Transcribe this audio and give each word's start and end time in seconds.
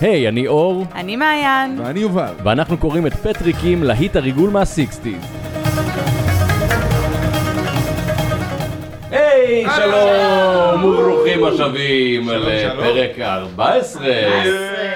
היי, 0.00 0.28
אני 0.28 0.46
אור, 0.46 0.84
אני 0.94 1.16
מעיין. 1.16 1.80
ואני 1.80 2.00
יובל. 2.00 2.32
ואנחנו 2.44 2.78
קוראים 2.78 3.06
את 3.06 3.14
פטריקים 3.14 3.82
להיט 3.82 4.16
הריגול 4.16 4.50
מהסיקסטיז. 4.50 5.22
היי, 9.10 9.66
שלום, 9.76 10.84
וברוכים 10.84 11.44
השבים. 11.44 12.28
לפרק 12.28 13.18
ה-14 13.18 14.00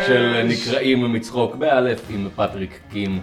של 0.06 0.42
נקרעים 0.44 1.12
מצחוק 1.12 1.54
באלף 1.54 2.00
עם 2.10 2.28
פטריק 2.36 2.80
קים. 2.90 3.20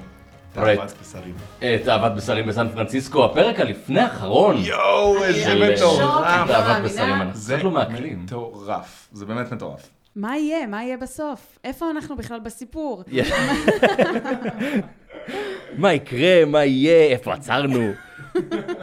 פרט, 0.53 0.77
תאוות 0.77 0.93
בשרים. 1.01 1.33
את 1.57 1.87
אהבת 1.87 2.11
בשרים 2.11 2.47
בסן 2.47 2.67
פרנסיסקו, 2.69 3.25
הפרק 3.25 3.59
הלפני 3.59 3.99
האחרון. 3.99 4.55
יואו, 4.59 5.23
איזה 5.23 5.55
מטורף. 5.73 6.47
תאוות 6.47 6.83
בשרים, 6.83 7.13
אנחנו 7.13 7.35
זה 7.35 7.55
קצת 7.55 7.63
לא 7.63 7.71
מעכלים. 7.71 8.19
מטורף. 8.23 9.07
זה 9.11 9.25
באמת 9.25 9.51
מטורף. 9.51 9.98
מה 10.15 10.37
יהיה? 10.37 10.67
מה 10.67 10.83
יהיה 10.83 10.97
בסוף? 10.97 11.59
איפה 11.63 11.91
אנחנו 11.91 12.17
בכלל 12.17 12.39
בסיפור? 12.39 13.03
מה 15.77 15.93
יקרה, 15.93 16.45
מה 16.45 16.65
יהיה, 16.65 17.11
איפה 17.11 17.33
עצרנו? 17.33 17.91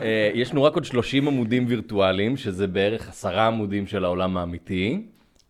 אה, 0.02 0.30
יש 0.34 0.52
לנו 0.52 0.62
רק 0.62 0.74
עוד 0.74 0.84
30 0.84 1.28
עמודים 1.28 1.64
וירטואליים, 1.68 2.36
שזה 2.36 2.66
בערך 2.66 3.08
עשרה 3.08 3.46
עמודים 3.46 3.86
של 3.86 4.04
העולם 4.04 4.36
האמיתי. 4.36 5.02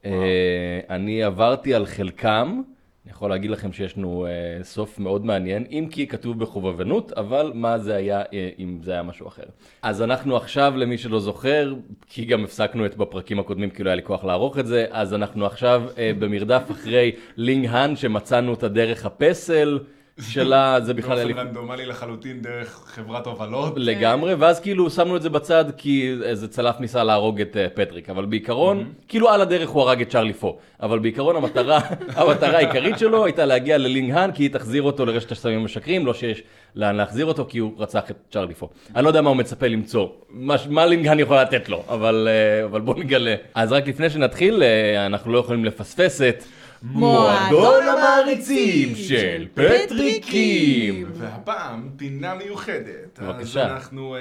אה, 0.05 0.81
אני 0.91 1.23
עברתי 1.23 1.75
על 1.75 1.87
חלקם, 1.87 2.63
אני 3.07 3.13
יכול 3.13 3.31
להגיד 3.31 3.51
לכם 3.51 3.73
שיש 3.73 3.99
לנו 3.99 4.27
אה, 4.27 4.65
סוף 4.65 4.99
מאוד 4.99 5.25
מעניין, 5.25 5.65
אם 5.71 5.89
כי 5.91 6.07
כתוב 6.07 6.39
בחובבנות, 6.39 7.13
אבל 7.13 7.53
מה 7.55 7.79
זה 7.79 7.95
היה 7.95 8.23
אה, 8.33 8.51
אם 8.59 8.79
זה 8.83 8.93
היה 8.93 9.03
משהו 9.03 9.29
אחר. 9.29 9.43
אז 9.83 10.03
אנחנו 10.03 10.37
עכשיו, 10.37 10.73
למי 10.77 10.99
שלא 10.99 11.21
זוכר, 11.21 11.75
כי 12.07 12.25
גם 12.25 12.45
הפסקנו 12.45 12.87
את 12.87 12.97
בפרקים 12.97 13.39
הקודמים, 13.39 13.71
כי 13.71 13.83
לא 13.83 13.89
היה 13.89 13.97
לי 13.97 14.03
כוח 14.03 14.25
לערוך 14.25 14.59
את 14.59 14.67
זה, 14.67 14.87
אז 14.91 15.15
אנחנו 15.15 15.47
עכשיו 15.47 15.83
אה, 15.99 16.13
במרדף 16.19 16.71
אחרי 16.71 17.13
לינג 17.37 17.67
האן, 17.67 17.97
שמצאנו 17.97 18.55
את 18.55 18.63
הדרך 18.63 19.07
הפסל. 19.07 19.79
שלה, 20.21 20.79
זה 20.81 20.95
בכלל... 20.95 21.25
באופן 21.25 21.39
רנדומלי 21.39 21.87
לחלוטין 21.87 22.43
דרך 22.43 22.83
חברת 22.87 23.27
הובלות. 23.27 23.73
לגמרי, 23.77 24.35
ואז 24.35 24.61
כאילו 24.61 24.91
שמנו 24.91 25.17
את 25.17 25.23
זה 25.23 25.31
בצד 25.31 25.65
כי 25.77 26.15
איזה 26.23 26.49
צלף 26.49 26.81
ניסה 26.81 27.05
להרוג 27.05 27.41
את 27.41 27.57
אה, 27.57 27.67
פטריק, 27.75 28.11
אבל 28.11 28.25
בעיקרון, 28.25 28.85
כאילו 29.09 29.29
על 29.31 29.41
הדרך 29.41 29.69
הוא 29.69 29.83
הרג 29.83 30.01
את 30.01 30.11
צ'רלי 30.11 30.33
פו, 30.33 30.59
אבל 30.83 30.99
בעיקרון 30.99 31.37
המטרה, 31.37 31.81
המטרה 32.17 32.57
העיקרית 32.57 32.99
שלו 32.99 33.25
הייתה 33.25 33.45
להגיע 33.45 33.79
ללינג 33.79 34.11
האן 34.11 34.33
כי 34.33 34.43
היא 34.43 34.51
תחזיר 34.51 34.83
אותו 34.83 35.07
לרשת 35.07 35.33
הסמים 35.33 35.61
המשקרים, 35.61 36.07
לא 36.07 36.15
שיש 36.15 36.43
לאן 36.77 36.97
להחזיר 36.97 37.27
אותו 37.27 37.47
כי 37.49 37.59
הוא 37.59 37.73
רצח 37.79 38.11
את 38.11 38.17
צ'רלי 38.31 38.55
פו. 38.55 38.69
אני 38.95 39.05
לא 39.05 39.09
יודע 39.09 39.21
מה 39.21 39.31
הוא 39.31 39.37
מצפה 39.37 39.67
למצוא, 39.67 40.09
מה, 40.31 40.57
מה 40.69 40.87
לינג 40.87 41.07
האן 41.07 41.21
יכול 41.21 41.37
לתת 41.37 41.69
לו, 41.69 41.83
אבל, 41.89 42.29
אה, 42.31 42.65
אבל 42.65 42.81
בוא 42.81 42.95
נגלה. 42.95 43.35
אז 43.55 43.73
רק 43.73 43.89
לפני 43.89 44.11
שנתחיל, 44.11 44.63
אה, 44.63 45.07
אנחנו 45.07 45.33
לא 45.33 45.39
יכולים 45.39 45.65
לפספס 45.65 46.21
את 46.23 46.45
מועדון 46.93 47.83
המעריצים 47.89 48.95
של 48.95 49.47
פטריקים. 49.55 51.07
והפעם 51.13 51.91
פינה 51.97 52.35
מיוחדת. 52.35 53.19
בבקשה. 53.23 53.65
אז 53.65 53.73
אנחנו 53.73 54.17
אה, 54.17 54.21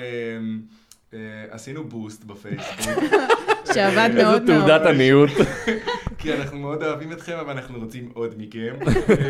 אה, 1.14 1.20
עשינו 1.50 1.84
בוסט 1.84 2.24
בפייסבוק, 2.24 3.04
שעבד 3.74 4.10
מאוד 4.14 4.44
מאוד. 4.44 4.60
תעודת 4.60 4.82
עניות. 4.82 5.30
כי 6.18 6.34
אנחנו 6.34 6.60
מאוד 6.60 6.84
אוהבים 6.84 7.12
אתכם, 7.12 7.38
אבל 7.38 7.52
אנחנו 7.52 7.80
רוצים 7.80 8.10
עוד 8.14 8.36
מכם. 8.38 8.76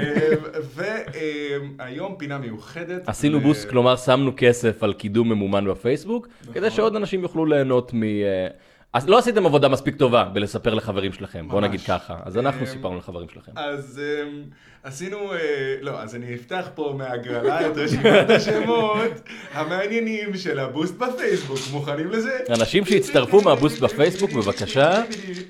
והיום 1.78 2.16
פינה 2.18 2.38
מיוחדת. 2.38 3.10
עשינו 3.10 3.40
בוסט, 3.40 3.70
כלומר 3.70 3.96
שמנו 3.96 4.32
כסף 4.38 4.84
על 4.84 4.94
קידום 4.94 5.30
ממומן 5.30 5.66
בפייסבוק, 5.66 6.28
כדי 6.54 6.72
שעוד 6.72 6.96
אנשים 6.96 7.22
יוכלו 7.22 7.46
ליהנות 7.46 7.94
מ... 7.94 8.04
אז 8.96 9.10
לא 9.10 9.18
עשיתם 9.18 9.46
עבודה 9.46 9.70
מספיק 9.70 9.96
טובה 9.96 10.24
בלספר 10.24 10.74
לחברים 10.74 11.14
שלכם, 11.14 11.48
בוא. 11.48 11.62
נגיד 11.62 11.82
ככה. 11.88 12.20
אז 12.26 12.38
אנחנו 12.38 12.62
אמ, 12.62 12.66
סיפרנו 12.66 12.98
לחברים 12.98 13.30
שלכם. 13.30 13.52
אז 13.56 14.02
אמ, 14.04 14.44
עשינו, 14.88 15.34
אה, 15.34 15.38
לא, 15.82 16.02
אז 16.02 16.16
אני 16.16 16.36
אפתח 16.36 16.70
פה 16.76 16.94
מהגרלה 16.98 17.68
את 17.68 17.78
רשימת 17.78 18.30
השמות 18.30 19.12
המעניינים 19.54 20.38
של 20.38 20.60
הבוסט 20.60 20.96
בפייסבוק, 20.96 21.60
מוכנים 21.72 22.12
לזה? 22.12 22.38
אנשים 22.50 22.86
שהצטרפו 22.86 23.42
מהבוסט 23.42 23.80
בפייסבוק, 23.80 24.32
בבקשה, 24.32 25.02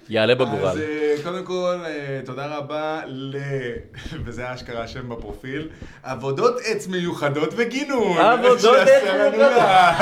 יעלה 0.10 0.36
בגורל. 0.36 0.68
אז 0.68 0.80
אה, 0.80 1.16
קודם 1.24 1.44
כל, 1.44 1.76
אה, 1.86 2.20
תודה 2.26 2.58
רבה 2.58 3.02
ל... 3.06 3.38
וזה 4.26 4.54
אשכרה 4.54 4.84
השם 4.84 5.10
בפרופיל, 5.10 5.70
עבודות 6.04 6.60
עץ 6.66 6.88
מיוחדות 6.88 7.54
וגינון. 7.58 8.18
עבודות 8.18 8.78
עץ 8.88 9.04
לה. 9.38 9.98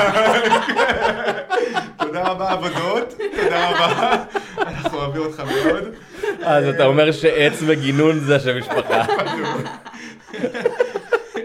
תודה 1.98 2.22
רבה 2.22 2.50
עבודות, 2.50 3.14
תודה 3.42 3.70
רבה, 3.70 4.24
אנחנו 4.58 4.98
אוהבים 4.98 5.22
אותך 5.22 5.40
מאוד. 5.40 5.84
אז 6.42 6.68
אתה 6.68 6.84
אומר 6.84 7.12
שעץ 7.12 7.52
וגינון 7.66 8.20
זה 8.20 8.36
השם 8.36 8.58
משפחה. 8.58 9.04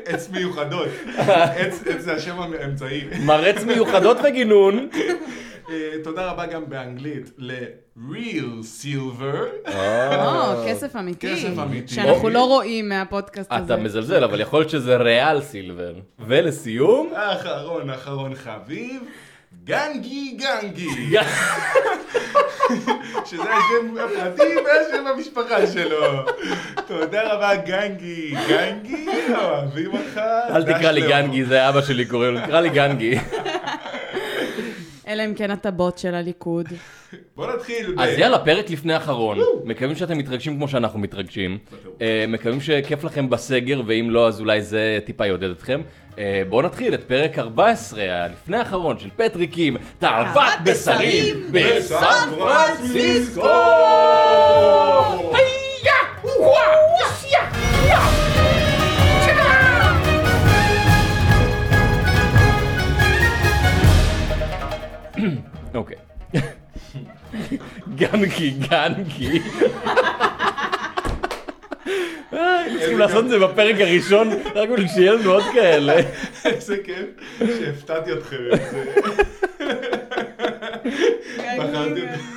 עץ 0.05 0.29
מיוחדות, 0.29 0.87
עץ 1.55 1.83
זה 1.97 2.13
השם 2.13 2.35
האמצעי. 2.39 3.01
מרץ 3.25 3.63
מיוחדות 3.63 4.17
וגינון. 4.23 4.89
אה, 5.69 5.91
תודה 6.03 6.31
רבה 6.31 6.45
גם 6.45 6.69
באנגלית 6.69 7.31
ל-real 7.37 8.63
silver. 8.81 9.69
או, 10.15 10.67
כסף 10.67 10.95
אמיתי. 10.95 11.27
כסף 11.35 11.59
אמיתי. 11.63 11.93
שאנחנו 11.93 12.29
לא 12.29 12.43
רואים 12.43 12.89
מהפודקאסט 12.89 13.51
הזה. 13.51 13.73
אתה 13.73 13.83
מזלזל, 13.83 14.23
אבל 14.23 14.41
יכול 14.41 14.59
להיות 14.59 14.69
שזה 14.69 14.97
ריאל 14.97 15.41
סילבר. 15.41 15.93
ולסיום, 16.19 17.09
האחרון, 17.15 17.89
אחרון 17.89 18.35
חביב, 18.35 19.01
גנגי 19.69 20.37
גנגי. 20.37 20.89
שזה 23.25 23.43
השם 23.43 23.97
הפרטי 23.97 24.55
והשם 24.65 25.07
המשפחה 25.07 25.67
שלו. 25.67 26.25
תודה 26.87 27.33
רבה 27.33 27.55
גנגי. 27.55 28.33
גנגי, 28.49 29.05
אוהבים 29.41 29.91
אותך. 29.93 30.21
אל 30.49 30.63
תקרא 30.63 30.91
לי 30.91 31.01
גנגי, 31.01 31.45
זה 31.45 31.69
אבא 31.69 31.81
שלי 31.81 32.05
קורא 32.05 32.27
לו, 32.27 32.39
תקרא 32.39 32.61
לי 32.61 32.69
גנגי. 32.69 33.19
אלא 35.07 35.25
אם 35.25 35.33
כן 35.33 35.51
אתה 35.51 35.71
בוט 35.71 35.97
של 35.97 36.15
הליכוד. 36.15 36.65
בוא 37.35 37.53
נתחיל. 37.53 37.95
אז 37.99 38.09
יאללה, 38.17 38.39
פרק 38.39 38.69
לפני 38.69 38.93
האחרון. 38.93 39.37
מקווים 39.63 39.95
שאתם 39.95 40.17
מתרגשים 40.17 40.55
כמו 40.55 40.67
שאנחנו 40.67 40.99
מתרגשים. 40.99 41.57
אה, 42.01 42.25
מקווים 42.27 42.61
שכיף 42.61 43.03
לכם 43.03 43.29
בסגר, 43.29 43.81
ואם 43.85 44.09
לא, 44.09 44.27
אז 44.27 44.39
אולי 44.39 44.61
זה 44.61 44.99
טיפה 45.05 45.25
יעודד 45.25 45.49
אתכם. 45.49 45.81
אה, 46.17 46.41
בואו 46.49 46.61
נתחיל 46.61 46.93
את 46.93 47.03
פרק 47.03 47.39
14, 47.39 48.03
הלפני 48.23 48.57
האחרון 48.57 48.99
של 48.99 49.09
פטריקים, 49.15 49.77
תאוות 49.99 50.53
בשרים 50.63 51.51
בסן 51.51 52.29
פרנסיסקו! 52.37 53.41
אוקיי. 65.75 65.97
גנקי, 67.95 68.49
גנקי. 68.49 69.39
היינו 72.39 72.79
צריכים 72.79 72.99
לעשות 72.99 73.25
את 73.25 73.29
זה 73.29 73.39
בפרק 73.39 73.75
הראשון, 73.79 74.29
רק 74.55 74.69
בשביל 74.69 74.87
שיהיה 74.87 75.13
לנו 75.13 75.31
עוד 75.31 75.43
כאלה. 75.53 75.93
איזה 76.45 76.77
כיף 76.83 77.05
שהפתעתי 77.39 78.13
אתכם. 78.13 78.37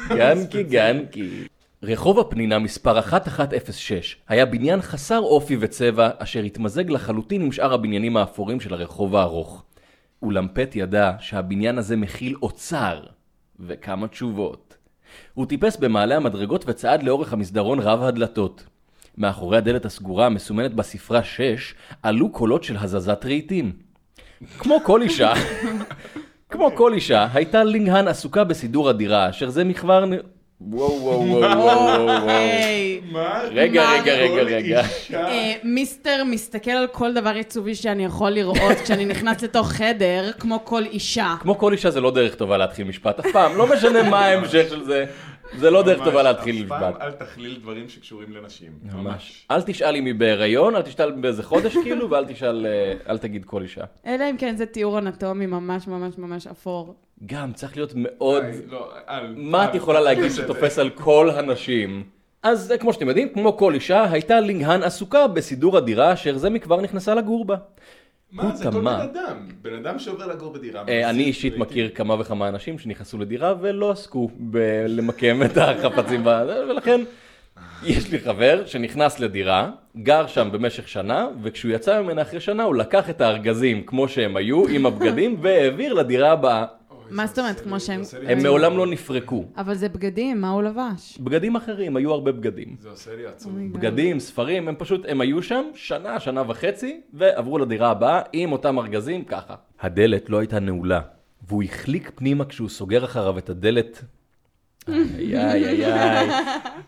גנקי, 0.08 0.62
גנקי. 0.62 1.28
רחוב 1.82 2.18
הפנינה 2.18 2.58
מספר 2.58 2.98
1106 2.98 4.16
היה 4.28 4.46
בניין 4.46 4.82
חסר 4.82 5.18
אופי 5.18 5.56
וצבע 5.60 6.10
אשר 6.18 6.40
התמזג 6.40 6.90
לחלוטין 6.90 7.42
עם 7.42 7.52
שאר 7.52 7.72
הבניינים 7.72 8.16
האפורים 8.16 8.60
של 8.60 8.74
הרחוב 8.74 9.16
הארוך. 9.16 9.64
אולם 10.22 10.46
פט 10.54 10.76
ידע 10.76 11.12
שהבניין 11.20 11.78
הזה 11.78 11.96
מכיל 11.96 12.34
אוצר 12.42 13.02
וכמה 13.60 14.08
תשובות. 14.08 14.76
הוא 15.34 15.46
טיפס 15.46 15.76
במעלה 15.76 16.16
המדרגות 16.16 16.64
וצעד 16.68 17.02
לאורך 17.02 17.32
המסדרון 17.32 17.78
רב 17.80 18.02
הדלתות. 18.02 18.64
מאחורי 19.18 19.58
הדלת 19.58 19.84
הסגורה 19.84 20.26
המסומנת 20.26 20.74
בספרה 20.74 21.22
6 21.24 21.74
עלו 22.02 22.32
קולות 22.32 22.64
של 22.64 22.76
הזזת 22.76 23.24
רהיטים. 23.24 23.72
כמו 24.58 24.78
כל 24.84 25.02
אישה, 25.02 25.32
כמו 26.50 26.70
כל 26.74 26.92
אישה, 26.92 27.28
הייתה 27.32 27.64
לינגהן 27.64 28.08
עסוקה 28.08 28.44
בסידור 28.44 28.88
הדירה, 28.88 29.30
אשר 29.30 29.48
זה 29.50 29.64
מכבר... 29.64 30.04
וואו 30.70 31.02
וואו 31.02 31.28
וואו 31.28 31.58
וואו 31.58 32.06
וואו. 32.06 32.26
רגע? 33.50 33.90
רגע, 33.90 34.14
רגע, 34.14 34.42
רגע. 34.42 34.82
אה, 35.14 35.52
מיסטר 35.64 36.22
מסתכל 36.26 36.70
על 36.70 36.86
כל 36.86 37.14
דבר 37.14 37.30
עיצובי 37.30 37.74
שאני 37.74 38.04
יכול 38.04 38.30
לראות 38.30 38.76
כשאני 38.84 39.04
נכנס 39.04 39.42
לתוך 39.42 39.72
חדר, 39.72 40.30
כמו 40.38 40.64
כל 40.64 40.84
אישה. 40.84 41.34
כמו 41.40 41.58
כל 41.58 41.72
אישה 41.72 41.90
זה 41.90 42.00
לא 42.00 42.10
דרך 42.10 42.34
טובה 42.34 42.56
להתחיל 42.56 42.86
משפט, 42.86 43.18
אף 43.20 43.26
פעם, 43.32 43.56
לא 43.56 43.66
משנה 43.66 44.10
מה 44.10 44.18
ההמשך 44.18 44.66
של 44.70 44.84
זה, 44.84 45.04
זה 45.58 45.70
לא 45.70 45.82
דרך 45.82 46.04
טובה 46.04 46.22
להתחיל 46.22 46.56
אף 46.56 46.62
משפט. 46.62 46.78
פעם 46.78 46.92
אל 47.00 47.12
תכליל 47.12 47.58
דברים 47.62 47.88
שקשורים 47.88 48.32
לנשים. 48.32 48.72
ממש. 48.82 49.46
אל 49.50 49.62
תשאל 49.62 49.96
אם 49.96 50.04
היא 50.04 50.14
בהיריון, 50.14 50.76
אל 50.76 50.82
תשאל 50.82 51.10
באיזה 51.10 51.42
חודש 51.42 51.76
כאילו, 51.84 52.10
ואל 52.10 52.24
תשאל, 52.24 52.66
אה, 52.66 53.12
אל 53.12 53.18
תגיד 53.18 53.44
כל 53.44 53.62
אישה. 53.62 53.84
אלא 54.06 54.30
אם 54.30 54.36
כן 54.36 54.56
זה 54.56 54.66
תיאור 54.66 54.98
אנטומי 54.98 55.46
ממש 55.46 55.86
ממש 55.86 56.18
ממש 56.18 56.46
אפור. 56.46 56.94
גם, 57.26 57.52
צריך 57.52 57.76
להיות 57.76 57.92
מאוד... 57.96 58.44
לא, 58.68 58.92
מה 59.36 59.64
את 59.64 59.74
יכולה 59.74 60.00
להגיד 60.00 60.30
שתופס 60.30 60.78
על 60.78 60.90
כל 60.90 61.30
הנשים? 61.30 62.04
אז 62.42 62.72
אה, 62.72 62.78
כמו 62.78 62.92
שאתם 62.92 63.08
יודעים, 63.08 63.28
כמו 63.28 63.56
כל 63.56 63.74
אישה, 63.74 64.10
הייתה 64.10 64.40
לינגהן 64.40 64.82
עסוקה 64.82 65.26
בסידור 65.26 65.76
הדירה 65.76 66.12
אשר 66.12 66.38
זה 66.38 66.50
מכבר 66.50 66.80
נכנסה 66.80 67.14
לגור 67.14 67.44
בה. 67.44 67.56
מה, 68.32 68.56
זה 68.56 68.64
כל. 68.64 68.80
בן 68.80 68.86
אדם. 68.86 69.36
בן 69.62 69.74
אדם 69.74 69.98
שעובר 69.98 70.26
לגור 70.26 70.52
בדירה. 70.52 70.84
אה, 70.88 71.10
אני 71.10 71.22
אישית. 71.22 71.56
מכיר 71.56 71.90
כמה 71.94 72.20
וכמה 72.20 72.48
אנשים 72.48 72.78
שנכנסו 72.78 73.18
לדירה 73.18 73.54
ולא 73.60 73.90
עסקו 73.90 74.30
בלמקם 74.36 75.42
את 75.42 75.56
החפצים, 75.56 76.26
ולכן 76.68 77.00
יש 77.82 78.10
לי 78.10 78.18
חבר 78.18 78.62
שנכנס 78.66 79.20
לדירה, 79.20 79.70
גר 79.96 80.26
שם 80.26 80.48
במשך 80.52 80.88
שנה, 80.88 81.28
וכשהוא 81.42 81.72
יצא 81.72 82.02
ממנה 82.02 82.22
אחרי 82.22 82.40
שנה 82.40 82.62
הוא 82.62 82.74
לקח 82.74 83.10
את 83.10 83.20
הארגזים 83.20 83.82
כמו 83.86 84.08
שהם 84.08 84.36
היו, 84.36 84.68
עם 84.68 84.86
הבגדים, 84.86 85.36
והעביר 85.42 85.92
לדירה 85.92 86.32
הבאה. 86.32 86.64
מה 87.10 87.26
זה 87.26 87.30
זאת 87.34 87.38
אומרת, 87.38 87.60
כמו 87.60 87.80
שהם- 87.80 88.02
זה 88.02 88.18
הם. 88.28 88.42
מעולם 88.42 88.76
לא 88.76 88.86
נפרקו. 88.86 89.44
אבל 89.56 89.74
זה 89.74 89.88
בגדים, 89.88 90.40
מה 90.40 90.50
הוא 90.50 90.62
לבש? 90.62 91.18
בגדים 91.20 91.56
אחרים, 91.56 91.96
היו 91.96 92.12
הרבה 92.12 92.32
בגדים. 92.32 92.76
זה 92.80 92.88
עושה 92.88 93.10
לי 93.16 93.26
עצוב. 93.26 93.52
oh 93.52 93.59
my 93.59 93.66
god. 93.66 93.80
בגדים, 93.80 94.20
ספרים, 94.20 94.68
הם 94.68 94.74
פשוט, 94.78 95.04
הם 95.08 95.20
היו 95.20 95.42
שם 95.42 95.64
שנה, 95.74 96.20
שנה 96.20 96.42
וחצי, 96.48 97.00
ועברו 97.14 97.58
לדירה 97.58 97.90
הבאה 97.90 98.20
עם 98.32 98.52
אותם 98.52 98.78
ארגזים 98.78 99.24
ככה. 99.24 99.54
הדלת 99.80 100.30
לא 100.30 100.38
הייתה 100.38 100.60
נעולה, 100.60 101.00
והוא 101.48 101.62
החליק 101.62 102.10
פנימה 102.14 102.44
כשהוא 102.44 102.68
סוגר 102.68 103.04
אחריו 103.04 103.38
את 103.38 103.50
הדלת. 103.50 104.04
איי 104.88 105.36
איי 105.38 105.84
איי, 105.86 106.28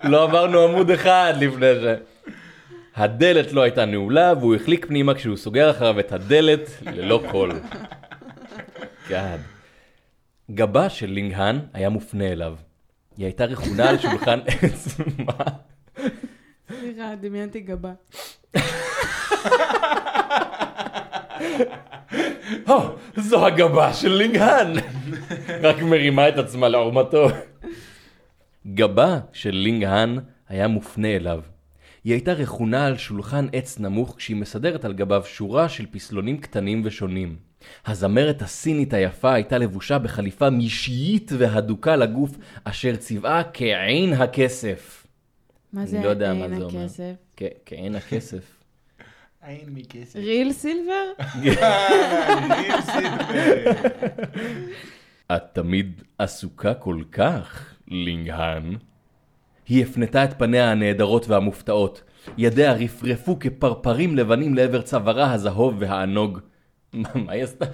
לא 0.05 0.23
עברנו 0.23 0.59
עמוד 0.61 0.91
אחד 0.91 1.35
לפני 1.41 1.67
ש... 1.75 1.85
הדלת 2.97 3.53
לא 3.53 3.63
הייתה 3.63 3.85
נעולה, 3.85 4.33
והוא 4.41 4.55
החליק 4.55 4.87
פנימה 4.87 5.15
כשהוא 5.15 5.37
סוגר 5.37 5.71
אחריו 5.71 6.01
את 6.01 6.13
הדלת 6.13 6.71
ללא 6.83 7.23
קול. 7.31 7.53
גאד. 9.11 9.41
גבה 10.50 10.88
של 10.91 11.11
לינגהן 11.11 11.58
היה 11.73 11.88
מופנה 11.88 12.25
אליו. 12.25 12.56
היא 13.17 13.26
הייתה 13.26 13.44
רכונה 13.44 13.88
על 13.91 13.99
שולחן 13.99 14.41
עץ. 14.46 14.96
מה? 15.19 15.44
סליחה, 16.81 17.14
דמיינתי 17.20 17.61
גבה. 17.61 17.93
או, 22.69 22.81
זו 23.17 23.46
הגבה 23.46 23.93
של 23.93 24.12
לינגהן. 24.12 24.73
רק 25.62 25.82
מרימה 25.82 26.29
את 26.29 26.38
עצמה 26.38 26.69
לעומתו. 26.69 27.26
גבה 28.67 29.19
של 29.32 29.55
לינגהן 29.55 30.19
היה 30.49 30.69
מופנה 30.69 31.08
אליו. 31.08 31.41
היא 32.05 32.12
הייתה 32.12 32.32
רכונה 32.32 32.87
על 32.87 32.96
שולחן 32.96 33.46
עץ 33.52 33.79
נמוך 33.79 34.14
כשהיא 34.17 34.37
מסדרת 34.37 34.85
על 34.85 34.93
גביו 34.93 35.23
שורה 35.26 35.69
של 35.69 35.87
פסלונים 35.91 36.38
קטנים 36.38 36.82
ושונים. 36.85 37.37
הזמרת 37.87 38.43
הסינית 38.43 38.93
היפה 38.95 39.35
הייתה 39.35 39.59
לבושה 39.59 39.99
בחליפה 39.99 40.51
משעית 40.51 41.33
והדוקה 41.39 41.97
לגוף, 41.97 42.31
אשר 42.65 42.97
צבעה 42.97 43.43
כעין 43.53 44.13
הכסף. 44.13 45.07
מה 45.73 45.87
זה 45.87 45.97
אני 45.97 46.05
לא 46.05 46.11
יודע 46.11 46.35
מה 46.35 46.45
עין 46.45 46.59
זה 46.59 46.65
אומר. 46.65 46.81
הכסף? 46.85 47.13
כ- 47.37 47.43
כעין 47.67 47.95
הכסף. 47.95 48.45
אין 49.49 49.69
מכסף. 49.69 50.17
ריל 50.17 50.53
סילבר? 50.53 51.05
גיל 51.43 51.55
סילבר. 52.81 53.25
את 55.37 55.43
תמיד 55.53 56.03
עסוקה 56.19 56.75
כל 56.75 57.03
כך, 57.13 57.75
לינגהן. 57.89 58.77
היא 59.69 59.83
הפנתה 59.85 60.25
את 60.25 60.39
פניה 60.39 60.71
הנהדרות 60.71 61.29
והמופתעות. 61.29 62.03
ידיה 62.39 62.73
רפרפו 62.73 63.39
כפרפרים 63.39 64.17
לבנים 64.17 64.55
לעבר 64.55 64.83
צווארה 64.83 65.33
הזהוב 65.33 65.75
והענוג. 65.79 66.39
מה 66.94 67.32
היא 67.32 67.43
עשתה? 67.44 67.64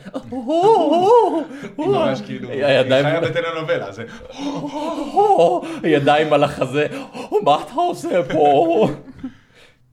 היא 1.78 1.86
ממש 1.86 2.20
כאילו, 2.26 2.50
היא 2.50 2.64
הידיים- 2.64 3.04
חיה 3.06 3.20
בטלנובלה, 3.20 3.92
זה... 3.92 4.04
ידיים 5.84 6.32
על 6.32 6.44
החזה, 6.44 6.86
מה 7.42 7.58
אתה 7.66 7.72
עושה 7.74 8.22
פה? 8.32 8.88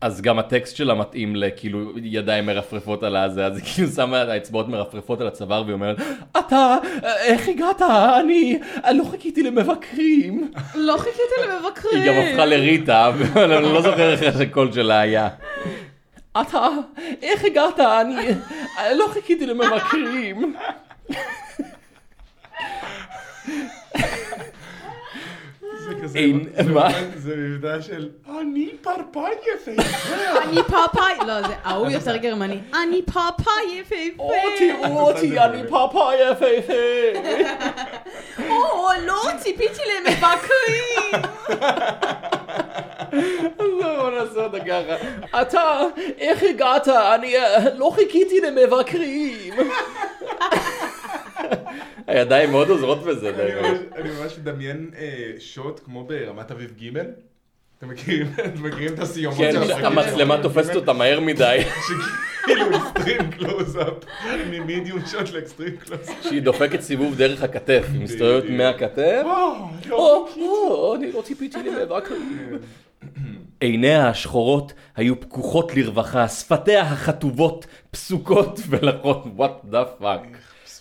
אז 0.01 0.21
גם 0.21 0.39
הטקסט 0.39 0.75
שלה 0.75 0.94
מתאים 0.94 1.35
לכאילו 1.35 1.79
ידיים 2.03 2.45
מרפרפות 2.45 3.03
על 3.03 3.15
הזה, 3.15 3.45
אז 3.45 3.57
היא 3.57 3.65
כאילו 3.75 3.88
שמה 3.89 4.24
את 4.24 4.29
האצבעות 4.29 4.68
מרפרפות 4.68 5.21
על 5.21 5.27
הצוואר 5.27 5.62
והיא 5.63 5.74
אומרת, 5.74 5.97
אתה, 6.39 6.75
איך 7.19 7.47
הגעת? 7.47 7.81
אני, 8.21 8.59
אני 8.85 8.97
לא 8.97 9.03
חיכיתי 9.12 9.44
למבקרים. 9.44 10.51
לא 10.75 10.97
חיכיתי 10.97 11.21
למבקרים. 11.47 12.01
היא 12.01 12.12
גם 12.12 12.27
הפכה 12.27 12.45
לריטה, 12.45 13.07
אבל 13.07 13.53
אני 13.53 13.74
לא 13.74 13.81
זוכר 13.81 14.13
איך 14.13 14.39
הקול 14.41 14.71
שלה 14.71 15.00
היה. 15.00 15.27
אתה, 16.42 16.68
איך 17.22 17.45
הגעת? 17.45 17.80
אני, 17.80 18.28
לא 18.95 19.07
חיכיתי 19.13 19.45
למבקרים. 19.45 20.56
זה. 26.06 26.19
אין- 26.19 26.50
מה? 26.74 26.88
מבטא- 26.89 26.94
זה 27.18 27.34
מבטא 27.38 27.81
של... 27.81 28.10
אני 28.42 28.69
פרפר 28.81 29.24
יפהפה. 29.56 29.81
אני 30.44 30.63
פאפאי, 30.63 31.28
לא, 31.28 31.48
זה 31.48 31.54
ההוא 31.63 31.89
יותר 31.89 32.18
גרמני. 32.18 32.60
אני 32.84 33.01
פאפאי 33.01 33.54
יפהפה. 33.74 33.95
או, 34.19 34.31
תראו 34.57 35.00
אותי, 35.10 35.39
אני 35.39 35.62
פאפה 35.69 36.10
יפהפה. 36.16 36.74
או, 38.50 38.88
לא, 39.06 39.22
ציפיתי 39.39 39.81
למבקרים. 39.98 41.24
לא, 43.60 43.95
בוא 44.01 44.10
נעשה 44.12 44.44
אותה 44.44 44.60
ככה. 44.60 44.66
אתה, 45.41 45.81
איך 46.18 46.44
הגעת? 46.50 46.88
אני 46.88 47.38
אה, 47.38 47.75
לא 47.77 47.91
חיכיתי 47.95 48.35
למבקרים. 48.41 49.53
הידיים 52.07 52.51
מאוד 52.51 52.69
עוזרות 52.69 53.03
בזה. 53.03 53.29
אני. 53.29 53.62
ממש- 53.69 53.79
אני 53.95 54.09
ממש 54.09 54.38
מדמיין 54.38 54.89
אה, 54.97 55.06
shot 55.39 55.80
כמו 55.85 56.03
ברמת 56.03 56.51
אביב 56.51 56.71
ג' 56.81 56.97
אתם 57.79 57.89
מכירים 57.89 58.94
את 58.94 59.00
הסיומות 59.00 59.38
כן, 59.38 59.51
של 59.51 59.57
הפרקים 59.57 59.75
של 59.75 59.81
שהמצלמה 59.81 60.33
אביב 60.33 60.44
תופסת? 60.47 60.75
אותה 60.75 60.94
מהר 60.94 61.19
מדי. 61.19 61.59
שכאילו 61.88 62.65
extreme 62.78 63.31
close-up, 63.31 63.94
מ 64.51 64.58
medium 64.58 65.00
shot 65.12 65.30
ל 65.30 65.36
extreme 65.36 65.78
close-up. 65.78 66.24
שהיא 66.24 66.41
דופקת 66.41 66.81
סיבוב 66.81 67.15
דרך 67.18 67.44
הכתף, 67.44 67.85
היא 67.94 68.01
מסתובבת. 68.01 68.44
מהכתף. 68.50 69.21
וואו, 69.24 69.56
לא. 69.89 69.95
או, 69.97 70.27
או, 70.41 70.95
אני 70.95 71.12
לא 71.12 71.21
ציפיתי 71.21 71.57
למבקרים. 71.63 72.57
עיניה 73.59 74.09
השחורות 74.09 74.74
היו 74.95 75.21
פקוחות 75.21 75.75
לרווחה, 75.75 76.27
שפתיה 76.27 76.81
החטובות 76.81 77.68
פסוקות 77.92 78.59
ולחות, 78.69 79.24
what 79.38 79.74
the 79.74 80.01
fuck. 80.01 80.38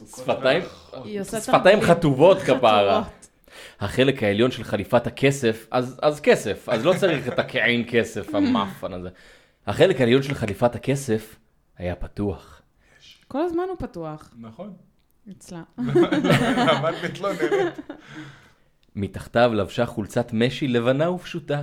שפתיים. 0.07 1.81
חטובות 1.81 2.39
כפרה. 2.39 3.03
החלק 3.81 4.23
העליון 4.23 4.51
של 4.51 4.65
חליפת 4.65 5.07
הכסף, 5.07 5.67
אז, 5.71 6.01
אז 6.03 6.21
כסף, 6.21 6.69
אז 6.69 6.85
לא 6.85 6.95
צריך 6.99 7.29
את 7.29 7.39
הכעין 7.39 7.85
כסף 7.89 8.35
המאפן 8.35 8.93
הזה. 8.93 9.09
החלק 9.67 10.01
העליון 10.01 10.23
של 10.23 10.35
חליפת 10.35 10.75
הכסף 10.75 11.37
היה 11.79 11.95
פתוח. 11.95 12.63
כל 13.29 13.43
הזמן 13.43 13.63
הוא 13.69 13.77
פתוח. 13.79 14.31
נכון. 14.41 14.73
אצלה. 15.31 15.63
אבל 16.73 16.95
מתלוננת. 17.05 17.81
מתחתיו 18.97 19.51
לבשה 19.55 19.87
חולצת 19.87 20.33
משי 20.33 20.69
לבנה 20.69 21.11
ופשוטה. 21.11 21.63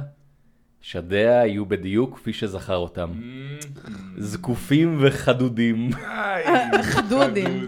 שדיה 0.85 1.41
היו 1.41 1.65
בדיוק 1.65 2.15
כפי 2.15 2.33
שזכר 2.33 2.75
אותם. 2.75 3.09
זקופים 4.17 4.97
וחדודים. 5.01 5.89
איי, 6.05 6.43
חדודים. 6.83 7.65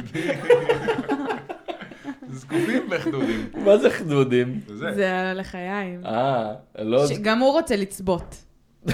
זקופים 2.29 2.83
וחדודים. 2.91 3.49
מה 3.65 3.77
זה 3.77 3.89
חדודים? 3.89 4.59
זה. 4.67 5.19
על 5.19 5.25
הלחיים. 5.25 6.05
אה, 6.05 6.53
לא... 6.79 7.07
שגם 7.07 7.39
הוא 7.39 7.51
רוצה 7.51 7.75
לצבות. 7.75 8.35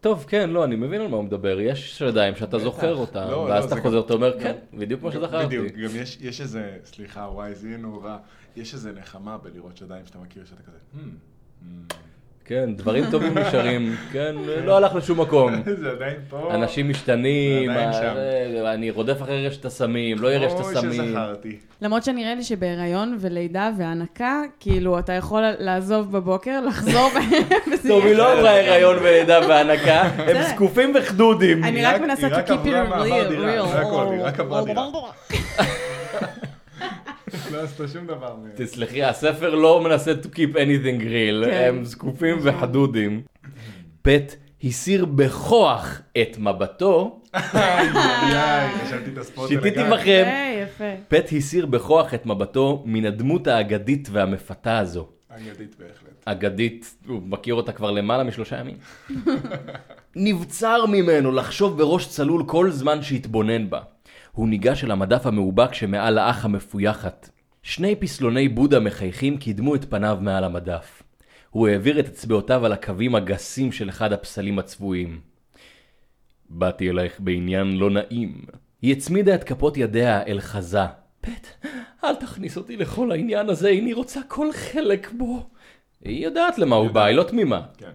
טוב, 0.00 0.24
כן, 0.28 0.50
לא, 0.50 0.64
אני 0.64 0.76
מבין 0.76 1.00
על 1.00 1.08
מה 1.08 1.16
הוא 1.16 1.24
מדבר. 1.24 1.60
יש 1.60 1.98
שדיים 1.98 2.36
שאתה. 2.36 2.58
זוכר 2.58 2.94
אותם, 2.94 3.26
לא, 3.30 3.36
ואז 3.36 3.64
לא, 3.64 3.68
אתה 3.72 3.82
חוזר, 3.82 4.00
אתה 4.00 4.12
אומר, 4.14 4.34
גם- 4.34 4.40
כן, 4.42 4.56
בדיוק 4.78 5.00
כמו 5.00 5.12
שזכרתי. 5.12 5.46
בדיוק, 5.46 5.66
גם 5.66 5.90
יש, 5.96 6.18
יש 6.20 6.40
איזה, 6.40 6.76
סליחה, 6.84 7.20
וואי, 7.20 7.54
זה 7.54 7.68
יהיה 7.68 7.78
נורא. 7.78 8.16
יש 8.56 8.74
איזה 8.74 8.92
נחמה 8.92 9.38
בלראות 9.38 9.76
שדיים 9.76 10.06
שאתה 10.06 10.18
מכיר, 10.18 10.44
שאתה 10.44 10.62
כזה, 10.62 10.78
"Hmm, 10.94 10.98
hmm." 11.62 11.94
כן, 12.50 12.70
דברים 12.76 13.04
טובים 13.10 13.38
נשארים, 13.38 13.96
כן, 14.12 14.34
לא 14.64 14.76
הלך 14.76 14.94
לשום 14.94 15.20
מקום. 15.20 15.52
זה 15.82 15.90
עדיין 15.90 16.14
פה. 16.30 16.48
אנשים 16.54 16.88
משתנים, 16.88 17.70
אה, 17.70 18.72
אני 18.74 18.90
רודף 18.90 19.22
אחרי 19.22 19.46
רשת 19.46 19.64
הסמים, 19.64 20.18
לא 20.18 20.28
יהיה 20.28 20.38
רשת 20.40 20.60
אוי, 20.60 20.72
הסמים. 20.76 20.92
שזכרתי. 20.92 21.56
למרות 21.82 22.04
שנראה 22.04 22.34
לי 22.34 22.42
שבהיריון 22.42 23.16
ולידה 23.20 23.70
והנקה, 23.78 24.40
כאילו, 24.60 24.98
אתה 24.98 25.12
יכול 25.12 25.42
לעזוב 25.58 26.12
בבוקר, 26.12 26.60
לחזור 26.60 27.08
בהם. 27.14 27.42
טוב, 27.88 28.04
היא 28.06 28.14
לא 28.14 28.32
עברה 28.32 28.60
הריון 28.60 28.96
ולידה 29.02 29.40
והנקה, 29.48 30.00
הם 30.02 30.42
זקופים 30.42 30.92
וחדודים. 30.98 31.64
אני 31.64 31.80
היא 31.80 31.88
רק 31.88 31.94
רק- 31.94 32.00
מנסה 32.00 32.26
היא 32.26 32.34
to 32.34 32.38
רק 32.38 32.48
keep 32.48 32.66
it 32.66 32.70
מעבר 32.70 33.02
real, 33.02 33.28
דירה, 33.28 33.62
real. 33.64 33.68
זה 33.68 33.80
הכל, 33.80 34.06
היא 34.12 34.20
רק 34.22 34.40
עברה 34.40 34.64
דירה. 34.64 34.86
לא 37.52 37.62
עשתה 37.62 37.88
שום 37.88 38.06
דבר. 38.06 38.36
תסלחי, 38.54 39.02
הספר 39.04 39.54
לא 39.54 39.80
מנסה 39.84 40.12
to 40.22 40.26
keep 40.26 40.54
anything 40.54 41.00
real, 41.00 41.44
כן. 41.44 41.68
הם 41.68 41.84
זקופים 41.84 42.38
וחדודים. 42.42 43.22
פט 44.02 44.34
הסיר 44.64 45.04
בכוח 45.04 46.00
את 46.22 46.38
מבטו, 46.38 47.20
הגג. 47.34 48.70
בכם. 49.92 50.24
יפה. 50.62 50.84
פט 51.08 51.32
הסיר 51.36 51.66
בכוח 51.66 52.14
את 52.14 52.26
מבטו 52.26 52.82
מן 52.86 53.04
הדמות 53.04 53.46
האגדית 53.46 54.08
והמפתה 54.12 54.78
הזו. 54.78 55.08
אגדית 55.28 55.76
בהחלט. 55.78 56.10
אגדית, 56.24 56.94
הוא 57.06 57.22
מכיר 57.22 57.54
אותה 57.54 57.72
כבר 57.72 57.90
למעלה 57.90 58.24
משלושה 58.24 58.58
ימים. 58.58 58.76
נבצר 60.16 60.86
ממנו 60.86 61.32
לחשוב 61.32 61.78
בראש 61.78 62.08
צלול 62.08 62.44
כל 62.46 62.70
זמן 62.70 63.02
שהתבונן 63.02 63.70
בה. 63.70 63.80
הוא 64.32 64.48
ניגש 64.48 64.84
אל 64.84 64.90
המדף 64.90 65.26
המאובק 65.26 65.74
שמעל 65.74 66.18
האח 66.18 66.44
המפויחת. 66.44 67.30
שני 67.62 67.96
פסלוני 67.96 68.48
בודה 68.48 68.80
מחייכים 68.80 69.36
קידמו 69.36 69.74
את 69.74 69.84
פניו 69.84 70.18
מעל 70.20 70.44
המדף. 70.44 71.02
הוא 71.50 71.68
העביר 71.68 72.00
את 72.00 72.08
אצבעותיו 72.08 72.66
על 72.66 72.72
הקווים 72.72 73.14
הגסים 73.14 73.72
של 73.72 73.88
אחד 73.88 74.12
הפסלים 74.12 74.58
הצבועים. 74.58 75.20
באתי 76.50 76.90
אלייך 76.90 77.20
בעניין 77.20 77.76
לא 77.76 77.90
נעים. 77.90 78.44
היא 78.82 78.92
הצמידה 78.92 79.34
את 79.34 79.44
כפות 79.44 79.76
ידיה 79.76 80.22
אל 80.22 80.40
חזה. 80.40 80.86
פט, 81.20 81.66
אל 82.04 82.14
תכניס 82.14 82.56
אותי 82.56 82.76
לכל 82.76 83.12
העניין 83.12 83.48
הזה, 83.48 83.68
איני 83.68 83.92
רוצה 83.92 84.20
כל 84.28 84.52
חלק 84.52 85.12
בו. 85.12 85.46
היא 86.04 86.24
יודעת 86.24 86.58
למה 86.58 86.76
הוא 86.76 86.90
בא, 86.90 87.04
היא 87.04 87.16
לא 87.16 87.22
תמימה. 87.22 87.62
כן. 87.78 87.90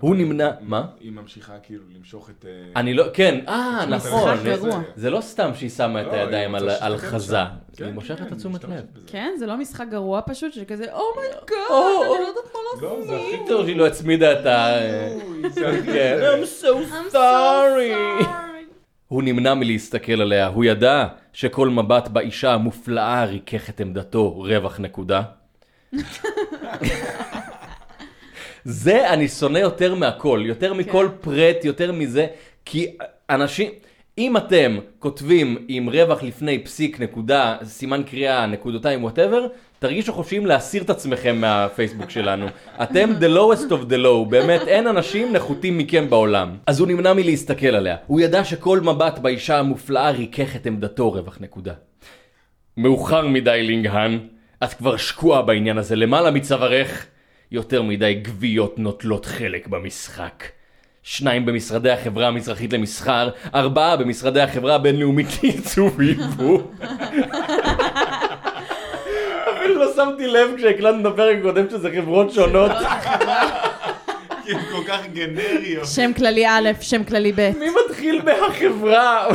הוא 0.00 0.16
נמנע, 0.16 0.50
מה? 0.60 0.86
היא 1.00 1.12
ממשיכה 1.12 1.52
כאילו 1.62 1.84
למשוך 1.96 2.30
את... 2.30 2.44
אה, 2.48 2.80
אני 2.80 2.94
לא, 2.94 3.04
כן, 3.14 3.40
אה, 3.48 3.86
נכון. 3.88 4.82
זה 4.96 5.10
לא 5.10 5.20
סתם 5.20 5.50
שהיא 5.54 5.70
שמה 5.70 6.00
את 6.00 6.06
לא, 6.06 6.12
הידיים 6.12 6.54
על-. 6.54 6.96
חזה. 6.98 7.36
כן, 7.76 7.84
היא 7.84 7.92
מושכת 7.92 8.18
כן, 8.18 8.26
את 8.26 8.38
תשומת 8.38 8.54
משתמשת 8.64 8.96
לב. 8.96 9.02
כן, 9.06 9.34
זה 9.38 9.46
לא 9.46 9.56
משחק 9.56 9.86
גרוע 9.90 10.20
פשוט, 10.26 10.52
שכזה, 10.52 10.84
oh 10.92 11.04
my 11.04 11.15
god, 11.15 11.38
או, 11.70 12.02
אני 12.02 12.08
או. 12.08 12.14
לא 12.14 12.28
יודעת 12.28 12.44
מה 12.54 12.60
לא, 12.82 12.98
לעשות. 12.98 13.08
זה 13.08 13.16
הכי 13.16 13.48
טוב 13.48 13.66
שהיא 13.66 13.76
לא 13.76 13.86
הצמידה 13.86 14.40
את 14.40 14.46
ה... 14.46 14.78
כן, 15.86 16.18
I'm 16.22 16.62
so 16.62 16.94
sorry. 17.12 18.24
הוא 19.08 19.22
נמנע 19.22 19.54
מלהסתכל 19.54 20.20
עליה, 20.20 20.46
הוא 20.46 20.64
ידע 20.64 21.06
שכל 21.32 21.68
מבט 21.68 22.08
באישה 22.08 22.54
המופלאה 22.54 23.24
ריכך 23.24 23.70
את 23.70 23.80
עמדתו, 23.80 24.30
רווח 24.30 24.80
נקודה. 24.80 25.22
זה 28.70 29.10
אני 29.12 29.28
שונא 29.28 29.58
יותר 29.58 29.94
מהכל, 29.94 30.42
יותר 30.44 30.74
מכל 30.74 31.08
פרט, 31.20 31.64
יותר 31.64 31.92
מזה, 31.92 32.26
כי 32.64 32.86
אנשים, 33.30 33.70
אם 34.18 34.36
אתם 34.36 34.78
כותבים 34.98 35.56
עם 35.68 35.88
רווח 35.88 36.22
לפני 36.22 36.58
פסיק 36.58 37.00
נקודה, 37.00 37.56
סימן 37.64 38.02
קריאה, 38.02 38.46
נקודותיים, 38.46 39.04
whatever, 39.04 39.46
תרגישו 39.78 40.12
חופשיים 40.12 40.46
להסיר 40.46 40.82
את 40.82 40.90
עצמכם 40.90 41.40
מהפייסבוק 41.40 42.10
שלנו. 42.10 42.46
אתם 42.82 43.10
the 43.20 43.36
lowest 43.36 43.70
of 43.70 43.90
the 43.90 44.04
low, 44.04 44.28
באמת 44.28 44.60
אין 44.60 44.86
אנשים 44.86 45.32
נחותים 45.32 45.78
מכם 45.78 46.10
בעולם. 46.10 46.56
אז 46.66 46.80
הוא 46.80 46.88
נמנע 46.88 47.12
מלהסתכל 47.12 47.66
עליה. 47.66 47.96
הוא 48.06 48.20
ידע 48.20 48.44
שכל 48.44 48.80
מבט 48.80 49.18
באישה 49.18 49.58
המופלאה 49.58 50.10
ריכך 50.10 50.56
את 50.56 50.66
עמדתו, 50.66 51.10
רווח 51.10 51.38
נקודה. 51.40 51.72
מאוחר 52.76 53.26
מדי 53.26 53.62
לינג 53.62 53.90
האן, 53.90 54.18
את 54.64 54.72
כבר 54.72 54.96
שקועה 54.96 55.42
בעניין 55.42 55.78
הזה 55.78 55.96
למעלה 55.96 56.30
מצווארך. 56.30 57.06
יותר 57.52 57.82
מדי 57.82 58.14
גוויות 58.24 58.78
נוטלות 58.78 59.26
חלק 59.26 59.66
במשחק. 59.66 60.44
שניים 61.02 61.46
במשרדי 61.46 61.90
החברה 61.90 62.28
המזרחית 62.28 62.72
למסחר, 62.72 63.28
ארבעה 63.54 63.96
במשרדי 63.96 64.40
החברה 64.40 64.74
הבינלאומית 64.74 65.26
לייצוא 65.42 65.90
ויבוא. 65.96 66.60
אפילו 69.56 69.74
לא 69.74 69.92
שמתי 69.96 70.26
לב 70.26 70.50
כשהקלטנו 70.56 71.00
את 71.00 71.06
הפרק 71.14 71.36
הקודם 71.38 71.70
שזה 71.70 71.90
חברות 71.96 72.32
שונות. 72.32 72.72
כי 74.44 74.52
הן 74.52 74.60
כל 74.72 74.82
כך 74.88 75.00
גנריות. 75.12 75.86
שם 75.86 76.10
כללי 76.16 76.46
א', 76.46 76.68
שם 76.80 77.04
כללי 77.04 77.32
ב'. 77.32 77.50
מי 77.58 77.66
מתחיל 77.86 78.22
מהחברה? 78.22 79.28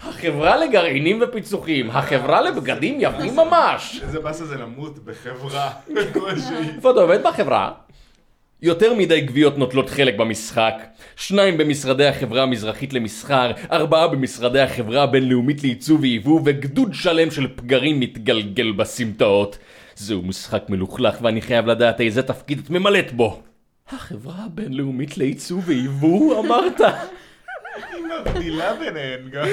החברה 0.00 0.56
לגרעינים 0.56 1.22
ופיצוחים, 1.22 1.90
החברה 1.90 2.40
לבגדים 2.40 2.96
יפים 3.00 3.36
ממש. 3.36 4.00
איזה 4.02 4.20
באסה 4.20 4.44
זה 4.46 4.56
למות 4.56 5.04
בחברה 5.04 5.70
כלשהי. 6.14 6.68
איפה 6.76 6.90
אתה 6.90 7.00
עובד 7.00 7.22
בחברה? 7.22 7.72
יותר 8.62 8.94
מדי 8.94 9.20
גוויות 9.20 9.58
נוטלות 9.58 9.90
חלק 9.90 10.16
במשחק, 10.16 10.74
שניים 11.16 11.58
במשרדי 11.58 12.06
החברה 12.06 12.42
המזרחית 12.42 12.92
למסחר, 12.92 13.50
ארבעה 13.72 14.08
במשרדי 14.08 14.60
החברה 14.60 15.02
הבינלאומית 15.02 15.62
לייצוא 15.62 15.98
ויבוא, 16.00 16.40
וגדוד 16.44 16.94
שלם 16.94 17.30
של 17.30 17.46
פגרים 17.56 18.00
מתגלגל 18.00 18.72
בסמטאות. 18.72 19.58
זהו 19.96 20.22
משחק 20.22 20.62
מלוכלך 20.68 21.18
ואני 21.22 21.42
חייב 21.42 21.66
לדעת 21.66 22.00
איזה 22.00 22.22
תפקיד 22.22 22.60
את 22.64 22.70
ממלאת 22.70 23.12
בו. 23.12 23.40
החברה 23.92 24.34
הבינלאומית 24.46 25.18
לייצוא 25.18 25.60
ויבוא, 25.66 26.40
אמרת? 26.40 26.80
היא 27.92 28.04
מבדילה 28.04 28.74
ביניהן 28.74 29.30
גם. 29.30 29.46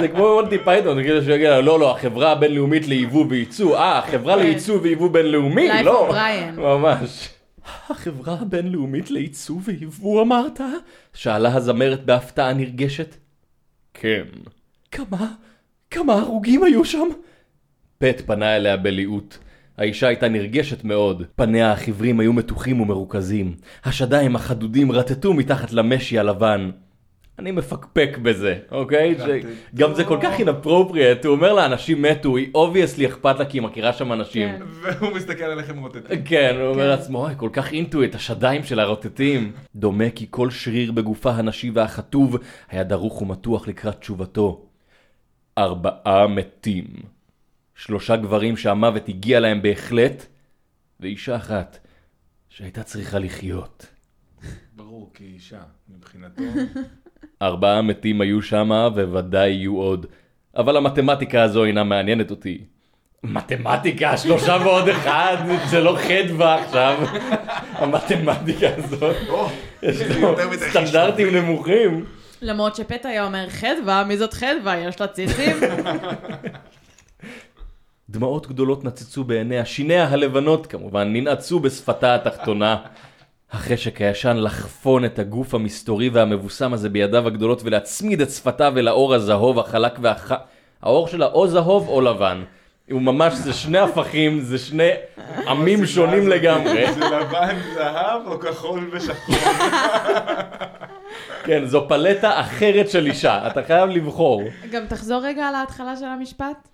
זה 0.00 0.08
כמו 0.08 0.34
מונטי 0.34 0.58
פייתון, 0.64 1.02
כאילו 1.02 1.22
שהוא 1.22 1.34
יגיד, 1.34 1.48
לא, 1.48 1.80
לא, 1.80 1.96
החברה 1.96 2.32
הבינלאומית 2.32 2.86
ליבוא 2.86 3.24
וייצוא, 3.28 3.76
אה, 3.76 3.98
החברה 3.98 4.34
כן. 4.36 4.42
לייצוא 4.42 4.78
ויבוא 4.82 5.10
בינלאומי, 5.10 5.68
לא. 5.84 6.12
ממש. 6.56 7.28
החברה 7.90 8.36
הבינלאומית 8.40 9.10
לייצוא 9.10 9.56
ויבוא 9.64 10.22
אמרת? 10.22 10.60
שאלה 11.14 11.54
הזמרת 11.54 12.04
בהפתעה 12.04 12.52
נרגשת. 12.52 13.16
כן. 13.94 14.24
כמה, 14.90 15.26
כמה 15.90 16.12
הרוגים 16.12 16.64
היו 16.64 16.84
שם? 16.84 17.08
פט 17.98 18.20
פנה 18.26 18.56
אליה 18.56 18.76
בליהוט. 18.76 19.38
האישה 19.80 20.08
הייתה 20.08 20.28
נרגשת 20.28 20.84
מאוד, 20.84 21.22
פניה 21.36 21.72
החיוורים 21.72 22.20
היו 22.20 22.32
מתוחים 22.32 22.80
ומרוכזים. 22.80 23.54
השדיים 23.84 24.36
החדודים 24.36 24.92
רטטו 24.92 25.34
מתחת 25.34 25.72
למשי 25.72 26.18
הלבן. 26.18 26.70
אני 27.38 27.50
מפקפק 27.50 28.18
בזה, 28.22 28.58
אוקיי? 28.70 29.14
גם 29.74 29.94
זה 29.94 30.04
כל 30.04 30.18
כך 30.22 30.40
inappropriate, 30.40 31.26
הוא 31.26 31.32
אומר 31.32 31.52
לה 31.52 31.66
אנשים 31.66 32.02
מתו, 32.02 32.36
היא 32.36 32.48
obviously 32.54 33.06
אכפת 33.06 33.38
לה 33.38 33.44
כי 33.44 33.58
היא 33.58 33.62
מכירה 33.62 33.92
שם 33.92 34.12
אנשים. 34.12 34.48
כן. 34.48 34.64
והוא 34.82 35.12
מסתכל 35.12 35.44
עליהם 35.44 35.78
רוטטים. 35.78 36.22
כן, 36.24 36.56
הוא 36.60 36.68
אומר 36.68 36.82
כן. 36.82 36.88
לעצמו, 36.88 37.24
אוי, 37.24 37.32
כל 37.36 37.50
כך 37.52 37.72
into 37.72 38.04
את 38.04 38.14
השדיים 38.14 38.62
של 38.62 38.80
הרוטטים. 38.80 39.52
דומה 39.74 40.10
כי 40.10 40.26
כל 40.30 40.50
שריר 40.50 40.92
בגופה 40.92 41.30
הנשי 41.30 41.70
והחטוב 41.70 42.36
היה 42.70 42.84
דרוך 42.84 43.22
ומתוח 43.22 43.68
לקראת 43.68 44.00
תשובתו. 44.00 44.66
ארבעה 45.58 46.26
מתים. 46.26 47.19
שלושה 47.80 48.16
גברים 48.16 48.56
שהמוות 48.56 49.08
הגיע 49.08 49.40
להם 49.40 49.62
בהחלט, 49.62 50.26
ואישה 51.00 51.36
אחת 51.36 51.78
שהייתה 52.48 52.82
צריכה 52.82 53.18
לחיות. 53.18 53.86
ברור, 54.76 55.10
כי 55.14 55.24
אישה, 55.24 55.60
מבחינתו. 55.88 56.42
ארבעה 57.42 57.82
מתים 57.82 58.20
היו 58.20 58.42
שמה, 58.42 58.88
וודאי 58.94 59.50
יהיו 59.50 59.76
עוד. 59.76 60.06
אבל 60.56 60.76
המתמטיקה 60.76 61.42
הזו 61.42 61.64
אינה 61.64 61.84
מעניינת 61.84 62.30
אותי. 62.30 62.64
מתמטיקה, 63.24 64.16
שלושה 64.16 64.56
ועוד 64.64 64.88
אחד, 64.88 65.36
זה 65.70 65.80
לא 65.80 65.96
חדווה 65.96 66.64
עכשיו. 66.64 66.98
המתמטיקה 67.80 68.68
הזאת, 68.76 69.16
יש 69.82 70.00
לו 70.00 70.34
סטנדרטים 70.70 71.36
נמוכים. 71.36 72.04
למרות 72.42 72.76
שפט 72.76 73.06
היה 73.06 73.24
אומר 73.24 73.50
חדווה, 73.50 74.04
מי 74.04 74.16
זאת 74.16 74.34
חדווה? 74.34 74.78
יש 74.78 75.00
לה 75.00 75.06
ציצים? 75.06 75.56
דמעות 78.10 78.46
גדולות 78.46 78.84
נצצו 78.84 79.24
בעיניה, 79.24 79.64
שיניה 79.64 80.08
הלבנות 80.08 80.66
כמובן 80.66 81.12
ננעצו 81.12 81.60
בשפתה 81.60 82.14
התחתונה. 82.14 82.76
החשק 83.52 84.00
הישן 84.00 84.36
לחפון 84.36 85.04
את 85.04 85.18
הגוף 85.18 85.54
המסתורי 85.54 86.08
והמבוסם 86.08 86.72
הזה 86.72 86.88
בידיו 86.88 87.26
הגדולות 87.26 87.62
ולהצמיד 87.64 88.20
את 88.20 88.30
שפתיו 88.30 88.78
אל 88.78 88.88
האור 88.88 89.14
הזהוב 89.14 89.58
החלק 89.58 89.92
והח... 90.02 90.32
האור 90.82 91.08
שלה 91.08 91.26
או 91.26 91.48
זהוב 91.48 91.88
או 91.88 92.00
לבן. 92.00 92.42
הוא 92.90 93.02
ממש, 93.02 93.34
זה 93.34 93.52
שני 93.52 93.78
הפכים, 93.78 94.40
זה 94.40 94.58
שני 94.58 94.90
עמים 95.48 95.86
שונים 95.86 96.28
לגמרי. 96.28 96.92
זה 96.92 97.00
לבן, 97.00 97.56
זהב 97.74 98.26
או 98.26 98.40
כחול 98.40 98.90
ושחור. 98.92 99.34
כן, 101.46 101.64
זו 101.64 101.84
פלטה 101.88 102.40
אחרת 102.40 102.90
של 102.90 103.06
אישה, 103.06 103.46
אתה 103.46 103.62
חייב 103.62 103.90
לבחור. 103.90 104.42
גם 104.70 104.86
תחזור 104.88 105.22
רגע 105.22 105.48
על 105.48 105.54
ההתחלה 105.54 105.96
של 105.96 106.04
המשפט. 106.04 106.68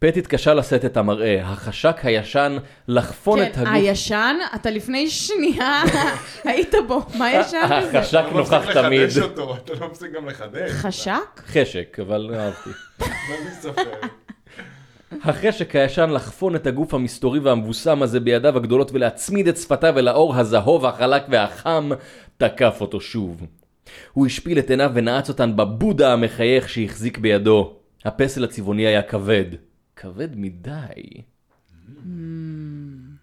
פט 0.00 0.16
התקשה 0.16 0.54
לשאת 0.54 0.84
את 0.84 0.96
המראה, 0.96 1.42
החשק 1.42 1.96
הישן 2.02 2.56
לחפון 2.88 3.42
את 3.42 3.54
כן, 3.54 3.60
הגוף. 3.60 3.72
הישן, 3.74 4.36
אתה 4.54 4.70
לפני 4.70 5.10
שנייה 5.10 5.82
היית 6.44 6.74
בו, 6.88 7.02
מה 7.18 7.32
ישן 7.32 7.58
בזה? 7.64 7.98
החשק 7.98 8.18
אתה 8.20 8.30
לא 8.30 8.40
נוכח 8.40 8.54
מפסיק 8.54 8.72
תמיד. 8.72 9.00
לחדש 9.00 9.18
אותו, 9.18 9.56
אתה 9.56 9.72
לא 9.80 9.88
מפסיק 9.88 10.12
גם 10.12 10.28
לחדש. 10.28 10.70
חשק? 10.70 11.40
חשק, 11.46 11.96
אבל 12.00 12.34
אהבתי. 12.34 12.70
החשק 15.24 15.76
הישן 15.76 16.10
לחפון 16.10 16.54
את 16.56 16.66
הגוף 16.66 16.94
המסתורי 16.94 17.38
והמבוסם 17.38 18.02
הזה 18.02 18.20
בידיו 18.20 18.56
הגדולות 18.56 18.92
ולהצמיד 18.92 19.48
את 19.48 19.56
שפתיו 19.56 19.98
אל 19.98 20.08
האור 20.08 20.36
הזהוב, 20.36 20.86
החלק 20.86 21.22
והחם, 21.28 21.90
תקף 22.36 22.78
אותו 22.80 23.00
שוב. 23.00 23.46
הוא 24.12 24.26
השפיל 24.26 24.58
את 24.58 24.70
עיניו 24.70 24.90
ונעץ 24.94 25.28
אותן 25.28 25.56
בבודה 25.56 26.12
המחייך 26.12 26.68
שהחזיק 26.68 27.18
בידו. 27.18 27.76
הפסל 28.04 28.44
הצבעוני 28.44 28.86
היה 28.86 29.02
כבד. 29.02 29.69
כבד 30.00 30.28
מדי. 30.36 31.22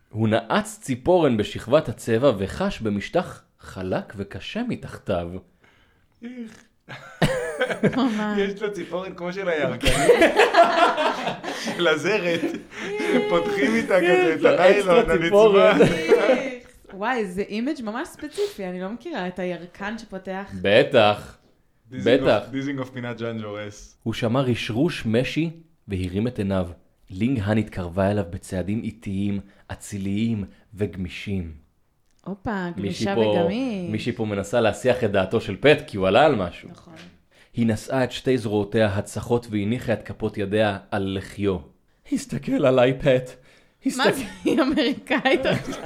הוא 0.09 0.27
נעץ 0.27 0.79
ציפורן 0.81 1.37
בשכבת 1.37 1.89
הצבע 1.89 2.31
וחש 2.37 2.79
במשטח 2.79 3.43
חלק 3.59 4.13
וקשה 4.17 4.61
מתחתיו. 4.67 5.27
יש 8.37 8.61
לו 8.61 8.73
ציפורן 8.73 9.15
כמו 9.15 9.33
של 9.33 9.49
הירקנים, 9.49 10.09
של 11.75 11.87
הזרת, 11.87 12.41
שפותחים 12.99 13.75
איתה 13.75 13.95
כזה 13.97 14.35
את 14.39 14.45
הניילון 14.45 14.99
אקסטרה 14.99 15.17
ציפורן. 15.23 15.77
הנצבע. 15.81 16.45
וואי, 16.93 17.25
זה 17.25 17.41
image 17.41 17.81
ממש 17.83 18.07
ספציפי, 18.07 18.65
אני 18.65 18.81
לא 18.81 18.89
מכירה 18.89 19.27
את 19.27 19.39
הירקן 19.39 19.97
שפותח. 19.97 20.51
בטח. 20.61 21.37
בטח. 21.89 22.39
דיזנגוף 22.51 22.89
פינת 22.89 23.17
ז'אן 23.17 23.41
ז'ורס. 23.41 23.97
הוא 24.03 24.13
שמע 24.13 24.41
רשרוש 24.41 25.05
משי 25.05 25.51
והרים 25.87 26.27
את 26.27 26.37
עיניו. 26.37 26.67
לינג 27.09 27.39
האן 27.39 27.57
התקרבה 27.57 28.11
אליו 28.11 28.23
בצעדים 28.29 28.83
איטיים, 28.83 29.39
אציליים 29.67 30.43
וגמישים. 30.73 31.51
הופה, 32.25 32.69
גמישה 32.77 33.15
וגמיש. 33.17 33.91
מישהי 33.91 34.11
פה 34.11 34.25
מנסה 34.25 34.61
להסיח 34.61 35.03
את 35.03 35.11
דעתו 35.11 35.41
של 35.41 35.55
פט 35.59 35.83
כי 35.87 35.97
הוא 35.97 36.07
עלה 36.07 36.25
על 36.25 36.35
משהו. 36.35 36.69
נכון. 36.69 36.93
היא 37.53 37.67
נשאה 37.67 38.03
את 38.03 38.11
שתי 38.11 38.37
זרועותיה 38.37 38.87
הצחות 38.87 39.47
והניחה 39.49 39.93
את 39.93 40.03
כפות 40.03 40.37
ידיה 40.37 40.77
על 40.91 41.17
לחיו. 41.17 41.57
הסתכל 42.11 42.65
עליי 42.65 42.93
פט. 42.99 43.31
מה. 43.97 44.11
זה, 44.11 44.23
היא 44.45 44.61
אמריקאית 44.61 45.45
עכשיו? 45.45 45.83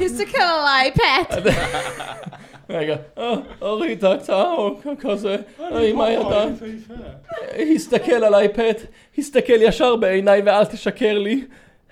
הסתכל 0.00 0.38
עליי, 0.42 0.92
פט. 0.92 1.34
רגע, 2.70 2.96
אה, 3.18 3.34
אורי 3.62 3.96
טקטה, 3.96 4.52
או 4.52 4.74
כזה, 4.98 5.36
אה, 5.60 5.88
עם 5.88 6.00
הידיים. 6.00 6.56
הסתכל 7.74 8.24
עליי 8.24 8.48
פט, 8.48 8.82
הסתכל 9.18 9.62
ישר 9.62 9.96
בעיניי 9.96 10.42
ואל 10.44 10.64
תשקר 10.64 11.18
לי. 11.18 11.44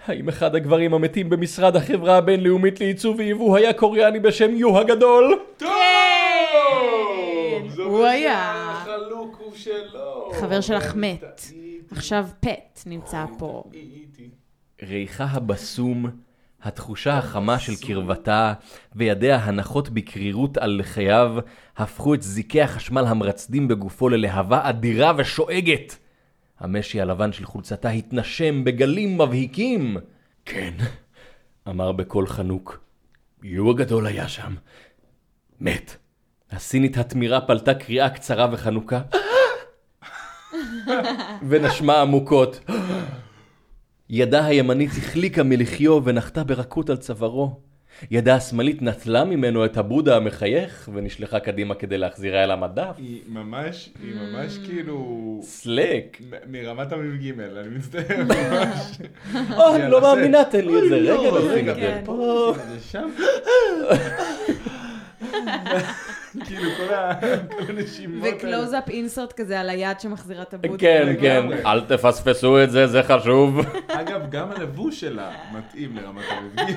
האם 0.07 0.29
אחד 0.29 0.55
הגברים 0.55 0.95
המתים 0.95 1.31
במשרד 1.31 1.77
החברה 1.77 2.17
הבינלאומית 2.17 2.81
לייצוא 2.81 3.15
ויבוא 3.17 3.57
היה 3.57 3.73
קוריאני 3.73 4.21
בשם 4.21 4.57
יו 4.57 4.79
הגדול? 4.79 5.39
טוב! 5.57 5.71
הוא 7.79 8.05
היה. 8.05 8.73
שהחלוק 8.85 9.41
הוא 9.45 9.53
שלו. 9.55 10.31
חבר 10.41 10.61
שלך 10.61 10.83
טעיתי, 10.83 10.99
מת. 10.99 11.41
עכשיו 11.91 12.27
פט 12.41 12.81
נמצא 12.87 13.25
פה. 13.39 13.63
טעיתי. 13.71 14.31
ריחה 14.83 15.25
הבסום, 15.25 16.07
התחושה 16.65 17.19
החמה 17.19 17.59
של 17.59 17.77
קרבתה, 17.77 18.53
וידיה 18.95 19.37
הנחות 19.37 19.89
בקרירות 19.89 20.59
על 20.59 20.77
לחייו, 20.79 21.37
הפכו 21.77 22.15
את 22.15 22.23
זיקי 22.23 22.63
החשמל 22.63 23.05
המרצדים 23.07 23.69
בגופו 23.69 24.09
ללהבה 24.09 24.69
אדירה 24.69 25.13
ושואגת. 25.17 25.99
המשי 26.61 27.01
הלבן 27.01 27.33
של 27.33 27.45
חולצתה 27.45 27.89
התנשם 27.89 28.65
בגלים 28.65 29.19
מבהיקים. 29.19 29.97
כן, 30.45 30.75
אמר 31.69 31.93
בקול 31.93 32.27
חנוק. 32.27 32.81
יו 33.43 33.71
הגדול 33.71 34.07
היה 34.07 34.29
שם. 34.29 34.55
מת. 35.61 35.97
הסינית 36.51 36.97
התמירה 36.97 37.41
פלטה 37.41 37.75
קריאה 37.75 38.11
קצרה 38.11 38.49
וחנוקה. 38.53 39.01
ונשמה 41.49 42.01
עמוקות. 42.01 42.61
ידה 44.11 44.45
הימנית 44.47 44.91
החליקה 44.91 45.43
מלחיו 45.43 46.01
ונחתה 46.05 46.45
ברכות 46.45 46.91
על 46.91 46.97
צווארו. 46.97 47.61
ידה 48.11 48.35
השמאלית 48.35 48.83
נטלה 48.83 49.25
ממנו 49.25 49.65
את 49.65 49.77
הבודה 49.77 50.17
המחייך 50.17 50.89
ונשלחה 50.95 51.41
קדימה 51.41 51.75
כדי 51.75 51.99
להחזירה 51.99 52.45
אל 52.45 52.51
המדף. 52.51 52.95
היא 52.99 53.21
ממש, 53.29 53.91
היא 54.03 54.15
ממש 54.15 54.59
כאילו... 54.65 55.41
סלק. 55.43 56.21
מ- 56.21 56.53
מרמת 56.53 56.93
המ"ג, 56.93 57.41
אני 57.41 57.77
מצטער 57.77 58.25
ממש. 58.25 58.99
או, 59.59 59.77
אני 59.77 59.91
לא 59.91 60.01
מאמינה, 60.01 60.45
תן 60.45 60.65
לי 60.65 60.79
את 60.79 60.89
זה. 60.89 60.95
אוי, 60.97 61.11
רגע, 61.11 61.31
לא, 61.31 61.39
נשים 61.39 61.51
רגע, 61.51 61.73
את 61.73 61.77
זה 61.77 61.83
כן. 61.83 62.03
פה. 62.05 62.55
כאילו 66.45 66.71
כל 66.77 66.95
הנשימות 67.69 68.25
האלה. 68.25 68.37
וקלוז-אפ 68.37 68.89
אינסרט 68.89 69.33
כזה 69.33 69.61
על 69.61 69.71
היד 69.71 70.01
שמחזירה 70.01 70.43
את 70.43 70.55
הבודה. 70.55 70.79
כן, 70.79 71.15
כן. 71.21 71.47
אל 71.67 71.81
תפספסו 71.81 72.63
את 72.63 72.71
זה, 72.71 72.87
זה 72.87 73.03
חשוב. 73.03 73.61
אגב, 73.89 74.31
גם 74.31 74.51
הלבוש 74.51 75.01
שלה 75.01 75.33
מתאים 75.53 75.97
לרמת 75.97 76.25
המ"ג. 76.31 76.73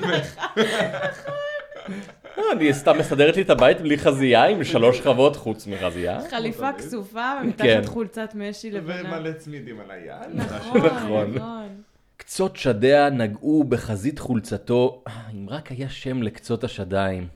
אני 2.52 2.74
סתם 2.74 2.98
מסדרת 2.98 3.36
לי 3.36 3.42
את 3.42 3.50
הבית 3.50 3.80
בלי 3.80 3.98
חזייה 3.98 4.44
עם 4.44 4.64
שלוש 4.64 4.98
שכבות 4.98 5.36
חוץ 5.36 5.66
מחזייה. 5.66 6.20
חליפה 6.30 6.72
כסופה 6.72 7.32
כן. 7.40 7.46
ומתחת 7.46 7.86
חולצת 7.86 8.34
משי 8.34 8.70
לבנה. 8.70 9.16
ומלא 9.16 9.32
צמידים 9.32 9.80
על 9.80 9.90
היד. 9.90 10.34
נכון, 10.34 10.80
נכון. 10.86 11.34
נכון. 11.34 11.68
קצות 12.16 12.56
שדיה 12.56 13.10
נגעו 13.10 13.64
בחזית 13.64 14.18
חולצתו, 14.18 15.02
אה, 15.06 15.12
אם 15.32 15.46
רק 15.48 15.70
היה 15.70 15.88
שם 15.88 16.22
לקצות 16.22 16.64
השדיים. 16.64 17.28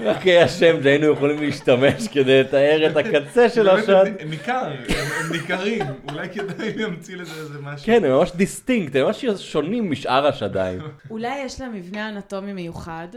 רק 0.00 0.22
היה 0.22 0.48
שם 0.48 0.82
שהיינו 0.82 1.06
יכולים 1.12 1.42
להשתמש 1.42 2.08
כדי 2.08 2.40
לתאר 2.40 2.90
את 2.90 2.96
הקצה 2.96 3.48
של 3.48 3.68
השד. 3.68 4.04
הם- 4.20 4.30
ניכר, 4.30 4.64
הם 4.64 5.32
ניכרים. 5.32 5.82
אולי 6.10 6.28
כדאי 6.28 6.72
להמציא 6.76 7.16
לזה 7.16 7.40
איזה 7.40 7.58
משהו. 7.62 7.86
כן, 7.86 8.04
הם 8.04 8.10
ממש 8.12 8.32
דיסטינקט, 8.36 8.96
הם 8.96 9.06
ממש 9.06 9.24
שונים 9.24 9.90
משאר 9.90 10.26
השדיים. 10.26 10.78
אולי 11.10 11.38
יש 11.44 11.60
לה 11.60 11.68
מבנה 11.68 12.08
אנטומי 12.08 12.52
מיוחד, 12.52 13.08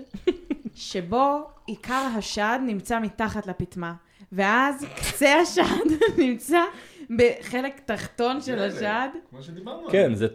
שבו 0.75 1.37
עיקר 1.65 2.07
השד 2.17 2.59
נמצא 2.65 2.99
מתחת 2.99 3.47
לפטמה, 3.47 3.93
ואז 4.31 4.85
קצה 4.95 5.33
השד 5.41 5.61
נמצא 6.17 6.59
בחלק 7.09 7.81
תחתון 7.85 8.41
של 8.41 8.59
השד. 8.59 9.07
כמו 9.29 9.43
שדיברנו. 9.43 9.89
כן, 9.91 10.13
זה 10.15 10.27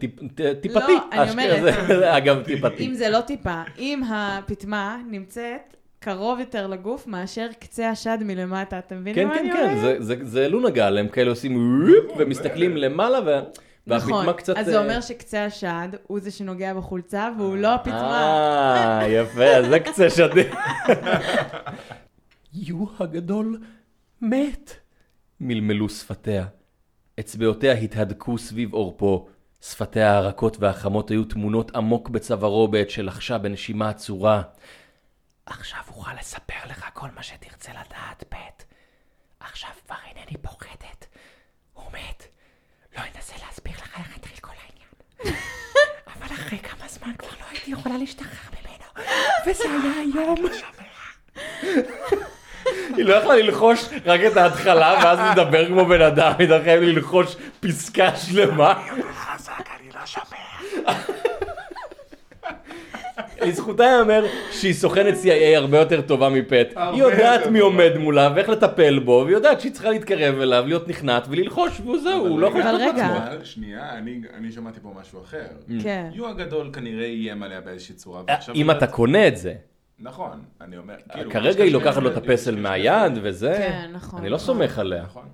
טיפתי. 0.61 0.93
לא, 0.95 0.99
אני 1.13 1.31
אומרת. 1.31 1.75
אגב 2.17 2.43
טיפתי. 2.43 2.87
אם 2.87 2.95
זה 2.95 3.09
לא 3.09 3.21
טיפה, 3.21 3.63
אם 3.79 4.03
הפטמה 4.11 4.99
נמצאת 5.11 5.77
קרוב 5.99 6.39
יותר 6.41 6.67
לגוף 6.67 7.07
מאשר 7.07 7.47
קצה 7.59 7.91
השד 7.91 8.19
מלמטה, 8.25 8.79
אתה 8.79 8.95
מבין 8.95 9.15
כן, 9.15 9.29
מה 9.29 9.35
כן, 9.35 9.41
אני 9.41 9.53
כן, 9.53 9.63
אומרת? 9.71 9.81
זה- 9.81 9.97
זה- 10.05 10.25
זה 10.25 10.49
לונגל, 10.49 10.99
הם 10.99 11.09
כאלה 11.09 11.31
עושים 11.31 11.57
ווופ 11.83 12.17
ומסתכלים 12.19 12.77
למעלה, 12.77 13.19
וה- 13.27 13.41
נכון, 13.87 14.33
קצת... 14.33 14.57
אז 14.57 14.67
זה 14.67 14.77
אה, 14.77 14.83
אומר 14.83 15.01
שקצה 15.01 15.45
השד 15.45 15.89
הוא 16.07 16.21
זה 16.21 16.31
שנוגע 16.31 16.75
בחולצה 16.75 17.29
והוא 17.39 17.57
לא 17.57 17.75
הפטמה. 17.75 18.23
אה, 19.03 19.09
יפה, 19.09 19.45
אז 19.45 19.67
זה 19.67 19.81
קצה 19.81 20.11
שדי. 20.11 20.43
יו 22.55 22.85
הגדול 23.01 23.61
מת. 24.23 24.71
מלמלו 25.41 25.89
שפתיה. 25.89 26.45
אצבעותיה 27.21 27.73
התהדקו 27.73 28.39
סביב 28.39 28.73
עורפו. 28.73 29.29
שפתיה 29.63 30.17
הרכות 30.17 30.57
והחמות 30.61 31.11
היו 31.11 31.25
טמונות 31.25 31.77
עמוק 31.77 32.09
בצווארו 32.09 32.69
בעת 32.69 32.91
שלחשה 32.91 33.39
בנשימה 33.39 33.89
עצורה. 33.89 34.43
עכשיו 35.47 35.81
אוכל 35.89 36.11
לספר 36.21 36.67
לך 36.71 36.87
כל 36.95 37.09
מה 37.15 37.23
שתרצה 37.23 37.73
לדעת, 37.73 38.25
פט. 38.29 38.65
עכשיו 39.41 39.71
כבר 39.87 39.97
אינני 40.09 40.37
פוחדת. 40.43 41.07
הוא 41.73 41.93
מת. 41.93 42.27
לא 42.97 43.03
אנסה 43.17 43.35
להסביר 43.47 43.73
לך 43.73 43.99
איך 43.99 44.17
התחיל 44.17 44.39
כל 44.41 44.53
העניין. 44.63 45.37
אבל 46.17 46.27
אחרי 46.35 46.59
כמה 46.59 46.89
זמן 46.89 47.13
כבר 47.19 47.29
לא 47.41 47.45
הייתי 47.51 47.71
יכולה 47.71 47.99
להשתחרר 47.99 48.51
ממנו, 48.61 49.09
וזה 49.47 49.65
היה 49.65 50.01
היום. 50.01 50.37
היא 52.97 53.05
לא 53.05 53.15
יכלה 53.15 53.37
ללחוש 53.37 53.85
רק 54.07 54.21
את 54.33 54.37
ההתחלה, 54.37 54.99
ואז 55.05 55.19
לדבר 55.33 55.67
כמו 55.67 55.85
בן 55.87 56.03
אדם, 56.03 56.33
היא 56.39 56.49
הייתה 56.53 56.65
חייבת 56.65 56.83
ללחוש 56.87 57.37
פסקה 57.61 58.17
שלמה. 58.17 58.75
לזכותה 63.43 63.85
ייאמר 63.85 64.25
שהיא 64.53 64.73
סוכנת 64.75 65.15
CIA 65.15 65.57
הרבה 65.57 65.79
יותר 65.79 66.01
טובה 66.01 66.29
מפט. 66.29 66.69
היא 66.77 67.03
יודעת 67.03 67.47
מי. 67.47 67.59
עומד 67.59 67.91
מולה 67.97 68.33
ואיך 68.35 68.49
לטפל 68.49 68.99
בו, 68.99 69.23
והיא 69.25 69.37
יודעת 69.37 69.61
שהיא 69.61 69.73
צריכה 69.73 69.91
להתקרב 69.91 70.41
אליו, 70.41 70.65
להיות 70.67 70.89
נכנעת 70.89 71.27
וללחוש, 71.31 71.81
וזהו, 71.81 72.27
הוא 72.27 72.41
לא 72.41 72.47
יכול 72.47 72.61
רגע. 72.63 72.93
בעצמו. 72.93 73.17
אבל 73.17 73.45
שנייה, 73.45 73.91
אני 73.99 74.21
אני 74.39 74.53
שמעתי 74.53 74.81
פה 74.83 74.89
משהו 75.01 75.21
אחר. 75.23 75.47
כן. 75.83 76.07
יו 76.13 76.29
הגדול 76.29 76.71
כנראה 76.73 77.05
איים 77.05 77.43
עליה 77.43 77.61
באיזושהי 77.61 77.95
צורה. 77.95 78.23
אה, 78.29 78.37
אם 78.55 78.71
אתה 78.71 78.87
לא- 78.87 78.91
קונה 78.91 79.29
את 79.29 79.37
זה. 79.37 79.55
נכון, 80.01 80.43
אני 80.61 80.77
אומר, 80.77 80.95
כאילו... 81.13 81.31
כרגע 81.31 81.65
היא 81.65 81.73
לוקחת 81.73 82.03
לו 82.03 82.11
את 82.11 82.17
הפסל 82.17 82.57
מהיד 82.57 83.13
וזה. 83.23 83.55
כן, 83.59 83.91
נכון, 83.93 84.21
אני 84.21 84.29
לא 84.29 84.37
נכון. 84.37 84.47
סומך 84.47 84.79
עליה. 84.79 85.03
נכון. 85.03 85.29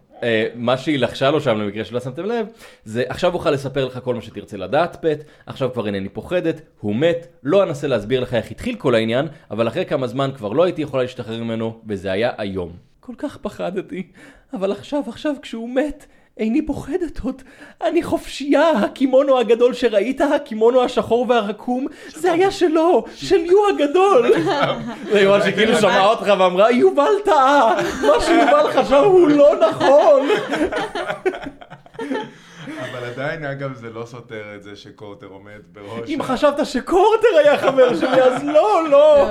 מה 0.54 0.76
שהיא 0.76 0.98
לחשה 0.98 1.30
לו 1.30 1.40
שם 1.40 1.58
למקרה 1.58 1.84
שלא 1.84 2.00
שמתם 2.00 2.24
לב, 2.24 2.46
זה 2.84 3.04
עכשיו 3.08 3.34
אוכל 3.34 3.50
לספר 3.50 3.84
לך 3.84 3.98
כל 4.04 4.14
מה 4.14 4.22
שתרצה 4.22 4.56
לדעת, 4.56 4.96
פט, 4.96 5.24
עכשיו 5.46 5.72
כבר 5.72 5.86
אינני 5.86 6.08
פוחדת, 6.08 6.60
הוא 6.80 6.96
מת, 6.96 7.26
לא 7.42 7.62
אנסה 7.62 7.86
להסביר 7.86 8.20
לך 8.20 8.34
איך 8.34 8.50
התחיל 8.50 8.76
כל 8.76 8.94
העניין, 8.94 9.28
אבל 9.50 9.68
אחרי 9.68 9.86
כמה 9.86 10.06
זמן 10.06 10.30
כבר 10.36 10.52
לא 10.52 10.64
הייתי 10.64 10.82
יכולה 10.82 11.02
להשתחרר 11.02 11.42
ממנו, 11.44 11.80
וזה 11.86 12.12
היה 12.12 12.30
היום. 12.38 12.72
כל 13.00 13.12
כך 13.18 13.36
פחדתי, 13.36 14.06
אבל 14.52 14.72
עכשיו, 14.72 15.02
עכשיו 15.08 15.34
כשהוא 15.42 15.68
מת, 15.70 16.06
איני 16.38 16.66
פוחדת 16.66 17.18
עוד. 17.18 17.42
אני 17.84 18.02
חופשייה, 18.02 18.70
הקימונו 18.70 19.38
הגדול 19.38 19.74
שראית, 19.74 20.20
הקימונו 20.20 20.84
השחור 20.84 21.26
והרקום, 21.28 21.86
זה 22.14 22.32
היה 22.32 22.50
שלו, 22.50 23.04
של 23.14 23.44
יו 23.44 23.68
הגדול. 23.68 24.32
זה 25.12 25.20
יובל 25.20 25.50
שכאילו 25.50 25.76
שמעה 25.80 26.06
אותך 26.06 26.32
ואמרה, 26.38 26.70
יובל 26.70 27.12
טעה, 27.24 27.74
מה 28.02 28.20
שיובל 28.20 28.72
חשב 28.72 29.02
הוא 29.04 29.28
לא 29.28 29.54
נכון. 29.68 30.28
אבל 32.80 33.04
עדיין 33.04 33.44
אגב, 33.44 33.74
זה 33.74 33.90
לא 33.90 34.04
סותר 34.06 34.54
את 34.56 34.62
זה 34.62 34.76
שקורטר 34.76 35.26
עומד 35.26 35.60
בראש. 35.72 36.08
אם 36.08 36.18
חשבת 36.22 36.66
שקורטר 36.66 37.28
היה 37.38 37.58
חבר 37.58 37.96
שלי, 37.96 38.22
אז 38.22 38.44
לא, 38.44 38.88
לא. 38.90 39.26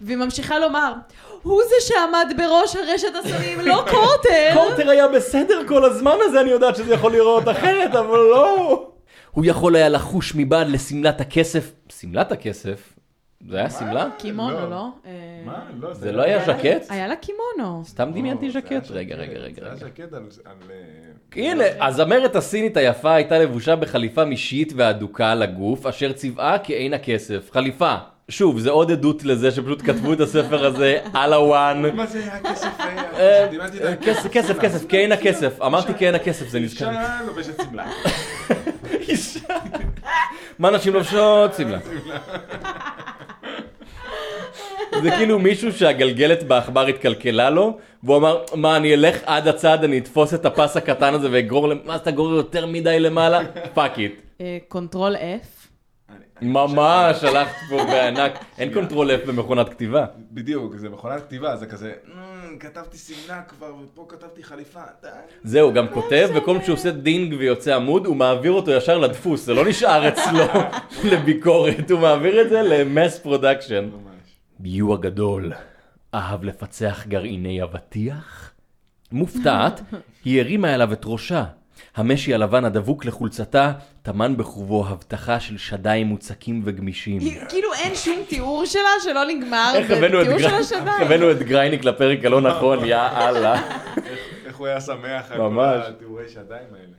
והיא 0.00 0.16
ממשיכה 0.16 0.58
לומר, 0.58 0.92
הוא 1.42 1.62
זה 1.68 1.74
שעמד 1.86 2.32
בראש 2.36 2.76
הרשת 2.76 3.12
הסמים, 3.24 3.60
לא 3.60 3.84
קורטר. 3.90 4.50
קורטר 4.54 4.90
היה 4.90 5.08
בסדר 5.08 5.62
כל 5.68 5.84
הזמן 5.84 6.16
הזה, 6.20 6.40
אני 6.40 6.50
יודעת 6.50 6.76
שזה 6.76 6.94
יכול 6.94 7.10
להיראות 7.10 7.48
אחרת, 7.48 7.94
אבל 7.94 8.18
לא. 8.18 8.88
הוא 9.30 9.44
יכול 9.44 9.76
היה 9.76 9.88
לחוש 9.88 10.32
מבעד 10.34 10.68
לשמלת 10.68 11.20
הכסף. 11.20 11.72
שמלת 12.00 12.32
הכסף? 12.32 12.91
זה 13.48 13.56
היה 13.58 13.70
שמלה? 13.70 14.06
קימונו, 14.18 14.56
לא. 14.60 14.70
לא? 14.70 14.88
אה, 15.06 15.10
מה? 15.46 15.58
לא, 15.80 15.94
זה 15.94 16.12
לא 16.12 16.22
היה 16.22 16.44
ז'קט? 16.46 16.86
היה 16.90 17.08
לה 17.08 17.14
קימונו. 17.16 17.82
סתם 17.84 18.10
דמיינתי 18.14 18.46
לא, 18.46 18.52
ז'קט. 18.52 18.90
רגע, 18.90 19.14
רגע, 19.16 19.38
רגע. 19.38 19.54
זה 19.62 19.66
היה. 19.66 19.76
ז'קט 19.76 20.12
על... 20.12 20.22
אה, 20.70 20.76
הנה, 21.36 21.64
הזמרת 21.80 22.36
הסינית 22.36 22.76
היפה 22.76 23.14
הייתה 23.14 23.38
לבושה 23.38 23.76
בחליפה 23.76 24.24
משית 24.24 24.72
ואדוקה 24.76 25.30
על 25.32 25.42
הגוף, 25.42 25.86
אשר 25.86 26.12
צבעה 26.12 26.56
כעין 26.58 26.94
הכסף. 26.94 27.50
חליפה. 27.52 27.94
שוב, 28.28 28.58
זה 28.58 28.70
עוד 28.70 28.90
עדות 28.90 29.24
לזה 29.24 29.50
שפשוט 29.50 29.82
כתבו 29.82 30.12
את 30.12 30.20
הספר 30.20 30.66
הזה 30.66 30.98
על 31.14 31.32
הוואן. 31.32 31.82
מה 31.96 32.06
זה 32.06 32.18
היה 32.18 32.40
כסף? 32.40 32.80
אה, 32.80 32.86
אה, 33.18 33.46
אה, 33.84 33.92
ה- 33.92 33.96
כסף, 33.96 34.28
כסף, 34.32 34.58
כסף, 34.58 34.84
כעין 34.88 35.12
הכסף. 35.12 35.62
אמרתי 35.62 35.92
כעין 35.98 36.14
הכסף, 36.14 36.48
זה 36.48 36.60
נזכר. 36.60 36.88
אישה 36.90 37.18
לובשת 37.26 37.62
שמלה. 37.62 37.86
אישה. 39.08 39.40
מה 40.58 40.70
נשים 40.70 40.92
לובשות? 40.94 41.54
שמלה. 41.54 41.78
זה 45.02 45.10
כאילו 45.10 45.38
מישהו 45.38 45.72
שהגלגלת 45.72 46.42
בעכבר 46.42 46.86
התקלקלה 46.86 47.50
לו, 47.50 47.78
והוא 48.02 48.16
אמר, 48.16 48.42
מה, 48.54 48.76
אני 48.76 48.94
אלך 48.94 49.16
עד 49.26 49.48
הצד, 49.48 49.84
אני 49.84 49.98
אתפוס 49.98 50.34
את 50.34 50.46
הפס 50.46 50.76
הקטן 50.76 51.14
הזה 51.14 51.28
ואגרור, 51.32 51.72
מה, 51.84 51.96
אתה 51.96 52.10
גורר 52.10 52.34
יותר 52.34 52.66
מדי 52.66 53.00
למעלה? 53.00 53.40
fuck 53.74 53.98
it. 53.98 54.20
control 54.68 55.16
F. 55.16 55.62
ממש, 56.42 57.24
הלכת 57.24 57.54
פה 57.70 57.84
בענק. 57.84 58.32
אין 58.58 58.72
control 58.72 59.10
F 59.10 59.26
במכונת 59.26 59.68
כתיבה. 59.68 60.04
בדיוק, 60.32 60.76
זה 60.76 60.88
מכונת 60.88 61.20
כתיבה, 61.22 61.56
זה 61.56 61.66
כזה, 61.66 61.92
"אמ, 62.06 62.58
כתבתי 62.58 62.98
שמלה 62.98 63.40
כבר, 63.48 63.72
ופה 63.84 64.06
כתבתי 64.08 64.42
חליפה, 64.42 64.80
די. 65.02 65.08
זהו, 65.44 65.72
גם 65.72 65.88
כותב, 65.88 66.28
וכל 66.34 66.52
פעם 66.54 66.64
שהוא 66.64 66.74
עושה 66.74 66.90
דינג 66.90 67.34
ויוצא 67.38 67.74
עמוד, 67.76 68.06
הוא 68.06 68.16
מעביר 68.16 68.52
אותו 68.52 68.70
ישר 68.70 68.98
לדפוס, 68.98 69.44
זה 69.46 69.54
לא 69.54 69.64
נשאר 69.64 70.08
אצלו 70.08 70.44
לביקורת, 71.12 71.90
הוא 71.90 72.00
מעביר 72.00 72.40
את 72.42 72.48
זה 72.50 72.62
ל 72.62 72.73
mass 72.73 73.18
production. 73.18 73.88
ביו 74.62 74.94
הגדול 74.94 75.52
אהב 76.14 76.44
לפצח 76.44 77.04
גרעיני 77.08 77.62
אבטיח? 77.62 78.50
מופתעת, 79.12 79.80
היא 80.24 80.40
הרימה 80.40 80.74
אליו 80.74 80.92
את 80.92 81.02
ראשה. 81.04 81.44
המשי 81.96 82.34
הלבן 82.34 82.64
הדבוק 82.64 83.04
לחולצתה 83.04 83.72
טמן 84.02 84.36
בחובו 84.36 84.86
הבטחה 84.88 85.40
של 85.40 85.58
שדיים 85.58 86.06
מוצקים 86.06 86.62
וגמישים. 86.64 87.20
כאילו 87.48 87.72
אין 87.74 87.94
שום 87.94 88.18
תיאור 88.28 88.64
שלה 88.66 88.80
שלא 89.04 89.24
נגמר 89.24 89.72
בתיאור 90.02 90.38
של 90.38 90.54
השדיים. 90.54 90.86
איך 90.88 91.00
הבאנו 91.02 91.30
את 91.30 91.38
גרייניק 91.38 91.84
לפרק 91.84 92.24
הלא 92.24 92.40
נכון, 92.40 92.84
יא 92.84 92.96
אללה. 92.96 93.62
איך- 94.46 94.56
הוא 94.56 94.66
היה 94.66 94.80
שמח 94.80 95.30
על 95.32 95.38
ממש. 95.40 95.84
כל 95.86 95.92
התיאורי 95.92 96.28
שדיים 96.28 96.66
האלה. 96.74 96.92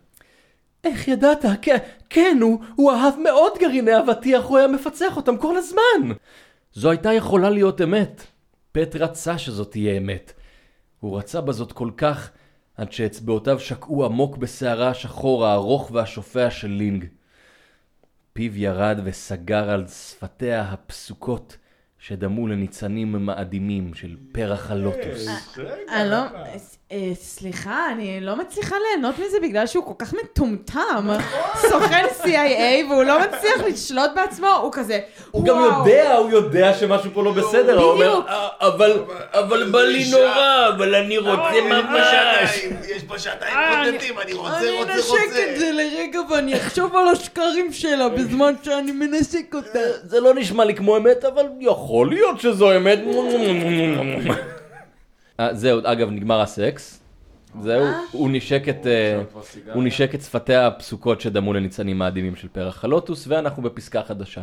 איך 0.84 1.08
ידעת? 1.08 1.46
כן, 1.62 1.78
כן, 2.10 2.38
הוא, 2.42 2.60
הוא 2.76 2.92
אהב 2.92 3.14
מאוד 3.24 3.52
גרעיני 3.60 4.00
אבטיח, 4.00 4.44
הוא 4.44 4.58
היה 4.58 4.68
מפצח 4.68 5.18
אותם 5.18 5.38
כל 5.38 5.58
הזמן. 5.58 6.14
זו 6.74 6.90
הייתה 6.90 7.14
יכולה 7.14 7.50
להיות 7.50 7.82
אמת. 7.82 8.24
פט 8.72 8.96
רצה 8.96 9.38
שזאת 9.38 9.72
תהיה 9.72 9.98
אמת. 9.98 10.34
הוא 11.00 11.18
רצה 11.18 11.42
בזאת 11.42 11.72
כל 11.72 11.92
כך, 11.98 12.32
עד 12.76 12.92
שאצבעותיו 12.92 13.60
שקעו 13.60 14.06
עמוק 14.06 14.38
בשערה 14.38 14.90
השחור 14.90 15.46
הארוך 15.46 15.92
והשופע 15.94 16.50
של 16.50 16.68
לינג. 16.68 17.06
פיו 18.34 18.58
ירד 18.58 19.00
וסגר 19.04 19.70
על 19.70 19.88
שפתיה 19.88 20.62
הפסוקות, 20.62 21.58
שדמו 22.08 22.48
לניצנים 22.48 23.12
מאדימים 23.26 23.92
של 23.94 24.10
פרח 24.32 24.72
הלוטוס. 24.72 25.28
אני 25.90 26.10
לא... 26.10 26.16
למה? 26.16 26.28
אה, 26.92 27.12
סליחה, 27.16 27.92
אני 27.92 28.22
לא 28.22 28.36
מצליחה 28.36 28.76
ליהנות 28.90 29.16
מזה 29.20 29.38
בגלל 29.44 29.68
שהוא 29.68 29.86
כל 29.86 29.94
כך 30.06 30.14
מטומטם. 30.14 31.10
סוכן 31.56 32.06
CIA 32.24 32.86
והוא 32.90 33.04
לא 33.04 33.20
מצליח 33.20 33.58
לשלוט 33.68 34.12
בעצמו, 34.16 34.48
הוא 34.48 34.72
כזה, 34.74 35.00
הוא 35.32 35.46
גם. 35.46 35.56
יודע, 35.64 36.16
הוא 36.16 36.30
יודע 36.32 36.74
שמשהו 36.74 37.12
פה 37.14 37.24
לא 37.24 37.32
בסדר, 37.32 37.82
הוא 37.82 37.92
אומר. 37.92 38.22
"אה, 38.28 38.48
אבל, 38.60 39.04
אבל 39.32 39.72
בא 39.72 39.82
לי 39.82 40.12
נורא, 40.12 40.68
אבל 40.76 40.96
אני 40.96 41.18
רוצה 41.18 41.62
ממש. 41.70 42.58
יש 42.96 43.04
פה 43.04 43.20
שעתיים 43.20 43.54
אני- 43.58 43.92
בודדים, 43.92 44.20
אני 44.20 44.34
רוצה, 44.34 44.58
אני 44.60 44.70
רוצה, 44.80 44.94
אנשק 44.94 45.10
רוצה. 45.10 45.52
את 45.54 45.60
זה 45.60 45.72
לרגע 45.72 46.20
ואני 46.32 46.56
אחשוב 46.58 46.96
על 46.96 47.08
השקרים 47.08 47.74
שלה 47.74 48.10
בזמן 48.10 48.54
שאני 48.64 48.92
מנשק 48.92 49.56
אותה. 49.56 49.80
זה 50.04 50.20
לא 50.20 50.34
נשמע 50.36 50.66
לי 50.66 50.76
כמו 50.76 50.98
אמת, 50.98 51.26
אבל 51.26 51.46
יכול 51.60 51.93
להיות 52.02 52.40
שזו 52.40 52.78
אמת. 52.78 53.00
אה, 55.40 55.54
זהו, 55.54 55.80
אגב, 55.84 56.10
נגמר 56.10 56.42
הסקס. 56.42 57.04
זהו, 57.62 57.86
הוא 58.12 58.30
נשק 58.32 58.70
את... 58.70 58.88
אה. 58.88 59.22
הוא 59.74 59.84
נשק 59.84 60.16
את 60.16 60.22
שפתיה 60.22 60.68
הפסוקות 60.68 61.22
שדמו 61.22 61.54
לניצנים 61.54 61.98
מאדימים 61.98 62.36
של 62.36 62.48
פרח 62.48 62.84
הלוטוס, 62.86 63.28
ואנחנו 63.28 63.64
בפסקה 63.64 64.04
חדשה. 64.04 64.42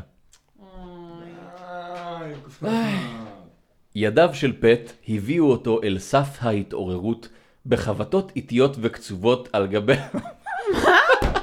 ידיו 3.95 4.31
של 4.33 4.53
פט 4.61 4.93
הביאו 5.09 5.51
אותו 5.51 5.81
אל 5.85 5.99
סף 5.99 6.29
ההתעוררות 6.41 7.29
בחבטות 7.67 8.33
איטיות 8.37 8.77
וקצובות 8.81 9.49
על 9.53 9.67
גבי... 9.67 9.95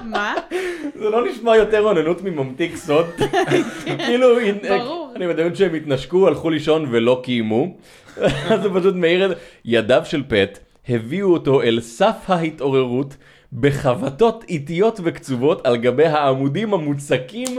מה? 0.04 0.34
זה 0.96 1.10
לא 1.10 1.28
נשמע 1.28 1.56
יותר 1.56 1.82
אוננות 1.82 2.22
מממתיק 2.22 2.76
סוד. 2.76 3.06
כאילו, 4.06 4.28
ברור. 4.70 5.07
אני 5.18 5.28
מדמיין 5.28 5.56
שהם 5.56 5.76
התנשקו, 5.76 6.28
הלכו 6.28 6.50
לישון 6.50 6.86
ולא 6.92 7.22
קיימו. 7.24 7.78
אז 8.50 8.62
זה 8.62 8.70
פשוט 8.80 8.96
מאיר 8.96 9.32
את. 9.32 9.38
ידיו 9.66 10.02
של 10.06 10.24
פט 10.28 10.60
הביאו 10.90 11.34
אותו 11.34 11.62
אל 11.62 11.80
סף 11.82 12.16
ההתעוררות 12.28 13.18
בחבטות 13.54 14.44
איטיות 14.50 15.00
וקצובות 15.04 15.66
על 15.66 15.78
גבי 15.78 16.06
העמודים 16.06 16.74
המוצקים 16.74 17.58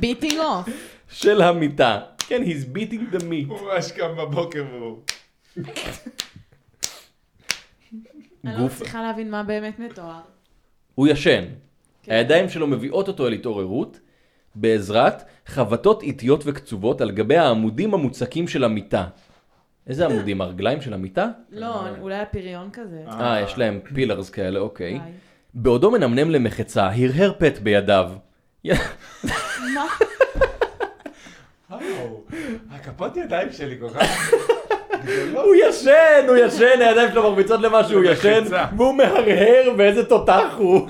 beating 0.00 0.38
off. 0.38 0.68
של 1.08 1.42
המיטה. 1.42 2.00
כן, 2.18 2.42
he's 2.42 2.76
beating 2.76 3.14
the 3.14 3.20
meat. 3.20 3.48
הוא 3.48 3.58
ממש 3.60 3.92
קם 3.92 4.16
בבוקר 4.18 4.64
והוא... 4.72 4.98
אני 8.44 8.58
לא 8.58 8.64
מצליחה 8.64 9.02
להבין 9.02 9.30
מה 9.30 9.42
באמת 9.42 9.78
מתואר. 9.78 10.20
הוא 10.94 11.08
ישן. 11.08 11.44
כן. 12.02 12.12
הידיים 12.12 12.48
שלו 12.48 12.66
מביאות 12.66 13.08
אותו 13.08 13.26
אל 13.26 13.32
התעוררות 13.32 14.00
בעזרת 14.54 15.22
חבטות 15.46 16.02
איטיות 16.02 16.42
וקצובות 16.46 17.00
על 17.00 17.10
גבי 17.10 17.36
העמודים 17.36 17.94
המוצקים 17.94 18.48
של 18.48 18.64
המיטה. 18.64 19.04
איזה 19.86 20.06
עמודים? 20.06 20.40
הרגליים 20.42 20.80
של 20.80 20.94
המיטה? 20.94 21.28
לא, 21.50 21.88
אולי 22.00 22.18
הפריון 22.18 22.70
כזה. 22.72 23.04
אה, 23.08 23.40
יש 23.40 23.58
להם 23.58 23.80
pillars 23.94 24.30
כאלה, 24.30 24.60
אוקיי. 24.60 25.00
בעודו 25.54 25.90
מנמנם 25.90 26.30
למחצה, 26.30 26.86
הרהר 26.86 27.32
פט 27.38 27.58
בידיו. 27.58 28.10
מה? 28.64 29.86
וואו, 31.70 32.22
הכפות 32.70 33.16
ידיים 33.16 33.52
שלי 33.52 33.78
כל 33.80 33.88
כך... 33.90 34.32
הוא 35.32 35.54
ישן, 35.68 35.90
הוא 36.28 36.36
ישן, 36.36 36.80
הידיים 36.80 37.10
שלו 37.12 37.22
מרביצות 37.22 37.60
למשהו, 37.60 37.98
הוא 37.98 38.04
ישן. 38.04 38.44
והוא 38.76 38.94
מהרהר 38.94 39.72
ואיזה 39.78 40.04
תותח 40.04 40.54
הוא. 40.58 40.88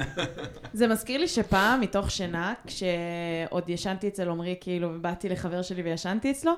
זה 0.73 0.87
מזכיר 0.87 1.21
לי 1.21 1.29
שפעם, 1.29 1.81
מתוך 1.81 2.11
שינה, 2.11 2.53
כשעוד 2.67 3.69
ישנתי 3.71 4.09
אצל 4.09 4.29
עמרי, 4.31 4.55
כאילו, 4.61 4.89
ובאתי 4.95 5.29
לחבר 5.29 5.63
שלי 5.63 5.83
וישנתי 5.83 6.31
אצלו, 6.31 6.53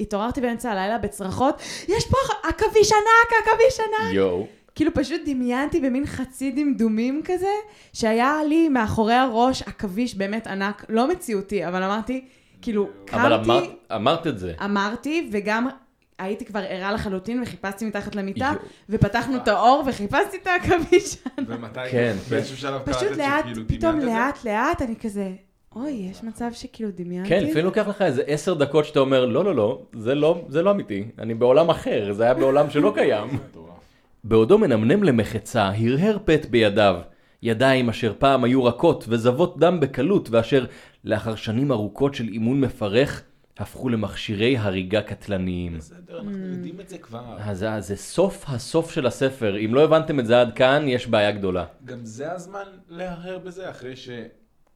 התעוררתי 0.00 0.40
באמצע 0.40 0.70
הלילה 0.70 0.98
בצרחות, 0.98 1.62
יש 1.88 2.06
פה 2.10 2.16
עכביש 2.48 2.92
ענק, 2.92 3.46
עכביש 3.48 3.80
ענק! 3.80 4.14
יואו. 4.14 4.46
כאילו 4.74 4.90
פשוט 4.94 5.20
דמיינתי 5.26 5.80
במין 5.80 6.06
חצי 6.06 6.50
דמדומים 6.50 7.22
כזה, 7.24 7.48
שהיה 7.92 8.34
לי 8.48 8.68
מאחורי 8.68 9.14
הראש 9.14 9.62
עכביש 9.62 10.14
באמת 10.14 10.46
ענק, 10.46 10.84
לא 10.88 11.08
מציאותי, 11.08 11.66
אבל 11.66 11.82
אמרתי, 11.82 12.24
כאילו, 12.62 12.88
אבל 13.12 13.36
קמתי, 13.36 13.50
אמרת- 13.50 13.64
אמרת 13.94 14.26
את 14.26 14.38
זה. 14.38 14.52
אמרתי, 14.64 15.28
וגם 15.32 15.68
הייתי 16.18 16.44
כבר 16.44 16.60
ערה 16.68 16.92
לחלוטין, 16.92 17.42
וחיפשתי 17.42 17.84
מתחת 17.84 18.14
למיטה. 18.14 18.52
ופתחנו 18.88 19.36
את 19.36 19.48
האור, 19.48 19.84
וחיפשתי 19.86 20.36
את 20.42 20.46
העכביש 20.46 21.16
הענק. 21.24 21.48
ומתי? 21.48 21.80
כן. 21.90 22.16
באיזשהו 22.30 22.56
שלב 22.56 22.82
קלטת 22.82 22.96
פשוט 22.96 23.16
לאט, 23.16 23.44
שכאילו 23.44 23.68
פתאום 23.68 24.00
דמיינת 24.00 24.36
את 24.36 24.42
זה? 24.42 24.48
לאט 24.50 24.68
לאט, 24.68 24.82
אני 24.82 24.96
כזה, 24.96 25.30
אוי, 25.76 25.90
יש 26.10 26.22
מצב 26.24 26.48
שכאילו 26.52 26.90
דמיינתי. 26.94 27.28
כן, 27.28 27.44
לפעמים 27.44 27.64
לוקח 27.64 27.88
לך 27.88 28.02
איזה 28.02 28.22
עשר 28.26 28.54
דקות 28.54 28.84
שאתה 28.84 29.00
אומר, 29.00 29.26
לא, 29.26 29.44
לא, 29.44 29.54
לא, 29.54 29.82
זה 29.92 30.14
לא, 30.14 30.44
זה 30.48 30.62
לא 30.62 30.70
אמיתי, 30.70 31.04
אני 31.18 31.34
בעולם 31.34 31.70
אחר, 31.70 32.12
זה 32.12 32.22
היה 32.22 32.34
בעולם 32.34 32.70
שלא 32.70 32.92
קיים. 32.94 33.28
בעודו 34.24 34.58
מנמנם 34.58 35.02
למחצה, 35.02 35.70
הרהר 35.78 36.18
פט 36.24 36.46
בידיו. 36.46 36.96
ידיים 37.42 37.88
אשר 37.88 38.12
פעם 38.18 38.44
היו 38.44 38.64
רכות 38.64 39.04
וזבות 39.08 39.58
דם 39.58 39.80
בקלות, 39.80 40.30
ואשר 40.30 40.64
לאחר 41.04 41.34
שנים 41.34 41.72
ארוכות 41.72 42.14
של 42.14 42.28
אימון 42.28 42.60
מפרך, 42.60 43.22
הפכו 43.58 43.88
למכשירי 43.88 44.56
הריגה 44.58 45.02
קטלניים. 45.02 45.78
בסדר, 45.78 46.18
אנחנו 46.20 46.46
יודעים 46.46 46.80
את 46.80 46.88
זה 46.88 46.98
כבר. 46.98 47.36
אז 47.38 47.58
זה- 47.58 47.80
זה 47.80 47.96
סוף 47.96 48.44
הסוף 48.48 48.90
של 48.90 49.06
הספר. 49.06 49.56
אם 49.64 49.74
לא 49.74 49.84
הבנתם 49.84 50.20
את 50.20 50.26
זה 50.26 50.40
עד 50.40 50.52
כאן, 50.54 50.84
יש 50.88 51.06
בעיה 51.06 51.30
גדולה. 51.32 51.64
גם 51.84 51.98
זה 52.04 52.32
הזמן 52.32 52.62
להרהר 52.88 53.38
בזה, 53.38 53.70
אחרי 53.70 53.96
ש... 53.96 54.08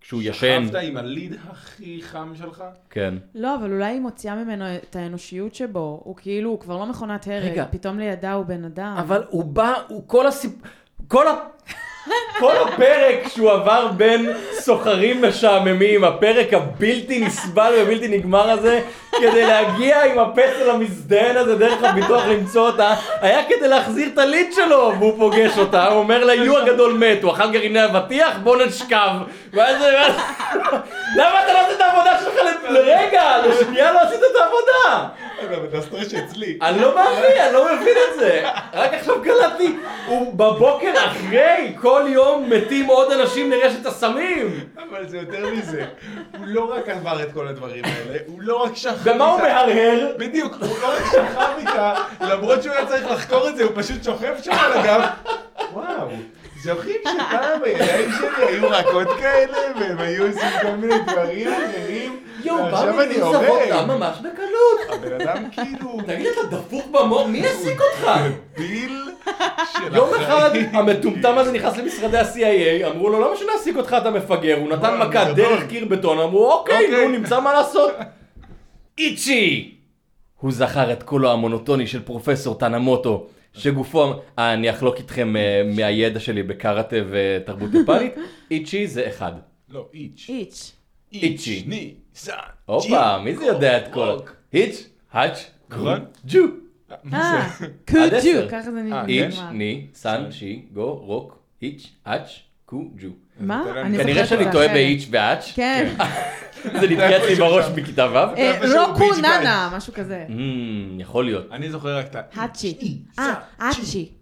כשהוא 0.01 0.23
ישן. 0.25 0.65
שכבת 0.67 0.83
עם 0.83 0.97
הליד 0.97 1.35
הכי 1.51 2.01
חם 2.03 2.33
שלך? 2.39 2.65
כן. 2.91 3.15
לא, 3.35 3.55
אבל 3.57 3.73
אולי 3.73 3.85
היא 3.93 4.01
מוציאה 4.01 4.45
ממנו 4.45 4.65
את 4.77 4.97
האנושיות 4.97 5.55
שבו. 5.55 6.01
הוא 6.05 6.17
כאילו, 6.17 6.51
הוא 6.51 6.61
כבר 6.61 6.77
לא 6.79 6.87
מכונת 6.87 7.27
הרג. 7.27 7.51
רגע. 7.51 7.65
פתאום 7.71 7.99
לידה 7.99 8.33
הוא 8.33 8.45
בן 8.47 8.65
אדם. 8.65 8.97
אבל 8.99 9.23
הוא 9.29 9.45
בא, 9.45 9.73
הוא 9.89 10.03
כל 10.07 10.27
הסיפ... 10.27 10.53
כל 11.09 11.29
ה... 11.29 11.31
כל 12.39 12.57
הפרק 12.57 13.29
שהוא 13.29 13.51
עבר 13.53 13.89
בין 13.97 14.33
סוחרים 14.53 15.23
משעממים, 15.25 16.05
הפרק 16.05 16.53
הבלתי 16.55 17.19
נסבל 17.19 17.73
ובלתי 17.79 18.09
נגמר 18.09 18.51
הזה, 18.51 18.81
כדי 19.19 19.47
להגיע 19.47 20.05
עם 20.05 20.19
הפסל 20.19 20.71
המזדיין 20.71 21.37
הזה 21.37 21.55
דרך 21.55 21.85
הביטוח 21.85 22.27
למצוא 22.27 22.67
אותה, 22.67 22.95
היה 23.21 23.45
כדי 23.49 23.69
להחזיר 23.69 24.09
את 24.13 24.19
הליד 24.19 24.53
שלו, 24.53 24.93
והוא 24.99 25.19
פוגש 25.19 25.59
אותה, 25.59 25.87
הוא 25.89 25.99
אומר 25.99 26.25
לה, 26.25 26.35
יו 26.35 26.59
הגדול 26.59 26.93
מת, 26.93 27.23
הוא 27.23 27.33
אכל 27.33 27.51
גרעיני 27.51 27.85
אבטיח, 27.85 28.37
בוא 28.43 28.57
נשכב. 28.57 29.11
ואז 29.53 29.77
למה 31.17 31.45
אתה 31.45 31.53
לא 31.53 31.61
עושה 31.61 31.75
את 31.77 31.81
העבודה 31.81 32.19
שלך 32.21 32.35
לרגע? 32.69 33.47
לשנייה 33.47 33.93
לא 33.93 34.01
עשית 34.01 34.21
את 34.21 34.37
העבודה. 34.41 35.09
אני 36.63 36.81
לא 36.81 36.95
מאמין, 36.95 37.41
אני 37.45 37.53
לא 37.53 37.75
מבין 37.75 37.97
את 38.11 38.19
זה. 38.19 38.43
רק 38.73 38.95
עכשיו 38.95 39.23
קלטתי, 39.23 39.77
הוא 40.07 40.35
בבוקר 40.35 40.93
אחרי, 41.05 41.73
כל 41.81 42.03
יום 42.07 42.51
מתים 42.51 42.87
עוד 42.87 43.13
אנשים 43.13 43.51
לרשת 43.51 43.87
הסמים. 43.87 44.61
אבל 44.91 45.09
זה 45.09 45.17
יותר 45.19 45.47
מזה. 45.51 45.85
הוא 46.39 46.47
לא 46.47 46.75
רק 46.75 46.89
עבר 46.89 47.23
את 47.23 47.33
כל 47.35 47.49
הדברים 47.49 47.85
האלה, 47.85 48.19
הוא 48.27 48.39
לא 48.43 48.57
רק 48.63 48.77
שכב 48.77 49.00
ומה 49.03 49.25
הוא 49.25 49.41
מהרהר? 49.41 50.13
בדיוק, 50.19 50.55
הוא 50.61 50.79
לא 50.83 50.89
רק 50.89 51.03
שכב 51.13 51.51
איתה, 51.59 51.95
למרות 52.21 52.63
שהוא 52.63 52.75
היה 52.75 52.87
צריך 52.87 53.11
לחקור 53.11 53.49
את 53.49 53.57
זה, 53.57 53.65
הוא 53.65 53.73
פשוט 53.75 54.05
שוכב 54.05 54.35
שם 54.43 54.53
על 54.53 54.73
הגב. 54.73 55.01
וואו, 55.73 56.09
זוכרים 56.63 56.97
שפעם 57.03 57.65
הידיים 57.65 58.11
שלי 58.19 58.47
היו 58.49 58.69
רכות 58.71 59.09
כאלה, 59.21 59.59
והם 59.81 59.99
היו 59.99 60.27
עושים 60.27 60.49
כל 60.63 60.71
מיני 60.71 60.95
דברים 61.07 61.49
אחרים? 61.53 62.21
יואו, 62.45 62.71
בא 62.71 62.93
מגיל 62.99 63.21
זבות 63.21 63.35
הורג. 63.47 63.87
ממש 63.87 64.17
בקלות. 64.19 64.81
הבן 64.89 65.21
אדם 65.21 65.51
כאילו... 65.51 65.99
תגיד, 66.07 66.27
אתה 66.27 66.57
דפוק 66.57 66.87
במוח, 66.87 67.27
מי 67.27 67.47
העסיק 67.47 67.81
אותך? 67.81 68.11
ביל 68.59 69.11
של 69.73 69.97
יום 69.97 70.15
אחד. 70.15 70.51
המטומטם 70.73 71.39
הזה 71.39 71.53
נכנס 71.53 71.77
למשרדי 71.77 72.19
ה-CIA, 72.19 72.87
אמרו 72.87 73.11
לו 73.11 73.21
למה 73.21 73.37
שנעסיק 73.37 73.77
אותך 73.77 73.97
אתה 74.01 74.11
מפגר, 74.11 74.57
הוא 74.59 74.69
נתן 74.69 74.99
מכה. 74.99 75.33
דרך 75.33 75.67
קיר 75.69 75.85
בטון, 75.85 76.19
אמרו 76.21 76.53
אוקיי, 76.53 76.85
אוקיי. 76.85 77.07
נו 77.07 77.13
נמצא 77.13 77.41
מה 77.41 77.53
לעשות. 77.53 77.91
איצ'י! 79.01 79.75
הוא 80.41 80.53
זכר 80.53 80.93
את 80.93 81.03
קולו 81.03 81.33
המונוטוני 81.33 81.87
של 81.87 82.03
פרופסור 82.03 82.55
טנמוטו, 82.55 83.27
שגופו, 83.53 84.15
אה, 84.39 84.55
אני 84.55 84.71
אחלוק 84.71 84.99
איתכם 84.99 85.37
אה, 85.37 85.63
מהידע 85.77 86.21
שלי 86.21 86.43
בקראטה 86.43 86.97
ותרבות 87.11 87.71
יפנית, 87.75 88.15
איצ'י 88.51 88.87
זה 88.87 89.09
אחד. 89.09 89.33
לא, 89.69 89.89
איץ'. 89.95 90.27
איץ'. 90.29 90.73
איצ'י. 91.13 91.65
ני, 91.67 91.95
סן. 92.15 92.33
הופה, 92.67 93.19
מי 93.19 93.37
זה 93.37 93.45
יודע 93.45 93.79
את 93.79 93.93
כל... 93.93 94.17
היץ', 94.53 94.89
האץ', 95.13 95.51
נכון? 95.71 96.05
ג'ו. 96.27 96.39
אה, 97.13 97.47
עד 98.03 98.11
קוג'ו. 98.11 98.49
ככה 98.51 98.63
זה 98.63 98.83
נשמע. 98.83 99.07
איץ', 99.07 99.39
ני, 99.53 99.87
סן, 99.95 100.25
שי, 100.31 100.63
גו, 100.73 100.95
רוק, 100.95 101.39
איץ', 101.63 101.93
אץ', 102.05 102.31
קו, 102.67 102.91
ג'ו. 102.97 103.09
מה? 103.41 103.65
כנראה 103.97 104.27
שאני 104.27 104.45
טועה. 104.53 104.69
באיץ' 104.69 105.09
ואץ', 105.11 105.53
כן. 105.55 105.95
זה 106.63 106.89
נתקע 106.89 107.17
אצלי 107.19 107.35
בראש 107.35 107.65
בכיתה 107.75 108.07
ו'. 108.13 108.17
אה, 108.17 108.87
רוקו 108.87 109.13
נאנה, 109.23 109.71
משהו 109.77 109.93
כזה. 109.93 110.25
אמ, 110.29 111.01
יכול 111.01 111.25
להיות. 111.25 111.47
אני 111.53 111.71
זוכר 111.71 111.97
רק 111.99 112.07
את 112.07 112.15
ה... 112.17 112.21
האצ'י. 112.35 112.99
אה, 113.19 113.35
האצ'י. 113.59 114.13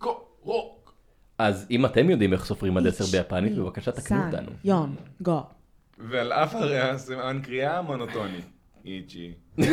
אז 1.39 1.67
אם 1.71 1.87
אתם 1.87 2.11
יודעים 2.11 2.33
איך 2.33 2.45
סופרים 2.45 2.77
עד 2.77 2.87
עשר 2.87 3.05
ביפנית, 3.05 3.53
ני, 3.53 3.61
בבקשה 3.61 3.93
תקנו 3.93 4.27
אותנו. 4.27 4.51
יון, 4.65 4.95
גו. 5.21 5.43
ועל 6.11 6.33
אף 6.33 6.55
הסימן 6.55 7.41
קריאה 7.45 7.83
מונוטוני. 7.83 8.41
איצ'י. 8.85 9.33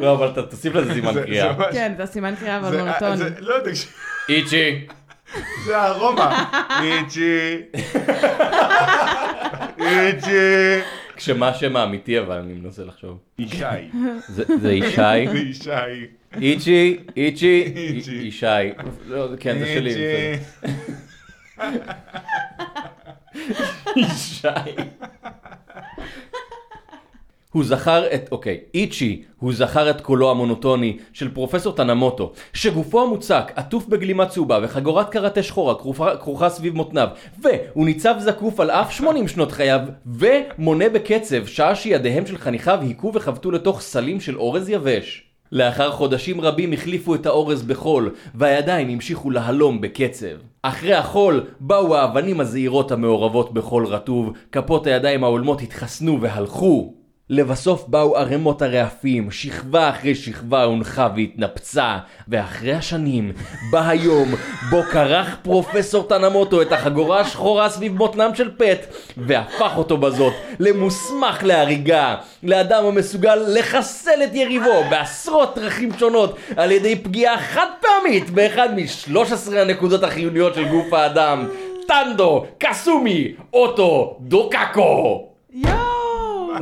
לא, 0.00 0.14
אבל 0.14 0.28
אתה 0.28 0.42
תוסיף 0.42 0.74
לזה 0.74 0.94
סימן 0.94 1.14
קריאה. 1.14 1.72
כן, 1.72 1.94
זה 1.96 2.02
הסימן 2.02 2.34
קריאה 2.34 2.58
אבל 2.58 2.78
מונוטוני. 2.80 3.30
לא, 3.40 3.54
תקשיב. 3.64 3.92
איצ'י. 4.28 4.86
זה 5.66 5.82
הרומא. 5.82 6.44
איצ'י. 6.82 7.56
איצ'י. 9.86 10.80
כשמה 11.18 11.48
השם 11.48 11.76
האמיתי 11.76 12.18
אבל 12.18 12.36
אני 12.38 12.52
מנסה 12.52 12.84
לחשוב. 12.84 13.18
ישי. 13.38 13.64
זה 14.28 14.44
זה 14.60 14.72
ישי. 14.72 15.26
איצ'י, 16.40 16.96
איצ'י. 17.16 17.74
ישי. 18.22 18.46
לא, 19.08 19.28
כן, 19.40 19.58
זה 19.58 19.66
שלי. 19.66 19.94
ישי. 23.96 24.48
הוא 27.52 27.64
זכר 27.64 28.04
את, 28.14 28.28
אוקיי, 28.32 28.60
איצ'י, 28.74 29.22
הוא 29.38 29.52
זכר 29.52 29.90
את 29.90 30.00
קולו 30.00 30.30
המונוטוני 30.30 30.96
של 31.12 31.28
פרופסור 31.34 31.72
טנמוטו, 31.72 32.32
שגופו 32.52 33.02
המוצק 33.02 33.52
עטוף 33.56 33.86
בגלימה 33.86 34.26
צהובה 34.26 34.58
וחגורת 34.62 35.10
קראטה 35.10 35.42
שחורה 35.42 35.74
כרוכה, 36.20 36.48
סביב 36.48 36.74
מותניו, 36.74 37.08
והוא 37.42 37.86
ניצב 37.86 38.14
זקוף 38.18 38.60
על 38.60 38.70
אף 38.70 38.92
80 38.92 39.28
שנות 39.28 39.52
חייו, 39.52 39.80
ומונה 40.06 40.88
בקצב 40.88 41.46
שעה 41.46 41.74
שידיהם 41.74 42.26
של 42.26 42.38
חניכיו 42.38 42.78
היכו 42.82 43.12
וחבטו 43.14 43.50
לתוך 43.50 43.80
סלים 43.80 44.20
של 44.20 44.36
אורז 44.36 44.68
יבש. 44.68 45.24
לאחר 45.52 45.90
חודשים 45.90 46.40
רבים 46.40 46.72
החליפו 46.72 47.14
את 47.14 47.26
האורז 47.26 47.62
בחול, 47.62 48.14
והידיים 48.34 48.88
המשיכו 48.88 49.30
להלום 49.30 49.80
בקצב. 49.80 50.26
אחרי 50.62 50.94
החול 50.94 51.44
באו 51.60 51.96
האבנים 51.96 52.40
הזעירות 52.40 52.92
המעורבות 52.92 53.54
בחול 53.54 53.86
רטוב, 53.86 54.32
כפות 54.52 54.86
הידיים 54.86 55.24
ההולמות 55.24 55.62
התחסנו 55.62 56.20
והלכו. 56.20 56.97
לבסוף 57.30 57.84
באו 57.88 58.16
ערימות 58.16 58.62
הרעפים, 58.62 59.30
שכבה 59.30 59.88
אחרי 59.88 60.14
שכבה 60.14 60.64
הונחה 60.64 61.08
והתנפצה, 61.16 61.98
ואחרי 62.28 62.74
השנים 62.74 63.32
בא 63.70 63.88
היום 63.88 64.28
בו 64.70 64.82
כרך 64.82 65.36
פרופסור 65.42 66.02
טנמוטו 66.02 66.62
את 66.62 66.72
החגורה 66.72 67.20
השחורה 67.20 67.70
סביב 67.70 67.92
מותנם 67.92 68.34
של 68.34 68.50
פט, 68.56 68.86
והפך 69.16 69.72
אותו 69.76 69.96
בזאת 69.96 70.32
למוסמך 70.58 71.42
להריגה, 71.42 72.16
לאדם 72.42 72.84
המסוגל 72.84 73.36
לחסל 73.48 74.22
את 74.24 74.34
יריבו 74.34 74.84
בעשרות 74.90 75.58
דרכים 75.58 75.90
שונות 75.98 76.36
על 76.56 76.70
ידי 76.72 76.96
פגיעה 76.96 77.38
חד 77.38 77.66
פעמית 77.80 78.30
באחד 78.30 78.68
מ-13 78.74 79.56
הנקודות 79.56 80.02
החיוניות 80.02 80.54
של 80.54 80.68
גוף 80.68 80.92
האדם, 80.92 81.48
טנדו, 81.88 82.46
קסומי, 82.58 83.32
אוטו, 83.52 84.16
דוקקו. 84.20 85.28
יואו! 85.52 85.87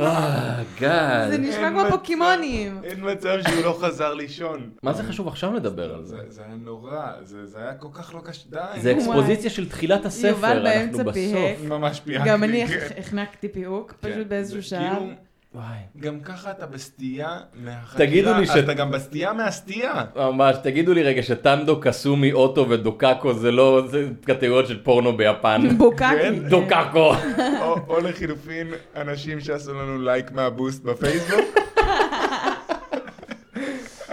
אה, 0.01 0.63
גאד. 0.79 1.31
זה 1.31 1.37
נשמע 1.37 1.69
כמו. 1.69 1.81
פוקימונים. 1.89 2.81
אין 2.83 3.11
מצב 3.11 3.37
שהוא 3.47 3.63
לא 3.63 3.77
חזר 3.81 4.13
לישון. 4.13 4.69
מה 4.83 4.93
זה 4.93 5.03
חשוב 5.03 5.27
עכשיו 5.27 5.53
לדבר 5.53 5.95
על 5.95 6.05
זה? 6.05 6.17
זה 6.27 6.41
היה 6.45 6.55
נורא, 6.55 7.11
זה 7.23 7.59
היה 7.59 7.73
כל 7.73 7.87
כך 7.93 8.15
לא 8.15 8.21
קשה, 8.23 8.43
די. 8.49 8.81
זה 8.81 8.91
אקספוזיציה 8.91 9.49
של 9.49 9.69
תחילת 9.69 10.05
הספר, 10.05 10.27
יובל 10.27 10.63
באמצע 10.63 10.97
אנחנו 10.97 11.13
פיהק. 11.13 11.57
בסוף. 11.57 11.67
ממש 11.67 11.99
פיהקתי. 11.99 12.29
גם 12.29 12.43
אני 12.43 12.67
כן. 12.67 12.87
החנקתי 12.97 13.49
פיהוק, 13.49 13.93
כן. 14.01 14.11
פשוט 14.11 14.27
באיזשהו 14.27 14.61
זה 14.61 14.67
שלב. 14.67 14.79
כאילו, 14.79 15.26
וואי. 15.57 15.77
גם 15.99 16.19
ככה 16.19 16.51
אתה 16.51 16.65
בסטייה 16.65 17.27
מהחקירה. 17.63 18.07
תגידו 18.07 18.33
לי 18.33 18.45
ש- 18.45 18.49
אתה 18.57 18.73
גם 18.73 18.91
בסטייה 18.91 19.33
מהסטייה. 19.33 20.03
ממש, 20.15 20.55
תגידו 20.63 20.93
לי 20.93 21.03
רגע 21.03 21.23
שטנדו, 21.23 21.79
קסומי, 21.81 22.31
אוטו 22.33 22.69
ודוקקו 22.69 23.33
זה 23.33 23.51
לא, 23.51 23.81
זה 23.87 24.07
קטגוריות 24.25 24.67
של 24.67 24.83
פורנו 24.83 25.17
ביפן. 25.17 25.61
בוקקי. 25.77 26.05
כן? 26.21 26.35
דוקקו. 26.49 27.13
או- 27.61 27.77
או 27.87 27.99
לחילופין, 27.99 28.67
אנשים 28.95 29.39
שעשו 29.39 29.73
לנו 29.73 30.01
לייק 30.01 30.31
מהבוסט 30.31 30.83
בפייסבוק. 30.83 31.45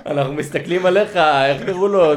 אנחנו 0.07 0.35
מסתכלים 0.35 0.87
עליך, 0.87 1.17
איך 1.17 1.62
קראו 1.67 1.88
לו? 1.88 2.14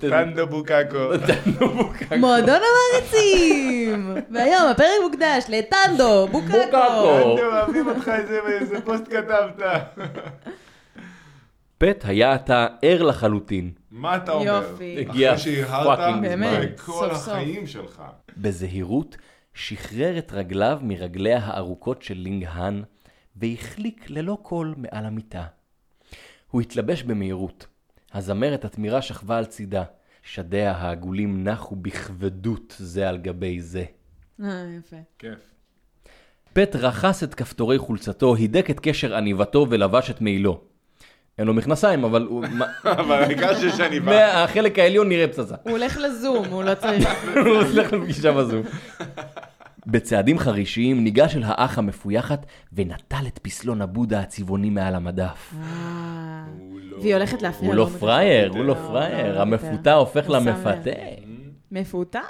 טנדו 0.00 0.46
בוקקו. 0.46 1.18
טנדו 1.26 1.68
בוקקו. 1.68 2.16
מועדון 2.16 2.60
המעריצים! 2.60 4.14
והיום 4.30 4.62
הפרק 4.70 4.88
מוקדש 5.02 5.44
לטנדו, 5.48 6.26
בוקקו. 6.26 6.52
בוקקו. 6.52 7.18
טנדו, 7.18 7.46
אוהבים 7.52 7.88
אותך 7.88 8.10
איזה 8.60 8.80
פוסט 8.84 9.04
כתבת. 9.04 9.62
פט 11.78 12.04
היה 12.04 12.32
עתה 12.32 12.66
ער 12.82 13.02
לחלוטין. 13.02 13.70
מה 13.90 14.16
אתה 14.16 14.32
אומר? 14.32 14.44
יופי. 14.46 14.96
הגיע 14.98 15.36
fucking 15.84 16.22
באמת, 16.22 16.74
בכל. 16.74 17.10
החיים 17.10 17.66
שלך. 17.66 18.02
בזהירות 18.36 19.16
שחרר 19.54 20.18
את 20.18 20.32
רגליו 20.32 20.78
מרגליה 20.82 21.38
הארוכות 21.38 22.02
של 22.02 22.14
לינג 22.14 22.44
האן, 22.48 22.82
והחליק 23.36 24.10
ללא 24.10 24.38
קול 24.42 24.74
מעל 24.76 25.06
המיטה. 25.06 25.44
הוא 26.50 26.60
התלבש 26.60 27.02
במהירות. 27.02 27.66
הזמרת 28.14 28.64
התמירה 28.64 29.02
שכבה 29.02 29.38
על 29.38 29.44
צידה. 29.44 29.84
שדיה 30.22 30.72
העגולים 30.72 31.44
נחו 31.44 31.76
בכבדות 31.76 32.74
זה 32.78 33.08
על 33.08 33.18
גבי 33.18 33.60
זה. 33.60 33.84
אה, 34.42 34.64
יפה. 34.78 34.96
כיף. 35.18 35.38
פט 36.52 36.76
רכס 36.76 37.22
את 37.22 37.34
כפתורי 37.34 37.78
חולצתו, 37.78 38.34
הידק 38.34 38.70
את 38.70 38.80
קשר 38.80 39.14
עניבתו 39.14 39.66
ולבש 39.70 40.10
את 40.10 40.20
מעילו. 40.20 40.60
אין 41.38 41.46
לו 41.46 41.54
מכנסיים, 41.54 42.04
אבל 42.04 42.26
הוא... 42.26 42.44
אבל 42.84 43.22
העיקר 43.22 43.54
שיש 43.60 43.80
עניבה. 43.80 44.12
מהחלק 44.12 44.78
העליון 44.78 45.08
נראה 45.08 45.28
פצצה. 45.28 45.54
הוא 45.62 45.70
הולך 45.70 45.96
לזום, 45.96 46.46
הוא 46.48 46.64
לא 46.64 46.74
צריך... 46.74 47.08
הוא 47.46 47.56
הולך 47.56 47.92
לפגישה 47.92 48.32
בזום. 48.32 48.62
בצעדים 49.90 50.38
חרישיים 50.38 51.04
ניגש 51.04 51.36
אל 51.36 51.42
האח 51.44 51.78
המפויחת 51.78 52.46
ונטל 52.72 53.26
את 53.26 53.38
פסלון 53.42 53.82
הבודה 53.82 54.20
הצבעוני 54.20 54.70
מעל 54.70 54.94
המדף. 54.94 55.54
אה, 55.62 56.44
לא- 56.82 56.98
והיא 57.00 57.14
הולכת 57.14 57.42
להפריע 57.42 57.68
הוא. 57.70 57.76
לא 57.76 57.88
פראייר, 58.00 58.50
הוא 58.50 58.58
לא 58.58 58.66
לא, 58.66 58.74
פראייר, 58.74 59.34
לא, 59.34 59.40
המפותה 59.42 59.92
הופך 59.92 60.30
למפתה. 60.30 60.90
מפותה. 61.72 62.20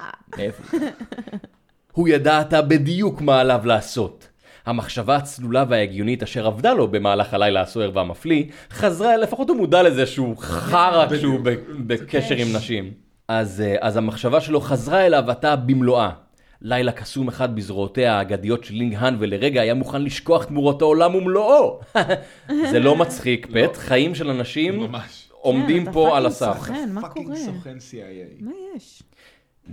הוא 1.92 2.08
ידע 2.08 2.38
עתה 2.40 2.62
בדיוק 2.62 3.20
מה 3.20 3.40
עליו 3.40 3.60
לעשות. 3.64 4.28
המחשבה 4.66 5.16
הצלולה 5.16 5.64
וההגיונית 5.68 6.22
אשר 6.22 6.46
עבדה 6.46 6.74
לו 6.74 6.88
במהלך 6.88 7.34
הלילה 7.34 7.60
הסוער 7.60 7.90
והמפליא, 7.94 8.44
חזרה, 8.70 9.16
לפחות 9.16 9.48
הוא 9.48 9.56
מודע 9.56 9.82
לזה 9.82 10.06
שהוא 10.06 10.36
חרא 10.36 11.06
כשהוא 11.10 11.40
בקשר 11.86 12.34
עם 12.34 12.56
נשים. 12.56 12.92
אז, 13.28 13.60
אה, 13.60 13.76
אז 13.80 13.96
המחשבה 13.96 14.40
שלו 14.40 14.60
חזרה 14.60 15.06
אליו 15.06 15.30
עתה 15.30 15.56
במלואה. 15.56 16.10
לילה 16.62 16.92
קסום 16.92 17.28
אחד 17.28 17.56
בזרועותיה 17.56 18.18
האגדיות 18.18 18.64
של 18.64 18.74
לינג 18.74 18.94
האן, 18.94 19.16
ולרגע 19.18 19.60
היה 19.60 19.74
מוכן 19.74 20.02
לשכוח 20.02 20.44
תמורות 20.44 20.82
העולם 20.82 21.14
ומלואו. 21.14 21.80
זה 22.70 22.80
לא 22.80 22.96
מצחיק, 22.96 23.46
פט, 23.46 23.76
חיים 23.76 24.14
של 24.14 24.30
אנשים. 24.30 24.92
עומדים 25.40 25.84
כן, 25.84 25.92
פה 25.92 26.16
על 26.16 26.30
fucking 26.30 26.52
הסף. 26.52 26.58
סוכן, 26.58 26.90
מה 26.92 27.00
fucking 27.00 27.26
קורה? 27.26 27.38
סוכן 27.38 27.76
CIA. 27.76 28.40
מה 28.40 28.50
יש? 28.76 29.02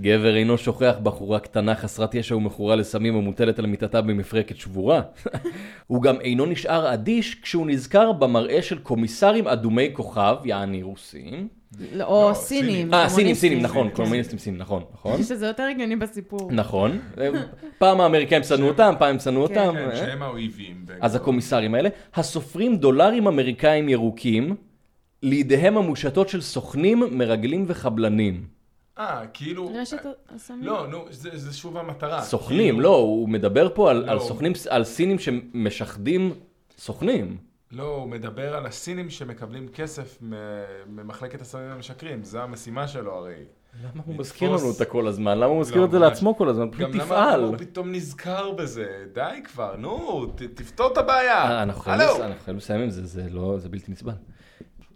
גבר 0.02 0.36
אינו 0.36 0.58
שוכח 0.58 0.96
בחורה 1.04 1.40
קטנה 1.40 1.76
חסרת 1.76 2.16
ישע 2.16 2.36
ומכורה 2.36 2.76
לסמים 2.76 3.16
המוטלת 3.16 3.60
על 3.60 3.66
מיטתה 3.66 4.02
במפרקת 4.02 4.58
שבורה. 4.58 5.02
הוא 5.88 6.02
גם 6.02 6.22
אינו 6.22 6.46
נשאר 6.46 6.94
אדיש 6.94 7.36
כשהוא 7.42 7.68
נזכר 7.68 8.12
במראה 8.12 8.62
של 8.62 8.78
קומיסרים 8.78 9.48
אדומי 9.48 9.90
כוכב, 9.94 10.36
יעני 10.46 10.84
רוסים. 10.84 11.48
לא, 11.94 12.04
או 12.04 12.30
לא, 12.30 12.34
סינים. 12.34 12.94
אה, 12.94 13.10
סינים. 13.10 13.36
סינים, 13.36 13.62
נכון. 13.62 13.90
קומוניסטים 13.90 14.40
סינים, 14.40 14.60
נכון, 14.60 14.84
נכון. 14.94 15.24
שזה 15.24 15.48
יותר 15.48 15.64
הגיוני 15.64 15.96
בסיפור. 15.96 16.52
נכון. 16.52 17.00
פעם 17.78 18.02
האמריקאים 18.02 18.44
שנאו 18.44 18.68
אותם, 18.68 18.94
פעם 19.00 19.10
הם 19.10 19.20
שנאו 19.20 19.48
כן. 19.48 19.60
אותם. 19.60 19.76
כן, 19.78 19.90
אה? 19.90 19.96
שהם 19.96 20.22
האויבים. 20.22 20.86
אז 21.02 21.16
הקומיסרים 21.16 21.76
האלה, 21.76 21.90
הסופרים 22.16 22.78
דולרים 22.78 23.28
אמריקאים 23.28 23.90
ירוקים, 23.90 24.56
לידיהם 25.24 25.78
המושטות 25.78 26.30
של 26.30 26.42
סוכנים, 26.42 27.04
מרגלים 27.12 27.66
וחבלנים. 27.68 28.55
אה, 29.00 29.28
כאילו... 29.34 29.72
רשת 29.82 29.98
הסמים? 30.36 30.64
לא, 30.64 30.88
נו, 30.88 31.06
זה 31.10 31.30
זה 31.38 31.54
שוב 31.54 31.78
המטרה. 31.78 32.22
סוכנים, 32.22 32.60
כאילו- 32.76 32.80
לא, 32.90 32.96
הוא 32.96 33.30
מדבר 33.30 33.68
פה 33.74 33.90
על, 33.92 34.06
לא. 34.06 34.12
על 34.12 34.20
סוכנים, 34.20 34.52
על 34.70 34.84
סינים 34.84 35.20
שמשחדים 35.20 36.34
סוכנים. 36.78 37.38
לא, 37.72 37.84
הוא 37.96 38.08
מדבר 38.10 38.56
על 38.56 38.66
הסינים 38.66 39.10
שמקבלים 39.10 39.68
כסף 39.68 40.18
ממחלקת 40.90 41.42
הסמים 41.42 41.72
המשקרים, 41.72 42.24
זו 42.24 42.40
המשימה 42.40 42.88
שלו 42.88 43.14
הרי. 43.14 43.34
למה 43.34 43.90
הוא 44.06 44.14
לתפוס- 44.14 44.20
מזכיר 44.20 44.50
לנו 44.52 44.68
אותה 44.68 44.86
כל 44.86 45.08
הזמן? 45.08 45.38
למה 45.38 45.46
הוא 45.46 45.60
מזכיר 45.62 45.82
לא, 45.82 45.86
את 45.86 45.92
זה 45.92 46.00
ממש. 46.00 46.10
לעצמו 46.10 46.38
כל 46.38 46.50
הזמן? 46.50 46.70
פשוט 46.72 46.82
גם 46.82 46.92
למה 46.94 47.04
תפעל. 47.04 47.44
הוא 47.44 47.58
פתאום 47.58 47.92
נזכר 47.92 48.52
בזה? 48.52 48.86
די 49.14 49.22
כבר, 49.44 49.76
נו, 49.76 50.26
ת- 50.36 50.42
תפתור 50.42 50.92
את 50.94 50.98
הבעיה. 50.98 51.44
אה, 51.44 51.48
חייבים 51.48 51.62
אנחנו 51.62 51.82
חייבים 52.44 52.58
לסיים 52.58 52.82
עם 52.82 52.90
זה, 52.90 53.06
זה 53.06 53.24
לא, 53.32 53.58
זה 53.58 53.70
בלתי 53.70 53.92
נסבל. 53.92 54.12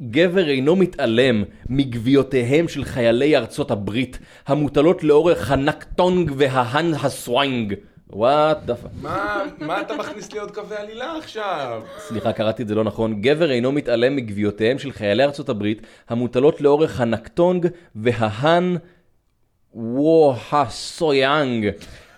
גבר 0.02 0.50
אינו 0.50 0.76
מתעלם 0.76 1.44
מגוויותיהם 1.70 2.68
של 2.68 2.84
חיילי 2.84 3.38
ארצות 3.38 3.72
הברית, 3.72 4.20
המוטלות 4.48 5.04
לאורך 5.04 5.52
הנקטונג 5.52 6.32
וההאן 6.38 6.94
הסוואנג. 6.94 7.74
What 8.13 8.58
the 8.65 8.76
fuck. 8.76 8.91
מה, 9.02 9.44
מה 9.60 9.82
אתה 9.82 9.98
מכניס 9.98 10.32
לי 10.32 10.40
עוד 10.40 10.52
קווי 10.52 10.78
עלילה 10.78 11.18
עכשיו? 11.18 11.82
סליחה, 11.98 12.34
קראתי 12.34 12.64
את 12.64 12.68
זה 12.68 12.76
לא 12.76 12.84
נכון. 12.84 13.22
גבר 13.22 13.52
אינו 13.52 13.72
מתעלם 13.72 14.16
מגוויותיהם 14.16 14.80
של 14.80 14.92
חיילי 14.92 15.24
ארצות 15.24 15.50
הברית, 15.50 15.82
המוטלות 16.10 16.62
לאורך 16.62 17.02
הנקטונג 17.02 17.68
וההאן 17.96 18.76
ווהסויאנג. 19.74 21.70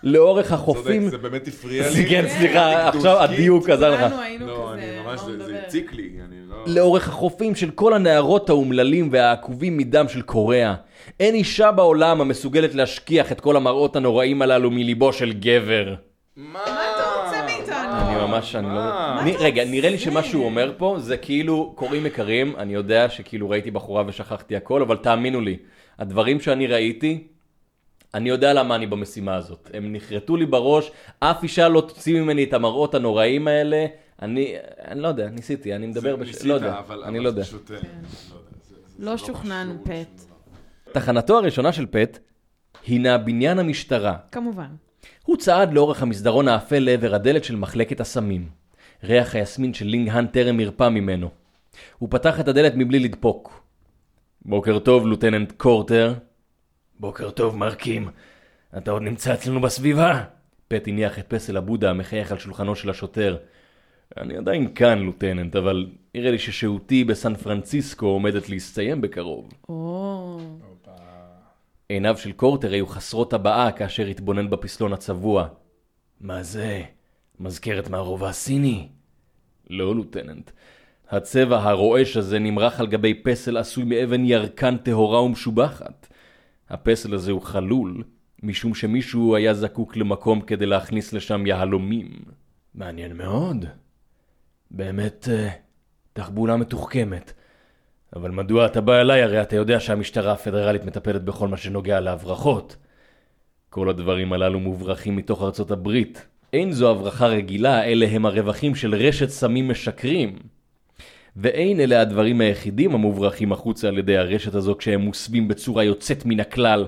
לאורך 0.04 0.46
צודק, 0.46 0.60
החופים... 0.60 1.10
זה 1.10 1.18
באמת 1.18 1.48
הפריע 1.48 1.90
לי. 1.90 2.10
כן, 2.10 2.26
סליחה, 2.28 2.88
עכשיו. 2.88 3.20
הדיוק 3.20 3.70
עזר 3.70 3.92
לך. 3.92 4.00
כולנו 4.00 4.22
היינו 4.22 4.48
לא, 4.48 4.74
אני 4.74 5.00
ממש, 5.06 5.20
זה-. 5.20 5.60
הציק 5.66 5.94
לי, 5.94 6.10
אני. 6.26 6.41
לאורך 6.66 7.08
החופים 7.08 7.56
של 7.56 7.72
כל 7.72 7.94
הנערות 7.94 8.50
האומללים 8.50 9.10
והעקובים 9.12 9.78
מדם 9.78 10.08
של 10.08 10.22
קוריאה. 10.22 10.76
אין 11.20 11.36
אישה 11.36 11.72
בעולם 11.72 12.22
המסוגלת 12.22 12.76
להשכיח 12.76 13.32
את 13.32 13.42
כל 13.42 13.56
המראות 13.56 13.96
הנוראים 13.96 14.42
הללו 14.42 14.72
מליבו 14.72 15.14
של 15.14 15.34
גבר. 15.34 15.96
מה 16.36 16.60
אתה 16.64 17.24
רוצה 17.24 17.46
מאיתנו? 17.46 17.92
אני 17.92 18.16
ממש, 18.16 18.56
אני 18.56 18.68
לא... 18.68 18.74
מה? 18.74 19.24
רגע, 19.40 19.66
נראה 19.66 19.90
לי 19.90 19.98
שמה 19.98 20.24
שהוא 20.24 20.46
אומר 20.46 20.74
פה 20.78 20.96
זה 21.00 21.18
כאילו, 21.18 21.74
קוראים 21.76 22.06
יקרים, 22.06 22.54
אני 22.58 22.74
יודע 22.74 23.10
שכאילו 23.10 23.50
ראיתי 23.50 23.72
בחורה 23.72 24.04
ושכחתי 24.08 24.56
הכל, 24.56 24.82
אבל 24.82 24.98
תאמינו 24.98 25.42
לי, 25.42 25.58
הדברים 26.00 26.40
שאני 26.40 26.68
ראיתי, 26.68 27.28
אני 28.14 28.30
יודע 28.30 28.54
למה 28.54 28.76
אני 28.76 28.88
במשימה 28.88 29.36
הזאת. 29.36 29.70
הם 29.74 29.94
נחרטו 29.96 30.36
לי 30.36 30.46
בראש, 30.46 30.92
אף 31.20 31.44
אישה 31.44 31.68
לא 31.68 31.82
תוציא 31.82 32.22
ממני 32.22 32.44
את 32.44 32.54
המראות 32.54 32.96
הנוראים 32.96 33.48
האלה. 33.48 33.86
אני, 34.22 34.56
אני 34.88 35.00
לא 35.02 35.08
יודע, 35.08 35.30
ניסיתי, 35.30 35.76
אני 35.76 35.88
מדבר 35.88 36.16
בש... 36.16 36.28
ניסית, 36.28 36.44
לא 36.46 36.54
יודע, 36.54 36.80
אבל- 36.80 37.04
אני 37.04 37.18
אבל 37.18 37.24
לא 37.24 37.30
יודע. 37.30 37.44
פשוט, 37.44 37.72
אה, 37.72 37.76
לא 37.76 37.82
יודע, 37.82 37.92
זה- 38.70 38.76
זה- 38.98 39.06
לא 39.06 39.12
זה 39.12 39.18
שוכנענו, 39.18 39.74
לשום 39.74 39.84
פט. 39.86 40.22
תחנתו 40.94 41.38
הראשונה 41.38 41.72
של 41.74 41.86
פט 41.86 42.20
הינה 42.88 43.18
בניין 43.18 43.60
המשטרה. 43.60 44.18
כמובן. 44.32 44.68
הוא 45.26 45.38
צעד 45.38 45.74
לאורך 45.74 46.02
המסדרון 46.02 46.48
האפל 46.48 46.80
לעבר 46.80 47.16
הדלת 47.16 47.44
של 47.44 47.56
מחלקת 47.56 48.00
הסמים. 48.00 48.50
ריח 49.04 49.36
היסמין 49.36 49.74
של 49.74 49.86
לינג 49.86 50.10
האן 50.10 50.28
טרם 50.28 50.60
הרפא 50.60 50.90
ממנו. 50.90 51.30
הוא 52.00 52.10
פתח 52.12 52.40
את 52.40 52.48
הדלת 52.48 52.74
מבלי 52.76 53.00
לדפוק. 53.00 53.64
בוקר 54.46 54.80
טוב, 54.80 55.08
לוטננט 55.08 55.52
קורטר. 55.58 56.14
בוקר 57.00 57.30
טוב, 57.30 57.58
מרקים. 57.58 58.10
אתה 58.78 58.92
עוד 58.92 59.02
נמצא 59.02 59.34
אצלנו 59.34 59.62
בסביבה? 59.62 60.24
פט 60.68 60.88
הניח 60.88 61.20
את 61.20 61.26
פסל 61.28 61.58
הבודה 61.58 61.90
המחייך 61.90 62.32
על 62.32 62.38
שולחנו 62.40 62.76
של 62.76 62.90
השוטר. 62.90 63.38
אני 64.18 64.38
עדיין 64.38 64.74
כאן, 64.74 65.00
לוטננט, 65.00 65.56
אבל 65.56 65.88
נראה 66.16 66.32
לי 66.32 66.40
ששהותי 66.40 67.04
בסן 67.04 67.36
פרנציסקו 67.36 68.06
עומדת 68.06 68.50
להסתיים 68.50 69.02
בקרוב. 69.02 69.50
או. 69.70 70.40
עיניו 71.90 72.18
של 72.18 72.32
קורטר 72.32 72.74
היו 72.74 72.88
חסרות 72.88 73.34
הבעה 73.34 73.72
כאשר 73.72 74.06
התבונן 74.06 74.50
בפסלון 74.50 74.94
הצבוע. 74.94 75.48
מה 76.22 76.44
זה? 76.44 76.84
מזכרת 77.40 77.90
מהרובע 77.90 78.30
הסיני? 78.30 78.88
לא, 79.70 79.96
לוטננט. 79.96 80.52
הצבע 81.10 81.58
הרועש 81.58 82.18
הזה 82.18 82.40
נמרח 82.40 82.80
על 82.80 82.88
גבי 82.88 83.14
פסל 83.14 83.58
עשוי 83.58 83.84
מאבן 83.84 84.26
ירקן 84.26 84.78
טהורה 84.78 85.22
ומשובחת. 85.22 86.08
הפסל 86.70 87.14
הזה 87.14 87.32
הוא 87.32 87.42
חלול, 87.42 88.04
משום 88.44 88.76
שמישהו 88.76 89.36
היה 89.36 89.54
זקוק 89.54 89.98
למקום 89.98 90.42
כדי 90.42 90.66
להכניס 90.66 91.14
לשם 91.14 91.46
יהלומים. 91.46 92.10
מעניין 92.76 93.18
מאוד. 93.18 93.66
באמת, 94.74 95.28
אה, 95.32 95.50
תחבולה 96.14 96.58
מתוחכמת. 96.58 97.34
אבל 98.16 98.32
מדוע 98.32 98.66
אתה 98.66 98.82
בא 98.82 99.02
אליי? 99.02 99.22
הרי 99.22 99.42
אתה 99.42 99.56
יודע 99.56 99.80
שהמשטרה 99.80 100.32
הפדרלית 100.32 100.86
מטפלת 100.86 101.24
בכל 101.24 101.48
מה 101.48 101.58
שנוגע 101.58 102.00
להברחות. 102.00 102.76
כל 103.70 103.90
הדברים 103.90 104.34
הללו 104.34 104.60
מוברחים 104.60 105.16
מתוך 105.16 105.44
ארצות 105.44 105.72
הברית. 105.72 106.28
אין 106.54 106.72
זו 106.72 106.92
הברחה 106.92 107.28
רגילה, 107.28 107.84
אלה 107.84 108.06
הם 108.12 108.26
הרווחים 108.26 108.76
של 108.76 108.96
רשת 108.96 109.30
סמים 109.30 109.70
משקרים. 109.70 110.36
ואין 111.36 111.80
אלה 111.80 112.02
הדברים 112.02 112.42
היחידים 112.42 112.94
המוברחים 112.94 113.52
החוצה 113.52 113.88
על 113.88 113.98
ידי 113.98 114.18
הרשת 114.18 114.56
הזו 114.56 114.76
כשהם 114.78 115.02
מוסווים 115.02 115.48
בצורה 115.48 115.84
יוצאת 115.84 116.26
מן 116.26 116.40
הכלל. 116.40 116.88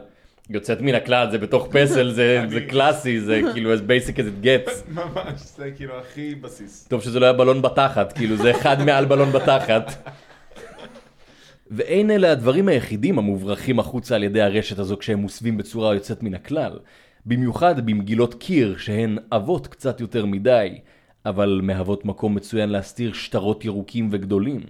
יוצאת 0.50 0.82
מן 0.82 0.96
הכלל 0.96 1.32
זה 1.32 1.38
בתוך 1.38 1.68
פסל, 1.72 2.12
זה, 2.12 2.42
זה 2.54 2.62
קלאסי, 2.62 3.20
זה 3.20 3.42
כאילו 3.54 3.74
as 3.76 3.78
basic 3.78 4.16
as 4.16 4.20
it 4.20 4.46
gets. 4.46 4.72
ממש, 4.88 5.42
זה 5.58 5.72
כאילו 5.76 6.00
הכי 6.00 6.36
בסיס. 6.36 6.88
טוב 6.88 7.02
שזה 7.02 7.20
לא 7.20 7.26
היה 7.26 7.34
בלון 7.34 7.62
בתחת, 7.62 8.14
כאילו 8.14 8.38
זה 8.38 8.52
אחד 8.52 8.84
מעל 8.86 9.06
בלון 9.06 9.32
בתחת. 9.32 9.92
ואין 11.72 12.12
אלה 12.12 12.32
הדברים 12.32 12.68
היחידים 12.68 13.18
המוברחים 13.18 13.80
החוצה 13.80 14.16
על 14.16 14.24
ידי 14.24 14.42
הרשת 14.42 14.80
הזו 14.80 14.98
כשהם 14.98 15.20
מוסווים 15.20 15.58
בצורה 15.58 15.94
יוצאת 15.94 16.24
מן 16.24 16.34
הכלל. 16.34 16.80
במיוחד 17.26 17.86
במגילות 17.86 18.34
קיר 18.34 18.78
שהן 18.78 19.18
עבות 19.32 19.68
קצת 19.68 20.02
יותר 20.02 20.26
מדי, 20.26 20.80
אבל 21.26 21.60
מהוות 21.64 22.06
מקום 22.06 22.36
מצוין 22.36 22.70
להסתיר 22.70 23.14
שטרות 23.14 23.66
ירוקים 23.66 24.10
וגדולים. 24.12 24.62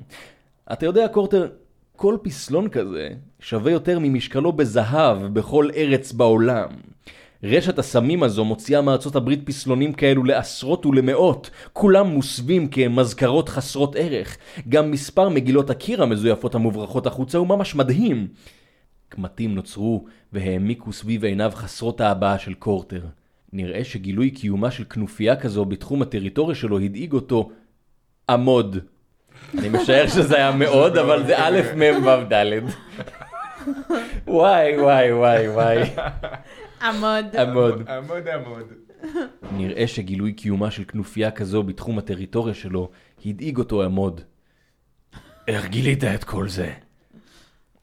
אתה 0.73 0.85
יודע, 0.85 1.07
קורטר, 1.07 1.47
כל 1.95 2.17
פסלון 2.21 2.69
כזה 2.69 3.09
שווה 3.39 3.71
יותר 3.71 3.99
ממשקלו 3.99 4.51
בזהב 4.51 5.17
בכל 5.23 5.69
ארץ 5.75 6.11
בעולם. 6.11 6.69
רשת 7.43 7.79
הסמים 7.79 8.23
הזו 8.23 8.45
מוציאה 8.45 8.81
מארצות 8.81 9.15
הברית 9.15 9.45
פסלונים 9.45 9.93
כאלו 9.93 10.23
לעשרות 10.23 10.85
ולמאות, 10.85 11.49
כולם 11.73 12.07
מוסווים 12.07 12.67
כמזכרות 12.67 13.49
חסרות 13.49 13.95
ערך. 13.95 14.37
גם 14.69 14.91
מספר 14.91 15.29
מגילות 15.29 15.69
הקיר 15.69 16.03
המזויפות 16.03 16.55
המוברחות 16.55 17.07
החוצה 17.07 17.37
הוא 17.37 17.47
ממש 17.47 17.75
מדהים. 17.75 18.27
קמטים 19.09 19.55
נוצרו 19.55 20.05
והעמיקו 20.33 20.93
סביב 20.93 21.25
עיניו 21.25 21.51
חסרות 21.55 22.01
ההבעה 22.01 22.39
של 22.39 22.53
קורטר. 22.53 23.01
נראה 23.53 23.83
שגילוי 23.83 24.31
קיומה 24.31 24.71
של 24.71 24.83
כנופיה 24.83 25.35
כזו 25.35 25.65
בתחום 25.65 26.01
הטריטוריה 26.01 26.55
שלו 26.55 26.79
הדאיג 26.79 27.13
אותו 27.13 27.49
עמוד. 28.29 28.77
אני 29.57 29.69
משער 29.69 30.07
שזה 30.07 30.35
היה 30.35 30.51
מאוד, 30.51 30.97
אבל 30.97 31.25
זה 31.25 31.33
א', 31.37 31.61
מ', 31.75 32.05
ו', 32.05 32.33
ד'. 32.33 32.45
וואי, 34.27 34.79
וואי, 34.79 35.13
וואי, 35.13 35.49
וואי. 35.49 35.79
עמוד. 36.81 37.35
עמוד. 37.35 37.89
עמוד 37.89 38.27
עמוד. 38.27 38.73
נראה 39.51 39.87
שגילוי 39.87 40.33
קיומה 40.33 40.71
של 40.71 40.83
כנופיה 40.87 41.31
כזו 41.31 41.63
בתחום 41.63 41.97
הטריטוריה 41.97 42.53
שלו 42.53 42.89
הדאיג 43.25 43.57
אותו 43.57 43.83
עמוד. 43.83 44.21
איך 45.47 45.65
גילית 45.65 46.03
את 46.03 46.23
כל 46.23 46.47
זה? 46.47 46.71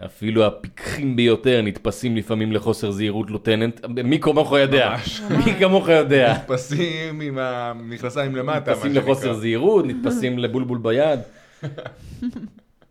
אפילו 0.05 0.47
הפיקחים 0.47 1.17
ביותר 1.17 1.63
נתפסים 1.63 2.17
לפעמים 2.17 2.53
לחוסר 2.53 2.91
זהירות 2.91 3.31
לוטננט. 3.31 3.85
מי 4.05 4.19
כמוך 4.21 4.53
יודע? 4.53 4.91
ממש. 4.91 5.21
מי 5.47 5.55
כמוך 5.59 5.89
יודע? 5.89 6.33
נתפסים 6.33 7.21
עם 7.21 7.39
המכנסיים 7.39 8.37
למטה, 8.37 8.71
נתפסים. 8.71 8.95
לחוסר 8.95 9.33
זהירות, 9.35 9.85
נתפסים 9.87 10.39
לבולבול 10.39 10.79
ביד. 10.79 11.21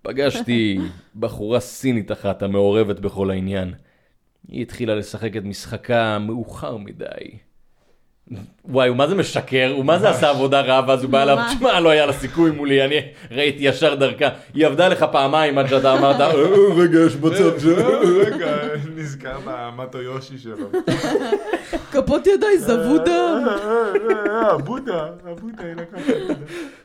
פגשתי 0.02 0.80
בחורה 1.16 1.60
סינית 1.60 2.12
אחת 2.12 2.42
המעורבת 2.44 3.00
בכל 3.00 3.32
העניין. 3.32 3.74
היא 4.48 4.62
התחילה 4.62 4.96
לשחק 4.96 5.38
את 5.38 5.44
משחקה 5.44 6.20
מאוחר 6.20 6.78
מדי. 6.78 7.38
וואי, 8.66 8.90
הוא 8.90 8.98
מה 8.98 9.08
זה 9.08 9.16
משקר? 9.16 9.72
הוא 9.76 9.86
מה 9.86 10.00
זה 10.00 10.10
עשה 10.10 10.30
עבודה 10.30 10.62
רעה 10.62 10.82
ואז 10.88 11.04
הוא 11.04 11.12
בא 11.12 11.24
אליו. 11.24 11.38
תשמע, 11.56 11.80
לא 11.80 11.90
היה 11.90 12.06
לה 12.06 12.14
סיכוי 12.14 12.52
מולי, 12.52 12.86
אני 12.86 12.96
ראיתי 13.32 13.64
ישר 13.64 13.96
דרכה. 13.96 14.26
היא 14.54 14.66
עבדה 14.68 14.88
לך 14.88 15.06
פעמיים 15.12 15.58
עד 15.58 15.68
שאתה 15.68 15.94
אמרת, 15.94 16.22
"אה, 16.22 16.32
רגע, 16.78 17.00
יש 17.00 17.16
בצד 17.16 17.60
ש... 17.60 17.64
רגע, 18.26 18.58
נזכר 18.96 19.38
במטו 19.46 20.02
יושי 20.02 20.38
שלו. 20.38 20.70
כפות 21.92 22.28
ידיי 22.28 22.58
זבו 22.60 22.98
דם. 23.06 23.46
הבודה, 24.52 25.08
הבודה, 25.26 25.64
היא 25.64 25.74
לקחה. 25.76 26.12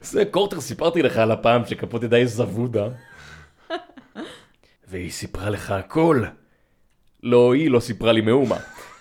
זה 0.02 0.24
קורטר, 0.24 0.60
סיפרתי 0.60 1.02
לך 1.02 1.16
על 1.16 1.30
הפעם 1.30 1.62
שכפות 1.66 2.02
ידיי 2.02 2.26
זבו 2.26 2.68
דם. 2.68 2.88
והיא 4.90 5.10
סיפרה 5.10 5.50
לך 5.50 5.70
הכל. 5.70 6.22
לא, 7.22 7.54
היא 7.54 7.70
לא 7.70 7.80
סיפרה 7.80 8.12
לי 8.12 8.20
מאומה. 8.20 8.56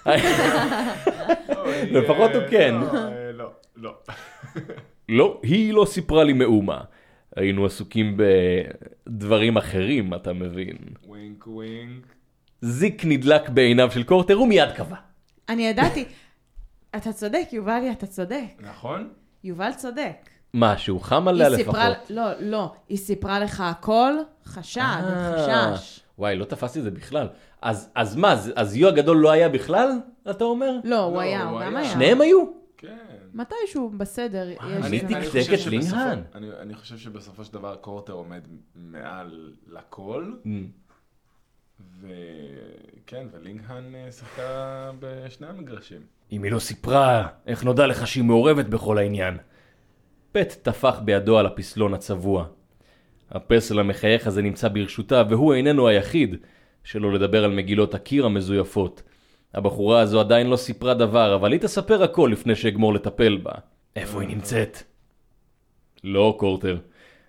לפחות 1.96 2.32
הוא 2.36 2.44
כן. 2.52 2.74
לא, 2.74 2.98
אה, 2.98 3.32
לא, 3.32 3.50
לא. 3.76 3.94
לא, 5.10 5.40
היא 5.44 5.74
לא 5.74 5.86
סיפרה 5.86 6.24
לי 6.24 6.34
מאומה. 6.34 6.82
היינו 7.36 7.66
עסוקים 7.66 8.18
בדברים 9.08 9.58
אחרים, 9.58 10.14
אתה 10.14 10.34
מבין. 10.34 10.78
ווינק 11.08 11.48
ווינק. 11.48 12.06
זיק 12.62 13.02
נדלק 13.06 13.50
בעיניו 13.50 13.92
של 13.92 14.04
קורטר 14.04 14.42
ומיד 14.42 14.72
קבע. 14.72 14.96
אני 15.50 15.68
ידעתי. 15.68 16.06
אתה 16.96 17.14
צודק, 17.14 17.48
יובלי, 17.52 17.92
אתה 17.92 18.08
צודק. 18.08 18.46
נכון? 18.60 19.10
יובל 19.44 19.72
צודק. 19.78 20.30
מה, 20.54 20.78
שהוא 20.78 21.02
חם 21.02 21.28
עליה 21.28 21.50
לפחות? 21.50 21.76
סיפרה, 21.76 21.94
לא, 22.10 22.24
לא, 22.40 22.74
היא 22.90 22.98
סיפרה 22.98 23.40
לך 23.40 23.62
הכל, 23.62 24.14
חשד, 24.46 24.82
אה, 24.82 25.76
חשש. 25.76 26.03
וואי, 26.18 26.36
לא 26.36 26.46
תפסתי 26.46 26.80
את 26.80 26.84
זה 26.84 26.92
בכלל. 26.92 27.28
אז, 27.62 27.90
אז 27.96 28.16
מה, 28.16 28.32
אז- 28.32 28.52
אז 28.56 28.76
יו 28.76 28.88
הגדול 28.88 29.18
לא 29.18 29.32
היה 29.32 29.50
בכלל, 29.50 29.90
אתה 30.30 30.44
אומר? 30.44 30.72
לא, 30.84 31.00
הוא 31.04 31.16
לא, 31.16 31.20
היה, 31.20 31.44
הוא 31.50 31.62
גם 31.62 31.76
היה. 31.76 31.90
שניהם 31.90 32.22
היו? 32.22 32.44
כן. 32.78 32.98
מתישהו, 33.34 33.90
בסדר. 33.98 34.48
אני 34.62 35.00
תקתק 35.00 35.26
חושב 35.28 35.54
את 35.54 35.66
לינגהן. 35.68 36.20
אני- 36.36 36.50
אני 36.60 36.74
חושב 36.74 36.98
שבסופו 36.98 37.44
של 37.44 37.54
דבר 37.54 37.76
קורטר 37.76 38.14
עומד 38.14 38.42
מעל 38.76 39.54
לכל, 39.68 40.32
וכן, 42.02 43.28
ולינגהן 43.32 43.96
אה, 43.96 44.12
שיחקה 44.12 44.92
בשני 45.00 45.48
המגרשים. 45.48 46.02
אם 46.32 46.44
היא 46.44 46.52
לא 46.52 46.60
סיפרה, 46.60 47.28
איך 47.48 47.64
נודע 47.64 47.88
לך 47.88 48.08
שהיא 48.08 48.24
מעורבת 48.24 48.66
בכל 48.66 48.98
העניין? 48.98 49.38
פט 50.32 50.54
טפח 50.62 51.00
בידו 51.06 51.38
על 51.40 51.46
הפסלון 51.46 51.94
הצבוע. 51.94 52.46
הפסל 53.34 53.80
המחייך 53.80 54.28
הזה 54.28 54.42
נמצא 54.42 54.68
ברשותה, 54.68 55.24
והוא 55.30 55.54
איננו 55.54 55.88
היחיד, 55.88 56.36
שלא 56.84 57.14
לדבר 57.14 57.44
על 57.44 57.52
מגילות 57.52 57.96
הקיר 57.96 58.26
המזויפות. 58.26 59.02
הבחורה 59.54 60.00
הזו 60.00 60.20
עדיין 60.20 60.48
לא 60.50 60.56
סיפרה 60.56 60.94
דבר, 60.94 61.36
אבל 61.36 61.52
היא 61.52 61.60
תספר 61.60 62.04
הכל 62.04 62.30
לפני 62.32 62.56
שאגמור 62.56 62.94
לטפל 62.94 63.38
בה. 63.38 63.52
איפה 63.96 64.22
היא 64.22 64.30
נמצאת? 64.30 64.78
לא, 66.04 66.36
קורטר. 66.40 66.78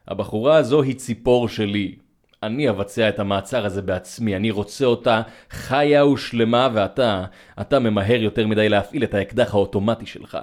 הבחורה 0.08 0.56
הזו 0.56 0.82
היא 0.82 0.94
ציפור 0.94 1.48
שלי. 1.48 1.94
אני 2.42 2.70
אבצע 2.70 3.08
את 3.08 3.18
המעצר 3.18 3.66
הזה 3.66 3.82
בעצמי, 3.82 4.36
אני 4.36 4.50
רוצה 4.50 4.84
אותה 4.84 5.22
חיה 5.50 6.06
ושלמה, 6.06 6.68
ואתה, 6.74 7.24
אתה 7.60 7.78
ממהר 7.78 8.22
יותר 8.22 8.46
מדי 8.46 8.68
להפעיל 8.68 9.04
את 9.04 9.14
האקדח 9.14 9.54
האוטומטי 9.54 10.06
שלך. 10.06 10.38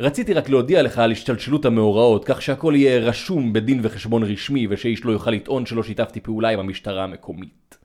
רציתי 0.00 0.34
רק 0.34 0.48
להודיע 0.48 0.82
לך 0.82 0.98
על 0.98 1.12
השתלשלות 1.12 1.64
המאורעות, 1.64 2.24
כך 2.24 2.42
שהכל 2.42 2.72
יהיה 2.76 2.98
רשום 2.98 3.52
בדין 3.52 3.80
וחשבון 3.82 4.22
רשמי, 4.22 4.66
ושאיש 4.70 5.04
לא 5.04 5.12
יוכל 5.12 5.30
לטעון 5.30 5.66
שלא 5.66 5.82
שיתפתי 5.82 6.20
פעולה 6.20 6.48
עם 6.48 6.58
המשטרה 6.58 7.04
המקומית. 7.04 7.78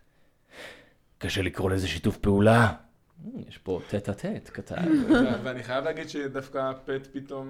קשה 1.17 1.41
לקרוא 1.41 1.69
לזה 1.69 1.87
שיתוף 1.87 2.17
פעולה. 2.17 2.73
יש 3.49 3.57
פה 3.57 3.79
טט 3.87 4.09
ה 4.09 4.13
טט 4.13 4.49
כתב. 4.53 4.75
ואני 5.43 5.63
חייב 5.63 5.85
להגיד 5.85 6.09
שדווקא 6.09 6.71
פט 6.85 7.07
פתאום 7.13 7.47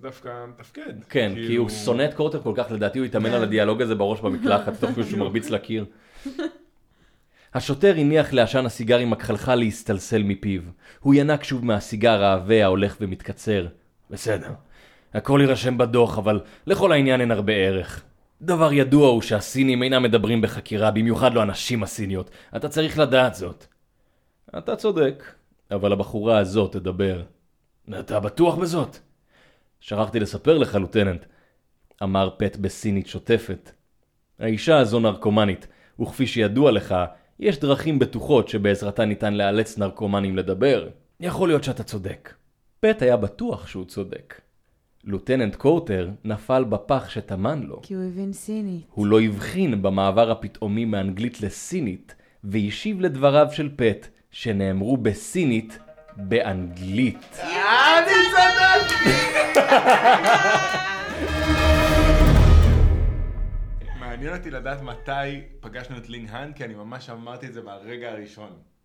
דווקא 0.00 0.30
מתפקד. 0.48 1.04
כן, 1.08 1.32
כי 1.34 1.46
כאילו- 1.46 1.62
הוא 1.62 1.70
שונא 1.70 2.04
את 2.04 2.14
קורטר 2.14 2.42
כל 2.42 2.52
כך, 2.56 2.70
לדעתי 2.70 2.98
הוא 2.98 3.06
התאמן 3.06 3.30
על 3.30 3.42
הדיאלוג 3.42 3.82
הזה 3.82 3.94
בראש 3.94 4.20
במקלחת, 4.20 4.72
תוך 4.80 4.90
שהוא 5.08 5.18
מרביץ 5.18 5.50
לקיר. 5.50 5.84
השוטר 7.54 7.94
הניח 7.96 8.32
לעשן 8.32 8.66
הסיגרים 8.66 9.12
הכחלחל 9.12 9.54
להסתלסל 9.54 10.22
מפיו. 10.22 10.60
הוא 11.00 11.14
ינק 11.14 11.44
שוב 11.44 11.64
מהסיגר 11.64 12.24
העבה 12.24 12.64
ההולך 12.64 12.96
ומתקצר. 13.00 13.66
בסדר, 14.10 14.50
הכל 15.14 15.40
יירשם 15.42 15.78
בדוח, 15.78 16.18
אבל 16.18 16.40
לכל 16.66 16.92
העניין 16.92 17.20
אין 17.20 17.30
הרבה 17.30 17.52
ערך. 17.52 18.02
דבר 18.42 18.72
ידוע 18.72 19.08
הוא 19.08 19.22
שהסינים 19.22 19.82
אינם 19.82 20.02
מדברים 20.02 20.40
בחקירה, 20.40 20.90
במיוחד 20.90 21.34
לא 21.34 21.40
הנשים 21.40 21.82
הסיניות. 21.82 22.30
אתה 22.56 22.68
צריך 22.68 22.98
לדעת 22.98 23.34
זאת. 23.34 23.66
אתה 24.58 24.76
צודק, 24.76 25.24
אבל 25.70 25.92
הבחורה 25.92 26.38
הזאת 26.38 26.72
תדבר. 26.72 27.22
אתה 28.00 28.20
בטוח 28.20 28.54
בזאת? 28.54 28.98
שכחתי 29.80 30.20
לספר 30.20 30.58
לך, 30.58 30.74
לוטננט, 30.74 31.24
אמר 32.02 32.30
פט 32.36 32.56
בסינית 32.56 33.06
שוטפת. 33.06 33.70
האישה 34.38 34.78
הזו 34.78 35.00
נרקומנית, 35.00 35.66
וכפי 36.00 36.26
שידוע 36.26 36.72
לך, 36.72 36.94
יש 37.40 37.60
דרכים 37.60 37.98
בטוחות 37.98 38.48
שבעזרתה 38.48 39.04
ניתן 39.04 39.34
לאלץ 39.34 39.78
נרקומנים 39.78 40.36
לדבר. 40.36 40.88
יכול 41.20 41.48
להיות 41.48 41.64
שאתה 41.64 41.82
צודק. 41.82 42.34
פט 42.86 43.02
היה 43.02 43.16
בטוח 43.16 43.66
שהוא 43.66 43.84
צודק. 43.84 44.40
לוטננט 45.04 45.54
קורטר 45.54 46.10
נפל 46.24 46.64
בפח 46.64 47.08
שטמן 47.08 47.62
לו. 47.62 47.80
כי 47.82 47.94
הוא 47.94 48.04
הבין 48.04 48.32
סינית. 48.32 48.86
הוא 48.90 49.06
לא 49.06 49.20
הבחין 49.20 49.82
במעבר 49.82 50.30
הפתאומי 50.30 50.84
מאנגלית 50.84 51.40
לסינית, 51.40 52.14
והשיב 52.44 53.00
לדבריו 53.00 53.46
של 53.52 53.70
פט, 53.76 54.06
שנאמרו 54.30 54.96
בסינית, 54.96 55.78
באנגלית. 56.16 57.38
אני 57.40 58.12
צדקתי! 58.32 59.10
מעניין 64.00 64.36
אותי 64.36 64.50
לדעת 64.50 64.82
מתי 64.82 65.40
פגשנו 65.60 65.96
את 65.96 66.08
לינגהן, 66.08 66.52
כי 66.52 66.64
אני 66.64 66.74
ממש 66.74 67.10
אמרתי 67.10 67.46
את 67.46 67.52
זה 67.52 67.62
מהרגע 67.62 68.10
הראשון. 68.10 68.75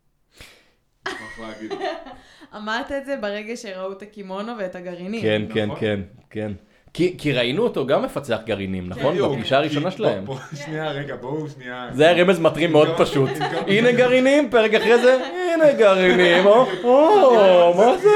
מוכרח 1.08 1.40
להגיד. 1.40 1.74
אמרת 2.58 2.92
את 2.92 3.06
זה 3.06 3.16
ברגע 3.22 3.56
שראו 3.56 3.92
את 3.92 4.02
הקימונו 4.02 4.52
ואת 4.60 4.76
הגרעינים. 4.76 5.22
כן, 5.22 5.42
כן, 5.54 5.66
נכון. 5.66 5.80
כן, 5.80 6.00
כן. 6.30 6.52
כי, 6.94 7.16
כי 7.18 7.34
ראינו 7.34 7.64
אותו 7.64 7.88
גם 7.88 8.04
מפצח 8.04 8.40
גרעינים, 8.46 8.90
נכון? 8.90 9.12
בדיוק, 9.14 9.32
בפגישה 9.32 9.58
הראשונה 9.58 9.92
שלהם. 9.92 10.26
שנייה, 10.56 10.92
רגע, 10.92 11.16
בואו 11.16 11.50
שנייה. 11.50 11.90
זה 11.94 12.10
היה 12.10 12.24
רמז 12.24 12.40
מטרים 12.40 12.72
מאוד 12.72 12.88
פשוט. 13.06 13.30
גם- 13.30 13.64
הנה 13.68 13.92
גרעינים, 13.92 14.50
פרק 14.50 14.74
אחרי 14.74 14.98
זה, 15.02 15.18
הנה 15.64 15.74
גרעינים, 15.74 16.46
או, 16.46 16.68
או, 16.84 17.74
מה 17.78 17.98
זה 17.98 18.10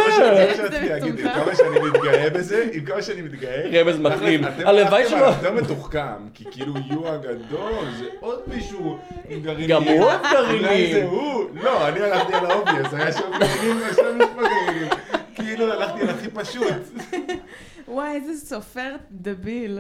עם 1.06 1.18
כמה 1.18 1.56
שאני 1.56 1.80
מתגאה 1.80 2.30
בזה, 2.30 2.68
עם 2.74 2.86
כמה 2.86 3.02
שאני 3.02 3.22
מתגאה. 3.22 3.82
רמז 3.84 3.96
אתם 4.00 4.68
הלוואי 4.68 5.10
שלא- 5.10 5.18
על 5.28 5.34
יותר 5.34 5.52
מתוחכם, 5.52 6.30
כי 6.34 6.44
כאילו 6.52 6.74
יו 6.90 7.08
הגדול, 7.08 7.86
זה 8.00 8.06
עוד 8.20 8.40
מישהו 8.48 8.98
עם 9.30 9.40
גרעינים. 9.42 9.68
גם 9.70 9.84
הוא 9.84 10.04
אוהב 10.04 10.22
אולי 10.22 10.34
גרעינים. 10.34 10.94
זה 10.96 11.04
הוא. 11.04 11.46
לא, 11.54 11.88
אני 11.88 12.00
הלכתי 12.00 12.34
על 12.34 12.46
ה 12.46 12.51
obvious, 12.51 12.94
היה 12.94 13.12
שם 13.12 13.32
גרעינים, 13.40 13.78
יש 13.90 13.96
פה 13.96 14.04
גרעינים. 14.42 14.88
כאילו 15.36 15.74
הלכתי 15.74 16.02
על 16.02 16.10
הכי 16.10 16.28
פשוט. 16.30 16.74
וואי, 17.88 18.16
איזה 18.16 18.46
סופר 18.48 18.92
דביל. 19.12 19.80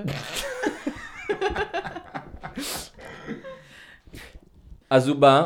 אז 4.89 5.07
הוא 5.07 5.15
בא, 5.15 5.45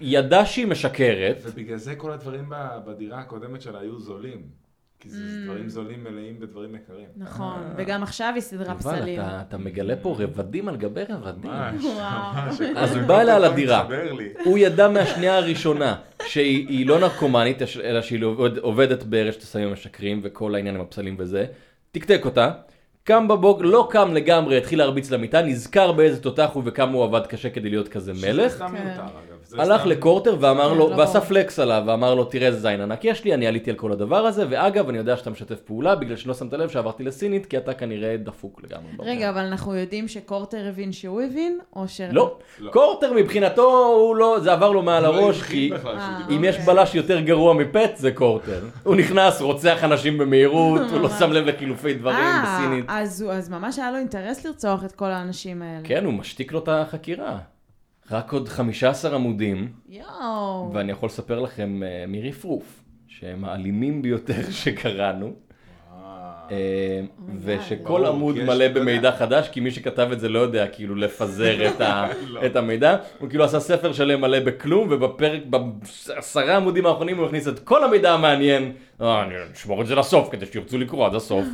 ידע 0.00 0.46
שהיא 0.46 0.66
משקרת, 0.66 1.36
ובגלל 1.44 1.76
זה 1.76 1.94
כל 1.96 2.12
הדברים 2.12 2.52
בדירה 2.86 3.18
הקודמת 3.18 3.62
שלה 3.62 3.78
היו 3.80 3.98
זולים. 4.00 4.66
כי 5.00 5.08
זה 5.10 5.18
דברים 5.44 5.68
זולים 5.68 6.04
מלאים 6.04 6.40
בדברים 6.40 6.74
יקרים. 6.74 7.06
נכון, 7.16 7.62
וגם 7.76 8.02
עכשיו 8.02 8.32
היא 8.34 8.40
סדרה 8.42 8.74
פסלים. 8.74 9.20
אתה- 9.20 9.42
אתה 9.48 9.58
מגלה 9.58 9.96
פה 9.96 10.16
רבדים 10.18 10.68
על 10.68 10.76
גבי 10.76 11.02
רבדים. 11.08 11.50
ממש. 11.50 11.84
ממש. 11.84 12.60
אז 12.76 12.96
הוא 12.96 13.02
בא 13.06 13.20
אליה 13.20 13.38
לדירה. 13.38 13.88
הוא 14.44 14.58
ידע 14.58 14.88
מהשנייה 14.88 15.36
הראשונה 15.36 15.96
שהיא 16.26 16.68
היא 16.68 16.86
לא 16.86 16.98
נרקומנית, 17.00 17.58
אלא 17.84 18.02
שהיא 18.02 18.24
עובד- 18.24 18.58
עובדת 18.58 19.02
ברשת 19.02 19.42
הסמים 19.42 19.68
המשקרים 19.68 20.20
וכל 20.22 20.54
העניין 20.54 20.74
עם 20.74 20.80
הפסלים 20.80 21.16
וזה. 21.18 21.46
תקתק 21.92 22.20
אותה. 22.24 22.50
קם 23.04 23.28
בבוקר, 23.28 23.62
לא 23.62 23.88
קם 23.90 24.14
לגמרי, 24.14 24.58
התחיל 24.58 24.78
להרביץ 24.78 25.10
למיטה, 25.10 25.42
נזכר 25.42 25.92
באיזה 25.92 26.22
תותח 26.22 26.50
הוא 26.52 26.62
וכמה 26.66 26.92
הוא 26.92 27.04
עבד 27.04 27.26
קשה 27.26 27.50
כדי 27.50 27.70
להיות 27.70 27.88
כזה 27.88 28.14
שזה 28.14 28.32
מלך. 28.32 28.52
סתם 28.52 28.66
כן. 28.66 28.72
מיותר, 28.84 29.02
אגב. 29.02 29.35
הלך 29.58 29.86
לקורטר 29.86 30.36
ואמר 30.40 30.70
כן, 30.70 30.78
לו, 30.78 30.90
לא 30.90 30.94
ועשה. 30.94 31.20
פלקס 31.20 31.58
עליו, 31.58 31.82
ואמר 31.86 32.14
לו, 32.14 32.24
תראה 32.24 32.46
איזה 32.46 32.60
זין 32.60 32.80
ענק 32.80 33.04
יש 33.04 33.24
לי, 33.24 33.34
אני 33.34 33.46
עליתי 33.46 33.70
על 33.70 33.76
כל 33.76 33.92
הדבר 33.92 34.26
הזה, 34.26 34.44
ואגב, 34.50 34.88
אני 34.88 34.98
יודע 34.98 35.16
שאתה 35.16 35.30
משתף 35.30 35.60
פעולה, 35.60 35.94
בגלל 35.94 36.16
שלא 36.16 36.34
שמת 36.34 36.52
לב 36.52 36.68
שעברתי 36.68 37.04
לסינית, 37.04 37.46
כי 37.46 37.58
אתה 37.58 37.74
כנראה 37.74 38.16
דפוק 38.16 38.60
לגמרי. 38.64 38.90
רגע, 39.00 39.30
אבל 39.30 39.40
אנחנו 39.40 39.74
יודעים 39.74 40.08
שקורטר 40.08 40.66
הבין 40.68 40.92
שהוא 40.92 41.22
הבין, 41.22 41.58
או 41.76 41.88
ש... 41.88 42.00
לא, 42.00 42.36
לא. 42.58 42.70
קורטר 42.70 43.12
מבחינתו, 43.12 43.86
הוא 43.86 44.16
לא, 44.16 44.36
זה 44.40 44.52
עבר 44.52 44.70
לו 44.70 44.82
מעל 44.82 45.02
לא 45.02 45.08
הראש, 45.08 45.42
כי 45.42 45.70
אה. 45.86 46.18
אם 46.30 46.44
יש. 46.44 46.56
בלש 46.66 46.94
יותר 46.94 47.20
גרוע 47.20 47.54
מפט, 47.54 47.96
זה 47.96 48.12
קורטר. 48.12 48.64
הוא 48.82 48.96
נכנס, 48.96 49.40
רוצח 49.40 49.84
אנשים 49.84 50.18
במהירות, 50.18 50.80
הוא 50.90 51.00
לא 51.00 51.08
שם 51.08 51.32
לב 51.32 51.46
לחילופי 51.46 51.94
דברים 51.94 52.18
אה, 52.18 52.42
בסינית. 52.42 52.84
אז 52.88 53.48
ממש 53.50 53.78
היה 53.78 53.90
לו 53.90 53.96
אינטרס 53.96 54.44
לרצוח 54.44 54.84
את 54.84 54.92
כל 54.92 55.10
האנשים 55.10 55.62
האלה. 55.62 55.80
כן, 55.84 56.04
הוא 56.04 56.12
משתיק 56.12 56.52
לו 56.52 56.58
את 56.58 56.68
החקירה. 56.68 57.38
רק 58.10 58.32
עוד 58.32 58.48
15 58.48 59.14
עמודים, 59.14 59.68
יואו. 59.88 60.70
ואני 60.74 60.92
יכול 60.92 61.06
לספר 61.06 61.40
לכם 61.40 61.82
אה, 61.82 62.04
מרפרוף, 62.08 62.82
שהם 63.08 63.44
האלימים 63.44 64.02
ביותר 64.02 64.50
שקראנו. 64.62 65.32
אה, 66.50 67.00
ושכל 67.40 67.76
ברור, 67.84 68.06
עמוד 68.06 68.36
יש- 68.36 68.42
מלא 68.42 68.54
אתה 68.54 68.64
יודע. 68.64 68.80
במידע 68.80 69.12
חדש, 69.12 69.48
כי 69.48 69.60
מי 69.60 69.70
שכתב 69.70 70.08
את 70.12 70.20
זה 70.20 70.28
לא 70.28 70.38
יודע 70.38 70.66
כאילו 70.68 70.94
לפזר 70.94 71.68
את, 71.68 71.80
ה, 71.80 72.06
לא. 72.28 72.46
את 72.46 72.56
המידע. 72.56 72.96
הוא 73.18 73.28
כאילו 73.28 73.44
עשה 73.44 73.60
ספר 73.60 73.92
שלם 73.92 74.20
מלא 74.20 74.40
בכלום, 74.40 74.88
ובפרק, 74.90 75.42
בעשרה 75.46 76.56
עמודים 76.56 76.86
האחרונים 76.86 77.16
הוא 77.18 77.26
הכניס 77.26 77.48
את 77.48 77.58
כל 77.58 77.84
המידע 77.84 78.12
המעניין. 78.12 78.72
אה, 79.00 79.22
אני 79.22 79.34
אשמור 79.54 79.82
את 79.82 79.86
זה 79.86 79.94
לסוף 79.94 80.28
כדי 80.32 80.46
שירצו 80.46 80.78
לקרוא 80.78 81.06
עד 81.06 81.14
הסוף. 81.14 81.44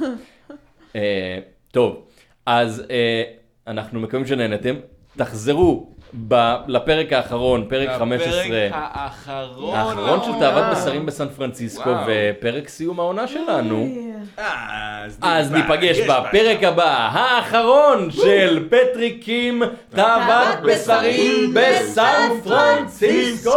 אה, 0.96 1.38
טוב, 1.70 2.04
אז 2.46 2.82
אה, 2.90 3.22
אנחנו 3.66 4.00
מקווים 4.00 4.26
שנהנתם. 4.26 4.74
תחזרו 5.16 5.94
ב, 6.28 6.54
לפרק 6.66 7.12
האחרון, 7.12 7.64
פרק 7.68 7.88
15. 7.98 8.30
הפרק 8.40 8.70
האחרון. 8.74 9.74
האחרון 9.74 10.20
של. 10.24 10.32
תאוות 10.40 10.64
בשרים 10.72 11.06
בסן 11.06 11.28
פרנסיסקו, 11.28 11.90
וואו. 11.90 12.04
ופרק 12.06 12.68
סיום 12.68 13.00
העונה 13.00 13.26
שלנו. 13.26 13.88
אז 14.36 15.18
אז 15.22 15.52
ניפגש 15.52 15.98
בפרק 15.98 16.64
הבא, 16.64 17.08
האחרון 17.12 18.10
של 18.10 18.68
פטריק 18.70 19.24
קים, 19.24 19.62
תאוות 19.90 20.58
בשרים 20.64 21.54
בסן 21.54 22.28
פרנסיסקו! 22.44 23.50